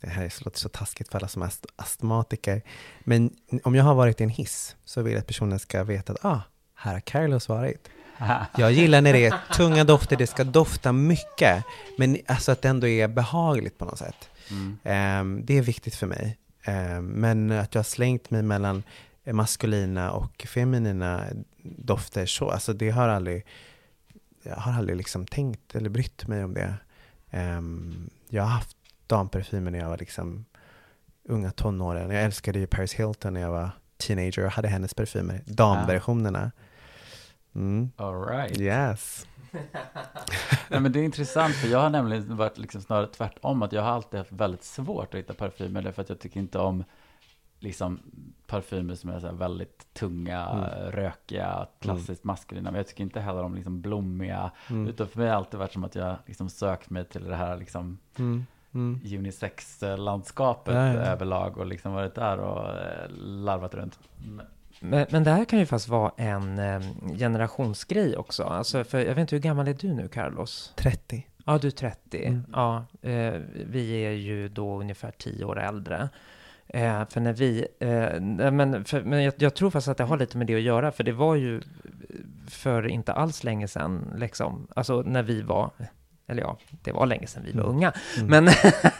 det 0.00 0.08
här 0.08 0.44
låter 0.44 0.58
så 0.58 0.68
taskigt 0.68 1.08
för 1.08 1.18
alla 1.18 1.28
som 1.28 1.42
är 1.42 1.52
astmatiker, 1.76 2.62
men 3.00 3.30
om 3.62 3.74
jag 3.74 3.84
har 3.84 3.94
varit 3.94 4.20
i 4.20 4.24
en 4.24 4.30
hiss 4.30 4.76
så 4.84 5.02
vill 5.02 5.12
jag 5.12 5.20
att 5.20 5.26
personen 5.26 5.58
ska 5.58 5.84
veta 5.84 6.12
att 6.12 6.24
ah, 6.24 6.40
här 6.80 6.92
har 6.92 7.00
Carlos 7.00 7.48
varit. 7.48 7.88
Jag 8.56 8.72
gillar 8.72 9.00
när 9.00 9.12
det 9.12 9.26
är 9.26 9.34
tunga 9.54 9.84
dofter, 9.84 10.16
det 10.16 10.26
ska 10.26 10.44
dofta 10.44 10.92
mycket, 10.92 11.64
men 11.98 12.18
alltså 12.26 12.52
att 12.52 12.62
det 12.62 12.68
ändå 12.68 12.86
är 12.86 13.08
behagligt 13.08 13.78
på 13.78 13.84
något 13.84 13.98
sätt. 13.98 14.28
Mm. 14.50 15.20
Um, 15.20 15.46
det 15.46 15.58
är 15.58 15.62
viktigt 15.62 15.94
för 15.94 16.06
mig. 16.06 16.38
Um, 16.66 17.06
men 17.06 17.50
att 17.50 17.74
jag 17.74 17.78
har 17.78 17.84
slängt 17.84 18.30
mig 18.30 18.42
mellan 18.42 18.82
maskulina 19.24 20.10
och 20.12 20.46
feminina 20.48 21.24
dofter, 21.62 22.26
så, 22.26 22.50
alltså 22.50 22.72
det 22.72 22.90
har 22.90 23.08
aldrig, 23.08 23.46
jag 24.42 24.56
har 24.56 24.72
aldrig 24.72 24.96
liksom 24.96 25.26
tänkt 25.26 25.74
eller 25.74 25.88
brytt 25.90 26.26
mig 26.26 26.44
om 26.44 26.54
det. 26.54 26.74
Um, 27.32 28.10
jag 28.28 28.42
har 28.42 28.50
haft 28.50 28.76
damparfymer 29.06 29.70
när 29.70 29.78
jag 29.78 29.88
var 29.88 29.98
liksom 29.98 30.44
unga 31.24 31.50
tonåren. 31.50 32.10
Jag 32.10 32.24
älskade 32.24 32.58
ju 32.58 32.66
Paris 32.66 32.94
Hilton 32.94 33.34
när 33.34 33.40
jag 33.40 33.50
var 33.50 33.70
teenager 33.96 34.44
och 34.44 34.52
hade 34.52 34.68
hennes 34.68 34.94
parfymer, 34.94 35.42
damversionerna. 35.46 36.50
Mm. 37.54 37.90
All 37.96 38.26
right. 38.26 38.60
Yes. 38.60 39.26
Nej, 40.68 40.80
men 40.80 40.92
det 40.92 41.00
är 41.00 41.04
intressant, 41.04 41.54
för 41.54 41.68
jag 41.68 41.78
har 41.78 41.90
nämligen 41.90 42.36
varit 42.36 42.58
liksom 42.58 42.80
snarare 42.80 43.06
tvärtom, 43.06 43.62
att 43.62 43.72
jag 43.72 43.82
har 43.82 43.90
alltid 43.90 44.18
haft 44.18 44.32
väldigt 44.32 44.64
svårt 44.64 45.14
att 45.14 45.20
hitta 45.20 45.34
parfymer, 45.34 45.82
därför 45.82 46.02
att 46.02 46.08
jag 46.08 46.20
tycker 46.20 46.40
inte 46.40 46.58
om 46.58 46.84
liksom 47.58 48.00
parfymer 48.46 48.94
som 48.94 49.10
är 49.10 49.20
så 49.20 49.32
väldigt 49.32 49.94
tunga, 49.94 50.46
mm. 50.46 50.92
rökiga, 50.92 51.66
klassiskt 51.80 52.24
mm. 52.24 52.32
maskulina. 52.32 52.70
Men 52.70 52.78
jag 52.78 52.86
tycker 52.86 53.04
inte 53.04 53.20
heller 53.20 53.42
om 53.42 53.54
liksom 53.54 53.80
blommiga. 53.80 54.50
Mm. 54.70 54.88
Utan 54.88 55.08
för 55.08 55.18
mig 55.18 55.26
har 55.26 55.32
det 55.32 55.38
alltid 55.38 55.60
varit 55.60 55.72
som 55.72 55.84
att 55.84 55.94
jag 55.94 56.16
liksom 56.26 56.48
sökt 56.48 56.90
mig 56.90 57.04
till 57.04 57.24
det 57.24 57.36
här 57.36 57.56
liksom 57.56 57.98
mm 58.18 58.46
mm. 58.74 59.00
unisex-landskapet 59.04 60.74
överlag 60.96 61.58
och 61.58 61.66
liksom 61.66 61.92
varit 61.92 62.14
där 62.14 62.38
och 62.38 62.68
eh, 62.68 63.10
larvat 63.18 63.74
runt. 63.74 63.98
Men, 64.80 65.06
men 65.10 65.24
det 65.24 65.30
här 65.30 65.44
kan 65.44 65.58
ju 65.58 65.66
fast 65.66 65.88
vara 65.88 66.12
en 66.16 66.58
eh, 66.58 66.80
generationsgrej 67.18 68.16
också. 68.16 68.44
Alltså, 68.44 68.84
för 68.84 68.98
jag 68.98 69.14
vet 69.14 69.18
inte, 69.18 69.36
hur 69.36 69.42
gammal 69.42 69.68
är 69.68 69.74
du 69.74 69.92
nu, 69.92 70.08
Carlos? 70.08 70.72
30. 70.76 71.26
Ja, 71.46 71.58
du 71.58 71.66
är 71.66 71.72
30. 71.72 72.24
Mm. 72.24 72.44
Ja, 72.52 72.84
eh, 73.02 73.34
vi 73.66 74.04
är 74.04 74.10
ju 74.10 74.48
då 74.48 74.80
ungefär 74.80 75.10
10 75.10 75.44
år 75.44 75.60
äldre. 75.60 76.08
Eh, 76.68 77.08
för 77.08 77.20
när 77.20 77.32
vi, 77.32 77.66
eh, 77.78 78.20
men, 78.50 78.84
för, 78.84 79.02
men 79.02 79.22
jag, 79.22 79.34
jag, 79.36 79.54
tror 79.54 79.70
fast 79.70 79.88
att 79.88 79.96
det 79.96 80.04
har 80.04 80.16
lite 80.16 80.38
med 80.38 80.46
det 80.46 80.54
att 80.54 80.60
göra, 80.60 80.92
för 80.92 81.04
det 81.04 81.12
var 81.12 81.34
ju 81.34 81.60
för 82.48 82.88
inte 82.88 83.12
alls 83.12 83.44
länge 83.44 83.68
sedan, 83.68 84.14
liksom, 84.16 84.66
alltså 84.76 85.02
när 85.02 85.22
vi 85.22 85.42
var 85.42 85.70
eller 86.30 86.42
ja, 86.42 86.58
det 86.82 86.92
var 86.92 87.06
länge 87.06 87.26
sedan 87.26 87.42
vi 87.46 87.52
var 87.52 87.64
mm. 87.64 87.76
unga, 87.76 87.92
mm. 88.18 88.26
men, 88.44 88.54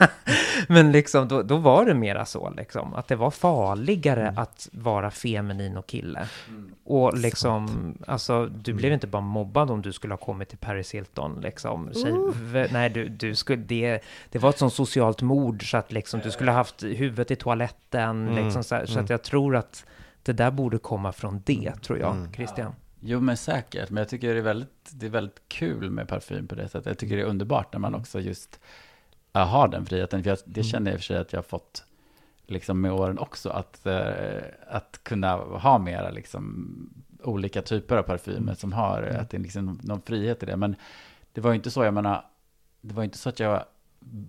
men 0.69 0.93
liksom, 0.93 1.29
då, 1.29 1.43
då 1.43 1.57
var 1.57 1.85
det 1.85 1.95
mera 1.95 2.25
så, 2.25 2.51
liksom, 2.51 2.95
att 2.95 3.09
det 3.09 3.17
var 3.17 3.31
farligare 3.31 4.23
mm. 4.23 4.39
att 4.39 4.69
vara 4.73 5.11
feminin 5.11 5.77
och 5.77 5.87
kille. 5.87 6.29
Mm. 6.49 6.75
Och 6.85 7.19
liksom, 7.19 7.69
Sant. 7.69 8.03
alltså, 8.07 8.47
du 8.47 8.73
blev 8.73 8.89
mm. 8.89 8.95
inte 8.95 9.07
bara 9.07 9.23
mobbad 9.23 9.71
om 9.71 9.83
du 9.83 9.93
skulle 9.93 10.13
ha 10.13 10.19
kommit 10.19 10.49
till 10.49 10.59
Paris 10.59 10.95
Hilton, 10.95 11.41
liksom. 11.41 11.91
Tjej, 11.95 12.13
uh. 12.13 12.73
Nej, 12.73 12.91
du, 12.91 13.09
du 13.09 13.35
skulle, 13.35 13.63
det, 13.63 14.01
det 14.31 14.39
var 14.39 14.51
ett 14.51 14.59
sånt 14.59 14.75
socialt 14.75 15.23
mord 15.23 15.71
så 15.71 15.77
att 15.77 15.93
liksom, 15.93 16.21
du 16.21 16.31
skulle 16.31 16.51
ha 16.51 16.59
haft 16.59 16.83
huvudet 16.83 17.31
i 17.31 17.37
toaletten, 17.37 18.35
liksom, 18.35 18.65
så, 18.65 18.81
så 18.87 19.01
att 19.01 19.11
jag 19.11 19.23
tror 19.23 19.57
att 19.57 19.85
det 20.23 20.33
där 20.33 20.51
borde 20.51 20.79
komma 20.79 21.13
från 21.13 21.43
det, 21.45 21.73
tror 21.83 21.99
jag, 21.99 22.11
Mm. 22.11 22.33
Christian. 22.33 22.75
Jo 23.01 23.21
men 23.21 23.37
säkert, 23.37 23.91
men 23.91 24.01
jag 24.01 24.09
tycker 24.09 24.33
det 24.35 24.41
är 24.41 24.43
väldigt, 24.43 24.91
det 24.93 25.07
är 25.07 25.11
väldigt 25.11 25.41
kul 25.49 25.91
med 25.91 26.09
parfym 26.09 26.47
på 26.47 26.55
det 26.55 26.69
sättet. 26.69 26.87
Jag 26.87 26.99
tycker 26.99 27.17
det 27.17 27.23
är 27.23 27.27
underbart 27.27 27.73
när 27.73 27.81
man 27.81 27.95
också 27.95 28.21
just 28.21 28.61
ja, 29.33 29.41
har 29.45 29.69
den 29.69 29.87
friheten. 29.87 30.23
För 30.23 30.31
jag, 30.31 30.39
det 30.45 30.61
Mm. 30.61 30.71
känner 30.71 30.91
jag 30.91 30.95
i 30.95 30.97
och 30.97 31.01
för 31.01 31.05
sig 31.07 31.17
att 31.17 31.33
jag 31.33 31.39
har 31.39 31.43
fått 31.45 31.85
liksom 32.47 32.81
med 32.81 32.93
åren 32.93 33.19
också, 33.19 33.51
att, 33.51 33.87
eh, 33.87 34.43
att 34.69 35.01
kunna 35.03 35.37
ha 35.37 35.79
mera 35.79 36.11
liksom 36.11 36.67
olika 37.23 37.63
typer 37.63 37.97
av 37.97 38.03
parfymer 38.03 38.39
Mm. 38.39 38.55
som 38.57 38.73
har, 38.73 39.03
att 39.03 39.31
det 39.31 39.37
är 39.37 39.41
liksom 39.41 39.81
någon 39.83 40.01
frihet 40.03 40.43
i 40.43 40.47
det. 40.47 40.57
Men 40.57 40.77
det 41.33 41.41
var 41.41 41.51
ju 41.51 41.57
inte 41.57 41.71
så, 41.71 41.85
jag 41.85 41.95
menar, 41.95 42.25
det 42.81 42.95
var 42.95 43.05
inte 43.05 43.19
så 43.19 43.29
att 43.29 43.41
jag 43.41 43.65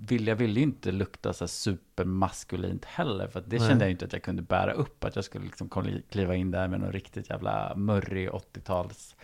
vill, 0.08 0.28
jag 0.28 0.36
ville 0.36 0.60
ju 0.60 0.64
inte 0.64 0.92
lukta 0.92 1.34
så 1.34 1.48
supermaskulint 1.48 2.86
heller, 2.86 3.28
för 3.28 3.44
det 3.48 3.60
Nej. 3.60 3.68
kände 3.70 3.86
jag 3.86 3.92
inte 3.92 4.06
att 4.06 4.14
jag 4.14 4.24
kunde 4.24 4.42
bära 4.42 4.72
upp, 4.74 5.04
att 5.04 5.16
jag 5.16 5.26
skulle 5.26 5.46
liksom 5.46 5.70
kli- 5.70 6.02
kliva 6.10 6.36
in 6.36 6.52
där 6.52 6.68
med 6.68 6.80
någon 6.80 6.92
riktigt 6.92 7.30
jävla 7.30 7.74
murrig 7.76 8.30
80-tals 8.30 9.16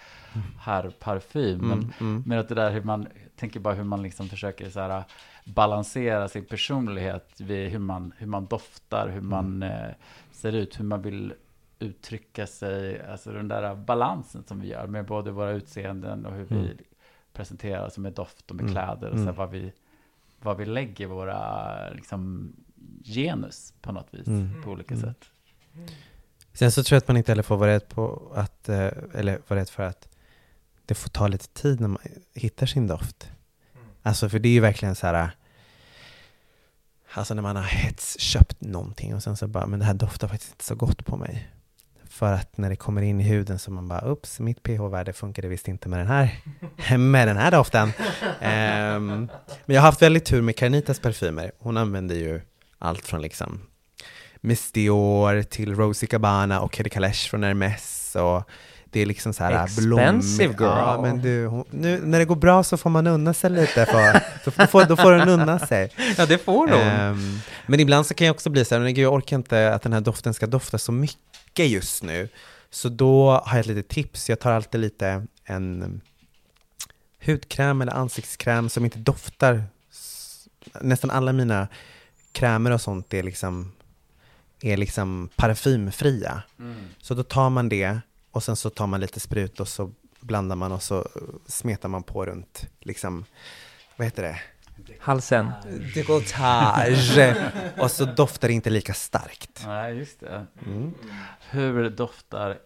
herrparfym. 0.59 1.57
Men, 1.59 1.71
Mm, 1.79 1.91
mm. 1.99 2.23
men 2.25 2.39
att 2.39 2.49
det 2.49 2.55
där 2.55 2.71
hur 2.71 2.81
man, 2.83 3.07
tänker 3.35 3.59
bara 3.59 3.73
hur 3.73 3.83
man 3.83 4.01
liksom 4.01 4.29
försöker 4.29 4.69
så 4.69 4.79
här 4.79 5.03
balansera 5.45 6.27
sin 6.27 6.45
personlighet 6.45 7.41
vid 7.41 7.69
hur 7.71 7.79
man, 7.79 8.13
hur 8.17 8.27
man 8.27 8.45
doftar, 8.45 9.07
hur 9.09 9.21
man 9.21 9.63
eh, 9.63 9.89
ser 10.31 10.51
ut, 10.55 10.79
hur 10.79 10.83
man 10.85 11.01
vill 11.01 11.33
uttrycka 11.79 12.47
sig, 12.47 13.05
alltså 13.05 13.31
den 13.31 13.47
där 13.47 13.75
balansen 13.75 14.43
som 14.47 14.59
vi 14.59 14.67
gör 14.67 14.87
med 14.87 15.05
både 15.05 15.31
våra 15.31 15.51
utseenden 15.51 16.25
och 16.25 16.33
hur 16.33 16.45
vi 16.45 16.55
Mm. 16.55 16.77
presenterar 17.33 17.85
oss 17.85 17.97
med 17.97 18.13
doft 18.13 18.49
och 18.49 18.55
med 18.55 18.63
Mm, 18.63 18.73
kläder 18.73 19.09
och 19.09 19.17
så 19.17 19.23
här, 19.23 19.29
mm. 19.29 19.35
vad, 19.35 19.49
vi, 19.51 19.73
vad 20.41 20.57
vi 20.57 20.65
lägger 20.65 21.07
våra 21.07 21.89
liksom, 21.89 22.51
genus 23.03 23.73
på 23.81 23.91
något 23.91 24.07
vis, 24.11 24.27
Mm. 24.27 24.63
på 24.63 24.71
olika 24.71 24.93
Mm. 24.95 25.05
sätt. 25.09 25.25
Sen 26.53 26.71
så 26.71 26.83
tror 26.83 26.95
jag 26.95 27.01
att 27.01 27.07
man 27.07 27.17
inte 27.17 27.31
heller 27.31 27.43
får 27.43 27.57
vara 27.57 27.71
rädd 27.71 27.89
på 27.89 28.31
att, 28.35 28.69
eh, 28.69 28.89
eller 29.13 29.41
vara 29.47 29.59
rädd 29.59 29.69
för 29.69 29.83
att 29.83 30.07
det 30.85 30.95
får 30.95 31.09
ta 31.09 31.27
lite 31.27 31.47
tid 31.47 31.79
när 31.79 31.87
man 31.87 32.01
hittar 32.33 32.65
sin 32.65 32.87
doft. 32.87 33.29
Alltså 34.01 34.29
för 34.29 34.39
det 34.39 34.49
är 34.49 34.53
ju 34.53 34.59
verkligen 34.59 34.95
så 34.95 35.07
här, 35.07 35.31
alltså 37.13 37.33
när 37.33 37.41
man 37.41 37.55
har 37.55 37.63
hetsköpt 37.63 38.61
någonting 38.61 39.15
och 39.15 39.23
sen 39.23 39.37
så 39.37 39.47
bara, 39.47 39.65
men 39.67 39.79
det 39.79 39.85
här 39.85 39.93
doftar 39.93 40.27
faktiskt 40.27 40.51
inte 40.51 40.63
så 40.65 40.75
gott 40.75 41.05
på 41.05 41.17
mig. 41.17 41.49
För 42.17 42.33
att 42.33 42.57
när 42.57 42.69
det 42.69 42.75
kommer 42.75 43.01
in 43.01 43.21
i 43.21 43.23
huden 43.23 43.59
så 43.59 43.71
man 43.71 43.87
bara, 43.87 44.01
ups, 44.11 44.39
mitt 44.39 44.63
pH-värde 44.63 45.13
funkade 45.13 45.47
visst 45.47 45.67
inte 45.67 45.89
med 45.89 45.99
den 45.99 46.07
här, 46.07 46.39
med 46.97 47.27
den 47.27 47.37
här 47.37 47.51
doften. 47.51 47.87
Um, 47.87 49.29
men 49.65 49.75
jag 49.75 49.81
har 49.81 49.85
haft 49.85 50.01
väldigt 50.01 50.25
tur 50.25 50.41
med 50.41 50.55
Carnitas 50.55 50.99
parfymer. 50.99 51.51
Hon 51.59 51.77
använder 51.77 52.15
ju 52.15 52.41
allt 52.79 53.05
från 53.05 53.21
liksom 53.21 53.61
Miss 54.35 54.71
Dior 54.71 55.41
till 55.43 55.75
Rosie 55.75 56.07
Cabana 56.07 56.61
och 56.61 56.75
Kelly 56.75 56.89
Kalesh 56.89 57.29
från 57.29 57.43
Hermes 57.43 58.15
och 58.15 58.49
det 58.91 58.99
är 58.99 59.05
liksom 59.05 59.33
så 59.33 59.43
här 59.43 59.63
Expensive 59.63 60.53
blommig- 60.53 60.55
Ja, 60.59 60.93
girl. 60.95 61.01
men 61.01 61.21
du, 61.21 61.45
hon, 61.47 61.65
nu 61.71 62.01
när 62.05 62.19
det 62.19 62.25
går 62.25 62.35
bra 62.35 62.63
så 62.63 62.77
får 62.77 62.89
man 62.89 63.07
unna 63.07 63.33
sig 63.33 63.49
lite. 63.49 63.85
För, 63.85 64.21
då, 64.45 64.67
får, 64.67 64.85
då 64.85 64.95
får 64.95 65.11
hon 65.13 65.29
unna 65.29 65.59
sig. 65.59 65.91
Ja, 66.17 66.25
det 66.25 66.37
får 66.37 66.71
Ehm, 66.73 67.39
men 67.67 67.79
ibland 67.79 68.05
så 68.05 68.13
kan 68.13 68.27
jag 68.27 68.33
också 68.33 68.49
bli 68.49 68.65
så 68.65 68.75
här, 68.75 68.81
men 68.81 68.93
gud, 68.93 69.05
jag 69.05 69.13
orkar 69.13 69.35
inte 69.35 69.73
att 69.73 69.81
den 69.81 69.93
här 69.93 70.01
doften 70.01 70.33
ska 70.33 70.47
dofta 70.47 70.77
så 70.77 70.91
mycket 70.91 71.67
just 71.69 72.03
nu. 72.03 72.29
Så 72.69 72.89
då 72.89 73.31
har 73.45 73.51
jag 73.57 73.59
ett 73.59 73.65
litet 73.65 73.87
tips. 73.87 74.29
Jag 74.29 74.39
tar 74.39 74.51
alltid 74.51 74.81
lite 74.81 75.25
en 75.45 76.01
hudkräm 77.25 77.81
eller 77.81 77.93
ansiktskräm 77.93 78.69
som 78.69 78.85
inte 78.85 78.99
doftar. 78.99 79.63
Nästan 80.81 81.09
alla 81.11 81.33
mina 81.33 81.67
krämer 82.31 82.71
och 82.71 82.81
sånt 82.81 83.13
är 83.13 83.23
liksom, 83.23 83.71
är 84.61 84.77
liksom 84.77 85.29
parfymfria. 85.35 86.41
Så 87.01 87.13
då 87.13 87.23
tar 87.23 87.49
man 87.49 87.69
det 87.69 87.99
och 88.37 88.43
sen 88.43 88.55
så 88.55 88.69
tar 88.69 88.87
man 88.87 88.99
lite 88.99 89.19
sprut 89.19 89.59
och 89.59 89.67
så 89.67 89.91
blandar 90.19 90.55
man 90.55 90.71
och 90.71 90.83
så 90.83 91.07
smetar 91.45 91.89
man 91.89 92.03
på 92.03 92.25
runt, 92.25 92.65
liksom, 92.79 93.25
vad 93.95 94.07
heter 94.07 94.23
det? 94.23 94.39
Halsen. 94.99 95.51
Dekolletage. 95.95 97.35
och 97.77 97.91
så 97.91 98.05
doftar 98.05 98.47
det 98.47 98.53
inte 98.53 98.69
lika 98.69 98.93
starkt. 98.93 99.63
Nej, 99.65 99.97
just 99.97 100.19
det. 100.19 100.45
Mm. 100.65 100.93
Hur 101.49 101.89
doftar 101.89 102.59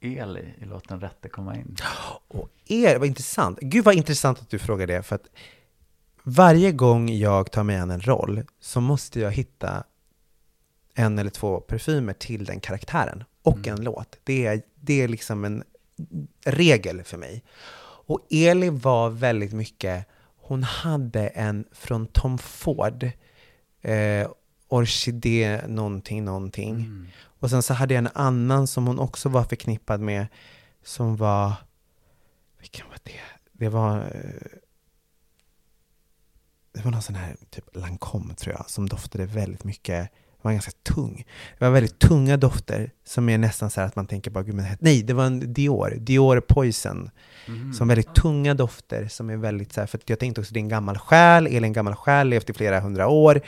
Eli 0.00 0.54
i 0.58 0.64
låten 0.64 1.00
Rätte 1.00 1.28
komma 1.28 1.56
in? 1.56 1.76
Och 2.28 2.48
er, 2.66 2.98
vad 2.98 3.08
intressant. 3.08 3.58
Gud 3.60 3.84
vad 3.84 3.94
intressant 3.94 4.40
att 4.40 4.50
du 4.50 4.58
frågar 4.58 4.86
det, 4.86 5.02
för 5.02 5.14
att 5.14 5.26
varje 6.22 6.72
gång 6.72 7.08
jag 7.08 7.50
tar 7.50 7.62
mig 7.62 7.76
an 7.76 7.90
en 7.90 8.00
roll 8.00 8.42
så 8.60 8.80
måste 8.80 9.20
jag 9.20 9.30
hitta 9.30 9.84
en 10.94 11.18
eller 11.18 11.30
två 11.30 11.60
parfymer 11.60 12.12
till 12.12 12.44
den 12.44 12.60
karaktären 12.60 13.24
och 13.44 13.66
Mm. 13.66 13.78
en 13.78 13.84
låt. 13.84 14.18
Det 14.24 14.46
är, 14.46 14.62
det 14.74 15.02
är 15.02 15.08
liksom 15.08 15.44
en 15.44 15.64
regel 16.44 17.02
för 17.04 17.16
mig. 17.18 17.42
Och 18.06 18.20
Eli 18.30 18.70
var 18.70 19.10
väldigt 19.10 19.52
mycket, 19.52 20.06
hon 20.36 20.62
hade 20.62 21.28
en 21.28 21.64
från 21.72 22.06
Tom 22.06 22.38
Ford, 22.38 23.10
eh, 23.80 24.28
orkidé 24.68 25.60
någonting, 25.66 26.24
någonting. 26.24 26.74
Mm. 26.74 27.06
Och 27.24 27.50
sen 27.50 27.62
så 27.62 27.74
hade 27.74 27.94
jag 27.94 27.98
en 27.98 28.10
annan 28.14 28.66
som 28.66 28.86
hon 28.86 28.98
också 28.98 29.28
var 29.28 29.44
förknippad 29.44 30.00
med, 30.00 30.26
som 30.82 31.16
var, 31.16 31.52
vilken 32.60 32.88
var 32.88 32.98
det? 33.02 33.20
Det 33.52 33.68
var, 33.68 33.98
eh, 33.98 34.58
det 36.72 36.84
var 36.84 36.90
någon 36.90 37.02
sån 37.02 37.14
här 37.14 37.36
typ 37.50 37.76
Lancome 37.76 38.34
tror 38.34 38.54
jag, 38.56 38.70
som 38.70 38.88
doftade 38.88 39.26
väldigt 39.26 39.64
mycket, 39.64 40.10
var 40.44 40.52
ganska 40.52 40.72
tung. 40.82 41.26
Det 41.58 41.64
var 41.64 41.72
väldigt 41.72 41.98
tunga 41.98 42.36
dofter 42.36 42.90
som 43.04 43.28
är 43.28 43.38
nästan 43.38 43.70
så 43.70 43.80
här 43.80 43.88
att 43.88 43.96
man 43.96 44.06
tänker 44.06 44.30
bara, 44.30 44.44
gud 44.44 44.54
men 44.54 44.66
nej, 44.80 45.02
det 45.02 45.12
var 45.12 45.24
en 45.26 45.52
Dior, 45.52 45.96
Dior 46.00 46.40
Poison. 46.40 47.10
Mhm. 47.48 47.72
Som 47.72 47.88
väldigt 47.88 48.14
tunga 48.14 48.54
dofter 48.54 49.08
som 49.08 49.30
är 49.30 49.36
väldigt 49.36 49.72
så 49.72 49.80
här, 49.80 49.86
för 49.86 50.00
jag 50.06 50.18
tänkte 50.18 50.40
också 50.40 50.54
det 50.54 50.58
är 50.58 50.62
en 50.62 50.68
gammal 50.68 50.98
själ, 50.98 51.46
Elin 51.46 51.72
gammal 51.72 51.94
själ, 51.94 52.28
levt 52.28 52.50
i 52.50 52.52
flera 52.52 52.80
hundra 52.80 53.08
år. 53.08 53.40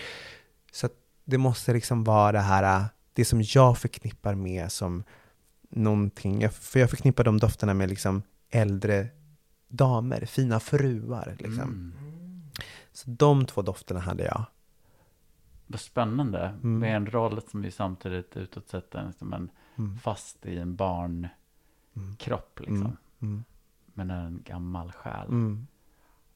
Så 0.73 0.89
det 1.25 1.39
måste 1.39 1.73
liksom 1.73 2.05
vara 2.05 2.33
det 2.33 2.39
här, 2.41 2.85
det 3.13 3.25
som 3.25 3.43
jag 3.43 3.79
förknippar 3.79 4.35
med 4.35 4.73
som 4.73 5.05
någonting, 5.71 6.41
jag- 6.43 6.53
för 6.55 6.81
jag 6.81 6.91
förknippar 6.91 7.25
de 7.25 7.39
dofterna 7.39 7.75
med 7.75 7.89
liksom 7.89 8.23
äldre 8.51 9.07
damer, 9.69 10.27
fina 10.27 10.61
fruar 10.61 11.35
liksom. 11.39 11.61
Mm. 11.63 11.93
Så 12.93 13.11
de 13.11 13.47
två 13.47 13.63
dofterna 13.63 14.01
hade 14.01 14.25
jag. 14.25 14.45
Vad 15.67 15.81
spännande. 15.81 16.41
Mm. 16.49 16.79
Med 16.79 16.97
en 16.97 17.07
roll 17.07 17.41
som 17.51 17.65
ju 17.65 17.71
samtidigt 17.71 18.37
utåt 18.37 18.69
sett 18.69 18.95
är 18.95 19.13
som 19.19 19.33
en 19.33 19.51
Mm. 19.79 19.97
fast 19.99 20.47
i 20.47 20.59
en 20.59 20.77
barnkropp 20.77 22.61
Mm. 22.61 22.73
liksom. 22.75 22.97
Mm. 23.23 23.45
Men 23.87 24.11
en 24.11 24.43
gammal 24.45 24.93
själ. 24.93 25.29
Mm. 25.29 25.67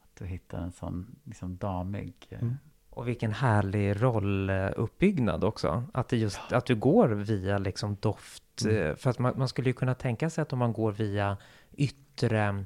Att 0.02 0.16
du 0.18 0.26
hittar 0.26 0.58
en 0.58 0.72
sån 0.72 1.16
liksom 1.24 1.56
damig. 1.56 2.14
eh, 2.28 2.40
Mm. 2.42 2.56
Och 2.90 3.08
vilken 3.08 3.32
härlig 3.32 4.02
rolluppbyggnad 4.02 5.44
också. 5.44 5.84
Att, 5.94 6.08
det 6.08 6.16
just, 6.16 6.40
att 6.52 6.66
du 6.66 6.76
går 6.76 7.08
via 7.08 7.58
liksom 7.58 7.96
doft. 8.00 8.62
Mm. 8.64 8.76
eh, 8.76 8.94
För 8.96 9.10
att 9.10 9.18
man, 9.18 9.34
man 9.38 9.48
skulle 9.48 9.68
ju 9.68 9.72
kunna 9.74 9.94
tänka 9.94 10.30
sig 10.30 10.42
att 10.42 10.52
om 10.52 10.58
man 10.58 10.72
går 10.72 10.92
via 10.92 11.36
yttre 11.72 12.64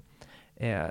eh, 0.57 0.89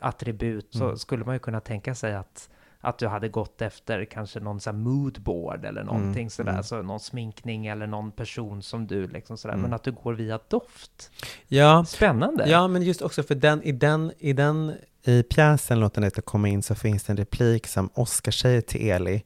attribut 0.00 0.72
så 0.74 0.84
Mm. 0.84 0.96
skulle 0.96 1.24
man 1.24 1.34
ju 1.34 1.38
kunna 1.38 1.60
tänka 1.60 1.94
sig 1.94 2.14
att, 2.16 2.50
att 2.80 2.98
du 2.98 3.06
hade 3.08 3.28
gått 3.28 3.62
efter 3.62 4.04
kanske 4.04 4.40
någon 4.40 4.60
sån 4.60 4.82
moodboard 4.82 5.64
eller 5.64 5.84
någonting 5.84 6.12
Mm, 6.22 6.30
sådär. 6.30 6.52
mm. 6.52 6.62
Så 6.62 6.82
någon 6.82 7.00
sminkning 7.00 7.66
eller 7.66 7.86
någon 7.86 8.12
person 8.12 8.62
som 8.62 8.86
du 8.86 9.08
liksom 9.08 9.38
sådär. 9.38 9.54
Mm. 9.54 9.62
Men 9.62 9.72
att 9.72 9.82
du 9.82 9.92
går 9.92 10.14
via 10.14 10.40
doft. 10.48 11.10
Ja, 11.48 11.84
Spännande. 11.84 12.48
Ja, 12.50 12.68
men 12.68 12.82
just 12.82 13.02
också 13.02 13.22
för 13.22 13.34
den, 13.34 13.62
i 13.62 13.72
den, 13.72 14.12
i 14.18 14.32
den, 14.32 14.74
i 15.04 15.22
pjäsen 15.22 15.80
Låt 15.80 15.94
den 15.94 16.04
inte 16.04 16.22
komma 16.22 16.48
in 16.48 16.62
så 16.62 16.74
finns 16.74 17.02
det 17.04 17.12
en 17.12 17.16
replik 17.16 17.66
som 17.66 17.90
Oscar 17.94 18.32
säger 18.32 18.60
till 18.60 18.90
Eli. 18.90 19.22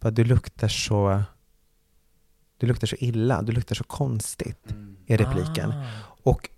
Bara, 0.00 0.10
du 0.10 0.24
luktar 0.24 0.68
så, 0.68 1.22
du 2.56 2.66
luktar 2.66 2.86
så 2.86 2.96
illa, 2.98 3.42
du 3.42 3.52
luktar 3.52 3.74
så 3.74 3.84
konstigt, 3.84 4.74
är 5.06 5.18
repliken. 5.18 5.70
Ah. 5.70 5.84
Och 6.22 6.48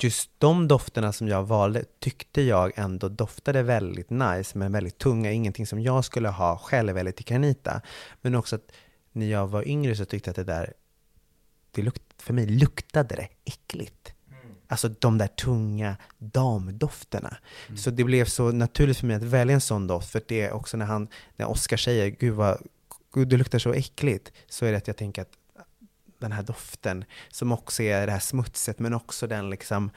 just 0.00 0.30
de 0.38 0.68
dofterna 0.68 1.12
som 1.12 1.28
jag 1.28 1.44
valde 1.44 1.84
tyckte 1.98 2.42
jag 2.42 2.72
ändå 2.76 3.08
doftade 3.08 3.62
väldigt 3.62 4.10
nice, 4.10 4.58
men 4.58 4.72
väldigt 4.72 4.98
tunga, 4.98 5.32
ingenting 5.32 5.66
som 5.66 5.80
jag 5.80 6.04
skulle 6.04 6.28
ha 6.28 6.58
själv 6.58 6.98
eller 6.98 7.12
till 7.12 7.24
Carnita. 7.24 7.80
Men 8.20 8.34
också 8.34 8.56
att 8.56 8.72
när 9.12 9.26
jag 9.26 9.46
var 9.46 9.68
yngre 9.68 9.96
så 9.96 10.04
tyckte 10.04 10.28
jag 10.28 10.32
att 10.32 10.46
det 10.46 10.52
där, 10.52 10.72
det 11.70 11.82
lukt, 11.82 12.02
för 12.18 12.34
mig 12.34 12.46
luktade 12.46 13.16
det 13.16 13.28
äckligt. 13.44 14.12
Alltså 14.70 14.88
de 14.88 15.18
där 15.18 15.26
tunga 15.26 15.96
damdofterna. 16.18 17.36
Så 17.76 17.90
det 17.90 18.04
blev 18.04 18.24
så 18.24 18.52
naturligt 18.52 18.98
för 18.98 19.06
mig 19.06 19.16
att 19.16 19.22
välja 19.22 19.54
en 19.54 19.60
sån 19.60 19.86
doft, 19.86 20.10
för 20.10 20.22
det 20.28 20.40
är 20.40 20.52
också 20.52 20.76
när 20.76 20.86
han, 20.86 21.08
när 21.36 21.48
Oscar 21.50 21.76
säger 21.76 22.08
gud 22.08 22.34
vad, 22.34 22.58
gud 23.14 23.28
det 23.28 23.36
luktar 23.36 23.58
så 23.58 23.72
äckligt, 23.72 24.32
så 24.48 24.66
är 24.66 24.72
det 24.72 24.78
att 24.78 24.86
jag 24.86 24.96
tänker 24.96 25.22
att 25.22 25.32
den 26.18 26.32
här 26.32 26.42
doften, 26.42 27.04
som 27.28 27.52
också 27.52 27.82
är 27.82 28.06
det 28.06 28.12
här 28.12 28.18
smutset, 28.18 28.78
men 28.78 28.94
också 28.94 29.26
den 29.26 29.50
liksom, 29.50 29.90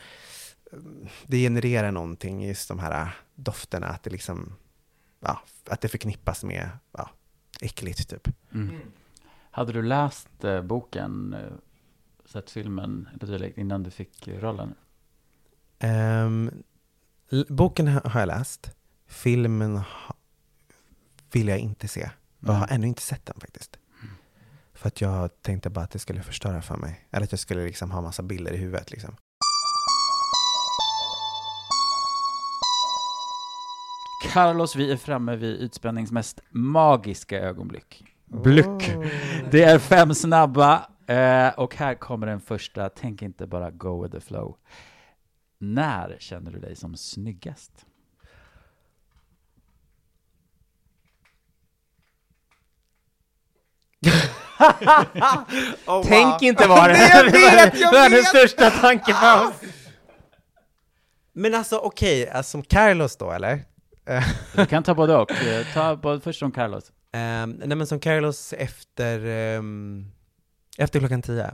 det 1.28 1.38
genererar 1.38 1.92
någonting 1.92 2.44
i 2.44 2.48
just 2.48 2.68
de 2.68 2.80
här 2.80 3.12
dofterna, 3.36 3.88
att 3.88 4.04
det 4.04 4.10
liksom, 4.10 4.54
ja, 5.20 5.42
att 5.66 5.82
det 5.82 5.88
förknippas 5.88 6.44
med, 6.44 6.70
ja, 6.92 7.10
äckligt 7.62 8.10
typ. 8.10 8.28
Mm. 8.54 8.76
Hade 9.52 9.74
du 9.74 9.82
läst 9.82 10.44
eh, 10.44 10.62
boken 10.62 11.34
eh, 11.34 11.52
sett 12.26 12.50
filmen 12.52 13.10
eller 13.22 13.32
dylikt 13.34 13.58
innan 13.58 13.84
du 13.84 13.92
fick 13.92 14.28
rollen? 14.28 14.74
L- 17.32 17.46
boken 17.50 17.88
ha- 17.88 18.10
har 18.10 18.20
jag 18.20 18.28
läst. 18.28 18.72
Filmen 19.08 19.78
ha, 19.78 20.16
vill 21.32 21.48
jag 21.48 21.60
inte 21.60 21.88
se. 21.88 22.10
Jag 22.40 22.54
har 22.54 22.64
Mm. 22.68 22.76
ännu 22.76 22.88
inte 22.88 23.02
sett 23.02 23.26
den 23.26 23.40
faktiskt. 23.40 23.78
För 24.82 24.88
att 24.88 25.02
jag 25.02 25.42
tänkte 25.42 25.70
bara 25.70 25.86
att 25.86 25.92
det 25.92 26.00
skulle 26.00 26.22
förstöra 26.22 26.62
för 26.62 26.78
mig. 26.78 27.08
Eller 27.12 27.24
att 27.24 27.32
jag 27.32 27.40
skulle 27.40 27.64
liksom 27.64 27.92
ha 27.92 28.02
massa 28.02 28.24
bilder 28.24 28.54
i 28.54 28.58
huvudet. 28.58 28.92
Liksom. 28.92 29.16
Carlos, 34.34 34.76
vi 34.76 34.92
är 34.92 34.98
framme 34.98 35.36
vid 35.36 35.62
ytspänningens 35.62 36.12
mest 36.12 36.40
magiska 36.50 37.40
ögonblick. 37.40 38.04
Blick. 38.26 38.66
Oh. 38.66 39.06
Det 39.52 39.64
är 39.64 39.80
fem 39.80 40.14
snabba 40.14 40.90
eh, 41.08 41.50
och 41.60 41.76
här 41.76 41.96
kommer 41.96 42.28
den 42.28 42.42
första. 42.42 42.90
Tänk 42.90 43.22
inte 43.22 43.48
bara 43.48 43.72
go 43.72 44.04
with 44.04 44.16
the 44.16 44.22
flow. 44.22 44.58
När 45.58 46.18
känner 46.20 46.52
du 46.52 46.60
dig 46.60 46.76
som 46.76 46.98
snyggast? 46.98 47.86
Oh, 55.88 56.04
Tänk 56.08 56.26
wow. 56.34 56.44
inte 56.44 56.68
vara 56.68 56.88
Nej, 56.94 57.10
jag 57.14 57.24
vet, 57.32 57.80
jag 57.80 57.92
världens 57.92 58.34
vet! 58.34 58.50
största 58.50 58.70
tankepaus. 58.70 59.54
Men 61.34 61.56
alltså 61.56 61.78
okej, 61.78 62.30
alltså, 62.30 62.50
som 62.50 62.64
Carlos 62.64 63.16
då 63.18 63.32
eller? 63.32 63.64
Eh, 64.06 64.24
Du 64.56 64.66
kan 64.66 64.84
ta 64.84 64.94
både 64.96 65.16
och. 65.16 65.32
Eh, 65.32 65.66
Ta 65.74 65.96
både 65.96 66.22
först 66.22 66.44
om 66.44 66.52
Carlos. 66.52 66.92
ehm, 67.14 67.52
nej 67.66 67.78
men 67.78 67.88
som 67.88 68.00
Carlos 68.00 68.54
efter, 68.54 69.26
ehm, 69.26 70.06
efter 70.78 71.00
klockan 71.00 71.22
tio 71.22 71.52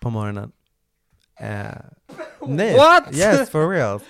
på 0.00 0.10
morgonen. 0.10 0.52
Eh, 1.40 1.66
nej, 2.46 2.76
What? 2.76 3.04
yes 3.14 3.50
for 3.50 3.68
real. 3.70 4.00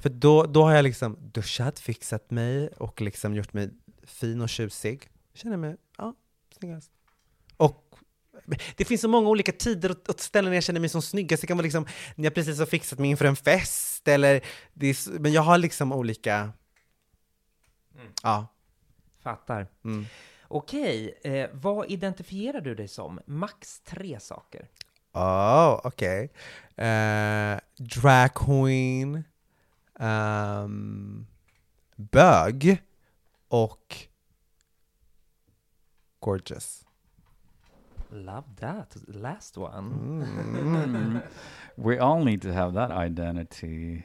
För 0.00 0.08
då, 0.08 0.42
då 0.46 0.62
har 0.64 0.74
jag 0.74 0.82
liksom 0.82 1.16
duschat, 1.20 1.78
fixat 1.78 2.30
mig 2.30 2.68
och 2.68 3.00
liksom 3.00 3.34
gjort 3.34 3.52
mig 3.52 3.70
fin 4.06 4.40
och 4.40 4.48
tjusig. 4.48 5.08
Känner 5.34 5.56
mig, 5.56 5.76
ja, 5.98 6.14
snyggast. 6.58 6.90
Det 8.76 8.84
finns 8.84 9.00
så 9.00 9.08
många 9.08 9.28
olika 9.28 9.52
tider 9.52 9.90
och, 9.90 10.08
och 10.08 10.20
ställen 10.20 10.52
jag 10.52 10.62
känner 10.62 10.80
mig 10.80 10.88
som 10.88 11.02
snyggast. 11.02 11.40
Det 11.40 11.46
kan 11.46 11.56
vara 11.56 11.64
liksom 11.64 11.86
när 12.14 12.24
jag 12.24 12.34
precis 12.34 12.58
har 12.58 12.66
fixat 12.66 12.98
mig 12.98 13.10
inför 13.10 13.24
en 13.24 13.36
fest 13.36 14.08
eller, 14.08 14.34
är, 14.80 15.18
men 15.18 15.32
jag 15.32 15.42
har 15.42 15.58
liksom 15.58 15.92
olika, 15.92 16.52
ja. 18.22 18.46
Fattar. 19.22 19.66
Mm. 19.84 20.06
Okej, 20.48 21.18
eh, 21.22 21.50
vad 21.52 21.90
identifierar 21.90 22.60
du 22.60 22.74
dig 22.74 22.88
som? 22.88 23.20
Max 23.26 23.80
tre 23.80 24.20
saker. 24.20 24.68
Oh, 25.12 25.80
okej. 25.84 26.32
Eh, 26.76 27.58
drag 27.76 28.34
queen, 28.34 29.24
ehm, 30.00 31.26
bög 31.96 32.82
och 33.48 33.96
gorgeous. 36.20 36.87
Love 38.10 38.46
that. 38.60 38.96
Last 39.06 39.58
one. 39.58 40.24
Mm. 40.24 41.20
We 41.74 41.98
all 41.98 42.24
need 42.24 42.42
to 42.42 42.52
have 42.52 42.74
that 42.74 42.90
identity. 43.06 44.02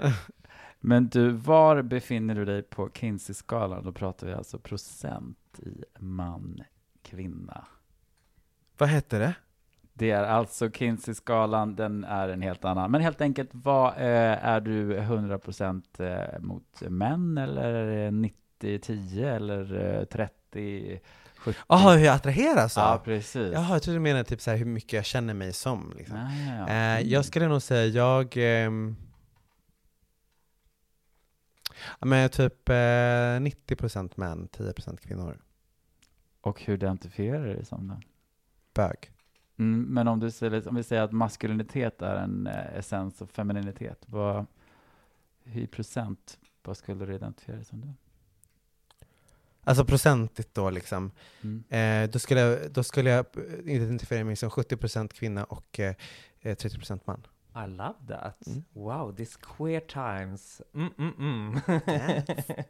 Men 0.80 1.08
du, 1.08 1.30
var 1.30 1.82
befinner 1.82 2.34
du 2.34 2.44
dig 2.44 2.62
på 2.62 2.90
Kinsey-skalan? 2.90 3.84
Då 3.84 3.92
pratar 3.92 4.26
vi 4.26 4.32
alltså 4.32 4.58
procent 4.58 5.58
i 5.58 5.84
man, 5.98 6.62
kvinna. 7.02 7.66
Vad 8.78 8.88
hette 8.88 9.18
det? 9.18 9.34
Det 9.92 10.10
är 10.10 10.22
alltså 10.22 10.70
Kinsey-skalan, 10.70 11.76
den 11.76 12.04
är 12.04 12.28
en 12.28 12.42
helt 12.42 12.64
annan. 12.64 12.90
Men 12.90 13.00
helt 13.00 13.20
enkelt, 13.20 13.50
vad 13.52 13.88
eh, 13.88 14.46
är 14.46 14.60
du 14.60 14.98
100% 14.98 15.82
eh, 15.98 16.40
mot 16.40 16.80
män 16.80 17.38
eller 17.38 17.74
är 17.74 18.10
det 18.10 18.30
90-10 18.60 19.34
eller 19.36 19.94
eh, 19.98 20.04
30-70? 21.50 21.54
Jaha, 21.68 21.96
hur 21.96 22.04
jag 22.04 22.14
attraheras 22.14 22.76
Ja, 22.76 22.94
av? 22.94 22.98
precis. 22.98 23.52
Jaha, 23.52 23.72
jag 23.72 23.82
trodde 23.82 23.96
du 23.96 24.00
menade 24.02 24.24
typ 24.24 24.40
så 24.40 24.50
här 24.50 24.58
hur 24.58 24.64
mycket 24.66 24.92
jag 24.92 25.04
känner 25.04 25.34
mig 25.34 25.52
som. 25.52 25.94
Liksom. 25.96 26.16
Ja, 26.16 26.30
ja, 26.32 26.54
ja. 26.54 26.68
Eh, 26.68 26.96
Mm. 26.96 27.08
jag 27.08 27.24
skulle 27.24 27.48
nog 27.48 27.62
säga 27.62 27.86
jag... 27.86 28.36
ja, 32.00 32.06
men 32.06 32.28
typ 32.28 32.68
eh, 32.68 32.72
90% 32.72 34.12
män, 34.16 34.48
10% 34.52 34.96
kvinnor. 34.96 35.38
Och 36.40 36.62
hur 36.64 36.74
identifierar 36.74 37.44
du 37.46 37.54
dig 37.54 37.64
som 37.64 37.88
då? 37.88 38.00
Bög. 38.74 39.10
Mm, 39.58 39.82
men 39.82 40.08
om, 40.08 40.20
du 40.20 40.30
säger, 40.30 40.68
om 40.68 40.74
vi 40.74 40.82
säger 40.82 41.02
att 41.02 41.12
maskulinitet 41.12 42.02
är 42.02 42.16
en 42.16 42.46
eh, 42.46 42.76
essens 42.78 43.20
och 43.20 43.30
femininitet, 43.30 44.04
vad, 44.06 44.46
i 45.44 45.66
procent, 45.66 46.38
vad 46.62 46.76
skulle 46.76 47.06
du 47.06 47.14
identifiera 47.14 47.56
dig 47.56 47.64
som 47.64 47.80
då? 47.80 47.94
Alltså 49.66 49.84
procentigt 49.84 50.54
då 50.54 50.70
liksom. 50.70 51.10
Mm. 51.42 51.64
Eh, 52.04 52.10
då, 52.10 52.18
skulle 52.18 52.40
jag, 52.40 52.70
då 52.70 52.82
skulle 52.82 53.10
jag 53.10 53.26
identifiera 53.64 54.24
mig 54.24 54.36
som 54.36 54.50
70% 54.50 55.08
kvinna 55.08 55.44
och 55.44 55.80
eh, 55.80 55.94
eh, 56.40 56.56
30% 56.56 57.00
man. 57.04 57.26
I 57.64 57.70
love 57.70 57.94
that. 58.08 58.46
Mm. 58.46 58.64
Wow, 58.72 59.16
this 59.16 59.36
queer 59.36 59.80
times. 59.80 60.62
Mm, 60.74 60.92
mm, 60.98 61.14
mm. 61.18 61.60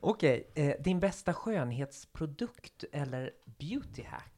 Okej, 0.00 0.50
eh, 0.54 0.74
din 0.80 1.00
bästa 1.00 1.34
skönhetsprodukt 1.34 2.84
eller 2.92 3.30
beauty 3.58 4.02
hack? 4.02 4.31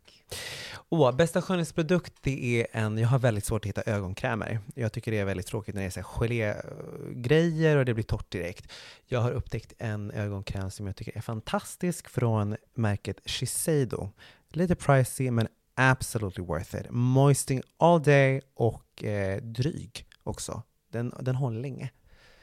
Åh, 0.89 1.17
bästa 1.17 1.43
skönhetsprodukt 1.43 2.15
det 2.21 2.61
är 2.61 2.67
en, 2.73 2.99
jag 2.99 3.09
har 3.09 3.19
väldigt 3.19 3.45
svårt 3.45 3.63
att 3.65 3.69
hitta 3.69 3.83
ögonkrämer. 3.83 4.59
Jag 4.75 4.93
tycker 4.93 5.11
det 5.11 5.19
är 5.19 5.25
väldigt 5.25 5.47
tråkigt 5.47 5.75
när 5.75 5.83
det 5.83 5.87
är 5.87 5.91
så 5.91 6.03
gelégrejer 6.03 7.77
och 7.77 7.85
det 7.85 7.95
blir 7.95 8.05
torrt 8.05 8.31
direkt. 8.31 8.73
Jag 9.07 9.21
har 9.21 9.31
upptäckt 9.31 9.73
en 9.79 10.11
ögonkräm 10.11 10.71
som 10.71 10.87
jag 10.87 10.97
tycker 10.97 11.17
är 11.17 11.21
fantastisk 11.21 12.09
från 12.09 12.57
märket 12.75 13.21
Shiseido. 13.25 14.11
Lite 14.51 14.75
pricey 14.75 15.31
men 15.31 15.49
absolutely 15.75 16.45
worth 16.45 16.77
it. 16.77 16.87
Moisting 16.91 17.63
all 17.77 18.03
day 18.03 18.41
och 18.55 19.05
eh, 19.05 19.43
dryg 19.43 20.07
också. 20.23 20.63
Den, 20.93 21.13
den 21.21 21.35
håller 21.35 21.61
länge. 21.61 21.91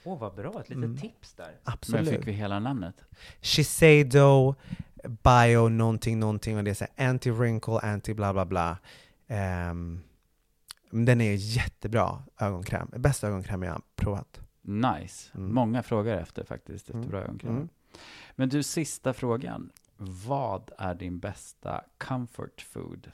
Åh, 0.04 0.20
vad 0.20 0.36
bra. 0.36 0.50
Ett 0.62 0.70
litet 0.70 0.84
Mm. 0.84 0.98
tips 0.98 1.34
där. 1.34 1.46
Men 1.64 1.74
Absolut. 1.74 2.10
fick 2.10 2.28
vi 2.28 2.32
hela 2.32 2.60
namnet? 2.60 2.96
Shiseido, 3.42 4.56
bio 5.04 5.70
någonting, 5.70 6.20
någonting 6.20 6.58
och 6.58 6.64
det 6.64 6.82
är 6.82 6.88
anti-wrinkle, 6.98 7.80
anti-bla 7.80 8.34
bla 8.34 8.46
bla. 8.46 8.78
Men 10.90 11.06
den 11.06 11.22
är 11.22 11.34
jättebra 11.34 12.24
ögonkräm. 12.38 12.90
Bästa 12.98 13.28
ögonkräm 13.28 13.64
jag 13.64 13.72
har 13.72 13.82
provat. 13.96 14.42
Nice. 14.62 15.32
Mm. 15.38 15.54
Många 15.54 15.84
frågar 15.84 16.18
efter 16.18 16.44
faktiskt, 16.44 16.86
efter 16.90 16.94
Mm. 16.94 17.10
bra 17.10 17.20
ögonkrämer. 17.20 17.56
Mm. 17.56 17.70
Men 18.36 18.50
du, 18.50 18.64
sista 18.64 19.14
frågan. 19.14 19.72
Vad 19.98 20.72
är 20.78 20.96
din 20.96 21.20
bästa 21.20 21.84
comfort 21.98 22.62
food? 22.62 23.12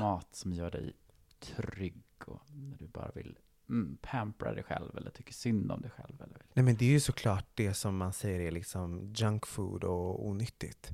Mat 0.00 0.34
som 0.34 0.52
gör 0.52 0.70
dig 0.70 0.92
trygg 1.40 2.02
och 2.26 2.42
när 2.52 2.76
du 2.76 2.86
bara 2.86 3.10
vill 3.14 3.38
mm, 3.68 3.98
pampra 4.02 4.54
dig 4.54 4.62
själv 4.62 4.96
eller 4.96 5.10
tycker 5.10 5.32
synd 5.32 5.72
om 5.72 5.80
dig 5.80 5.90
själv. 5.90 6.22
Eller 6.22 6.38
Nej 6.52 6.64
men 6.64 6.76
det 6.76 6.84
är 6.84 6.90
ju 6.90 7.00
såklart 7.00 7.46
det 7.54 7.74
som 7.74 7.96
man 7.96 8.12
säger 8.12 8.40
är 8.40 8.50
liksom 8.50 9.12
junk 9.14 9.46
food 9.46 9.84
och 9.84 10.26
onyttigt. 10.26 10.90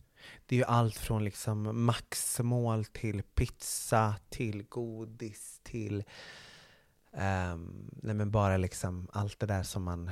Det 0.47 0.57
är 0.57 0.59
ju 0.59 0.65
allt 0.65 0.97
från 0.97 1.25
liksom 1.25 1.85
maxmål 1.85 2.85
till 2.85 3.23
pizza, 3.23 4.15
till 4.29 4.63
godis, 4.69 5.61
till 5.63 6.05
ehm, 7.13 7.91
nej 8.03 8.15
men 8.15 8.31
bara 8.31 8.57
liksom 8.57 9.09
allt 9.13 9.41
det 9.41 9.47
där 9.47 9.63
som 9.63 9.83
man 9.83 10.11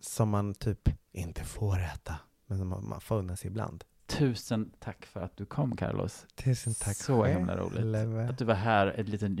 som 0.00 0.28
man 0.28 0.54
typ 0.54 0.88
inte 1.12 1.44
får 1.44 1.80
äta, 1.80 2.18
men 2.46 2.58
som 2.58 2.68
man, 2.68 2.88
man 2.88 3.00
får 3.00 3.18
unna 3.18 3.36
sig 3.36 3.50
ibland. 3.50 3.84
Tusen 4.06 4.72
tack 4.78 5.06
för 5.06 5.20
att 5.20 5.36
du 5.36 5.46
kom, 5.46 5.76
Carlos. 5.76 6.26
Tusen 6.34 6.74
tack 6.74 6.96
Så 6.96 7.24
himla 7.24 7.56
roligt. 7.56 8.30
Att 8.30 8.38
du 8.38 8.44
var 8.44 8.54
här, 8.54 8.86
ett 8.86 9.08
liten 9.08 9.36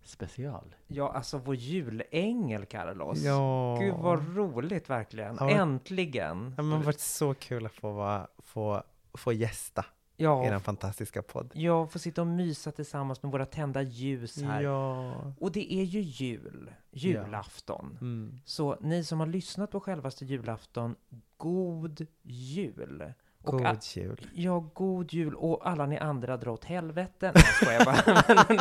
julspecial. 0.00 0.74
Ja, 0.86 1.12
alltså 1.12 1.38
vår 1.38 1.54
julängel, 1.54 2.66
Carlos. 2.66 3.18
Ja. 3.18 3.76
Gud, 3.80 3.94
vad 3.94 4.36
roligt 4.36 4.90
verkligen. 4.90 5.36
Ja. 5.40 5.50
Äntligen. 5.50 6.54
Ja, 6.56 6.62
men 6.62 6.70
det 6.70 6.76
har 6.76 6.84
varit 6.84 7.00
så 7.00 7.34
kul 7.34 7.66
att 7.66 7.72
få, 7.72 7.92
vara, 7.92 8.26
få, 8.38 8.82
få 9.14 9.32
gästa 9.32 9.84
i 10.16 10.22
Ja, 10.22 10.44
er 10.44 10.58
fantastiska 10.58 11.22
podd. 11.22 11.50
jag 11.54 11.92
får 11.92 11.98
sitta 11.98 12.20
och 12.20 12.26
mysa 12.26 12.72
tillsammans 12.72 13.22
med 13.22 13.32
våra 13.32 13.46
tända 13.46 13.82
ljus 13.82 14.42
här. 14.42 14.62
Ja. 14.62 15.14
Och 15.38 15.52
det 15.52 15.72
är 15.74 15.84
ju 15.84 16.00
jul, 16.00 16.72
julafton. 16.90 17.98
Mm. 18.00 18.40
Så 18.44 18.76
ni 18.80 19.04
som 19.04 19.20
har 19.20 19.26
lyssnat 19.26 19.70
på 19.70 19.80
självaste 19.80 20.24
julafton, 20.24 20.94
god 21.36 22.06
jul! 22.22 23.12
God 23.42 23.66
a- 23.66 23.76
jul. 23.94 24.26
Ja, 24.34 24.70
god 24.74 25.12
jul. 25.12 25.34
Och 25.34 25.68
alla 25.68 25.86
ni 25.86 25.98
andra 25.98 26.36
dra 26.36 26.52
åt 26.52 26.64
helvete. 26.64 27.32
Nej, 27.34 27.42
ska 27.44 27.72
jag 27.72 27.84
bara. 27.84 28.56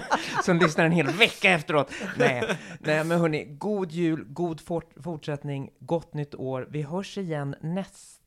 Som 0.44 0.58
lyssnar 0.58 0.84
en 0.84 0.92
hel 0.92 1.06
vecka 1.06 1.50
efteråt. 1.50 1.90
Nej, 2.18 2.58
Nej 2.78 3.04
men 3.04 3.20
hörni, 3.20 3.44
god 3.44 3.92
jul, 3.92 4.24
god 4.28 4.60
fort- 4.60 4.94
fortsättning, 5.02 5.70
gott 5.78 6.14
nytt 6.14 6.34
år. 6.34 6.66
Vi 6.70 6.82
hörs 6.82 7.18
igen 7.18 7.54
nästa 7.60 8.20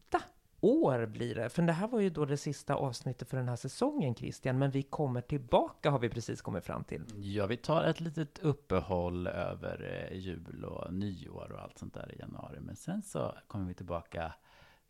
år 0.61 1.05
blir 1.05 1.35
det. 1.35 1.49
För 1.49 1.61
det 1.61 1.73
här 1.73 1.87
var 1.87 1.99
ju 1.99 2.09
då 2.09 2.25
det 2.25 2.37
sista 2.37 2.75
avsnittet 2.75 3.29
för 3.29 3.37
den 3.37 3.49
här 3.49 3.55
säsongen, 3.55 4.15
Christian. 4.15 4.57
Men 4.59 4.71
vi 4.71 4.83
kommer 4.83 5.21
tillbaka, 5.21 5.89
har 5.91 5.99
vi 5.99 6.09
precis 6.09 6.41
kommit 6.41 6.63
fram 6.65 6.83
till. 6.83 7.03
Ja, 7.15 7.45
vi 7.45 7.57
tar 7.57 7.83
ett 7.83 7.99
litet 7.99 8.39
uppehåll 8.39 9.27
över 9.27 10.07
eh, 10.11 10.17
jul 10.17 10.65
och 10.65 10.93
nyår 10.93 11.51
och 11.51 11.61
allt 11.61 11.77
sånt 11.77 11.93
där 11.93 12.11
i 12.15 12.19
januari. 12.19 12.57
Men 12.59 12.75
sen 12.75 13.01
så 13.01 13.35
kommer 13.47 13.65
vi 13.67 13.73
tillbaka 13.73 14.33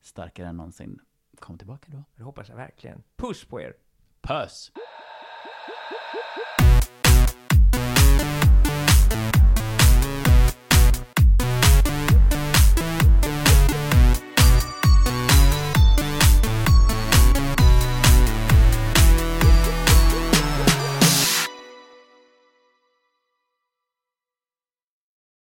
starkare 0.01 0.47
än 0.47 0.57
någonsin. 0.57 0.99
Kom 1.39 1.57
tillbaka 1.57 1.85
då. 1.91 2.03
Det 2.15 2.23
hoppas 2.23 2.49
jag 2.49 2.55
verkligen. 2.55 3.03
Puss 3.15 3.45
på 3.45 3.61
er! 3.61 3.73
Puss! 4.21 4.71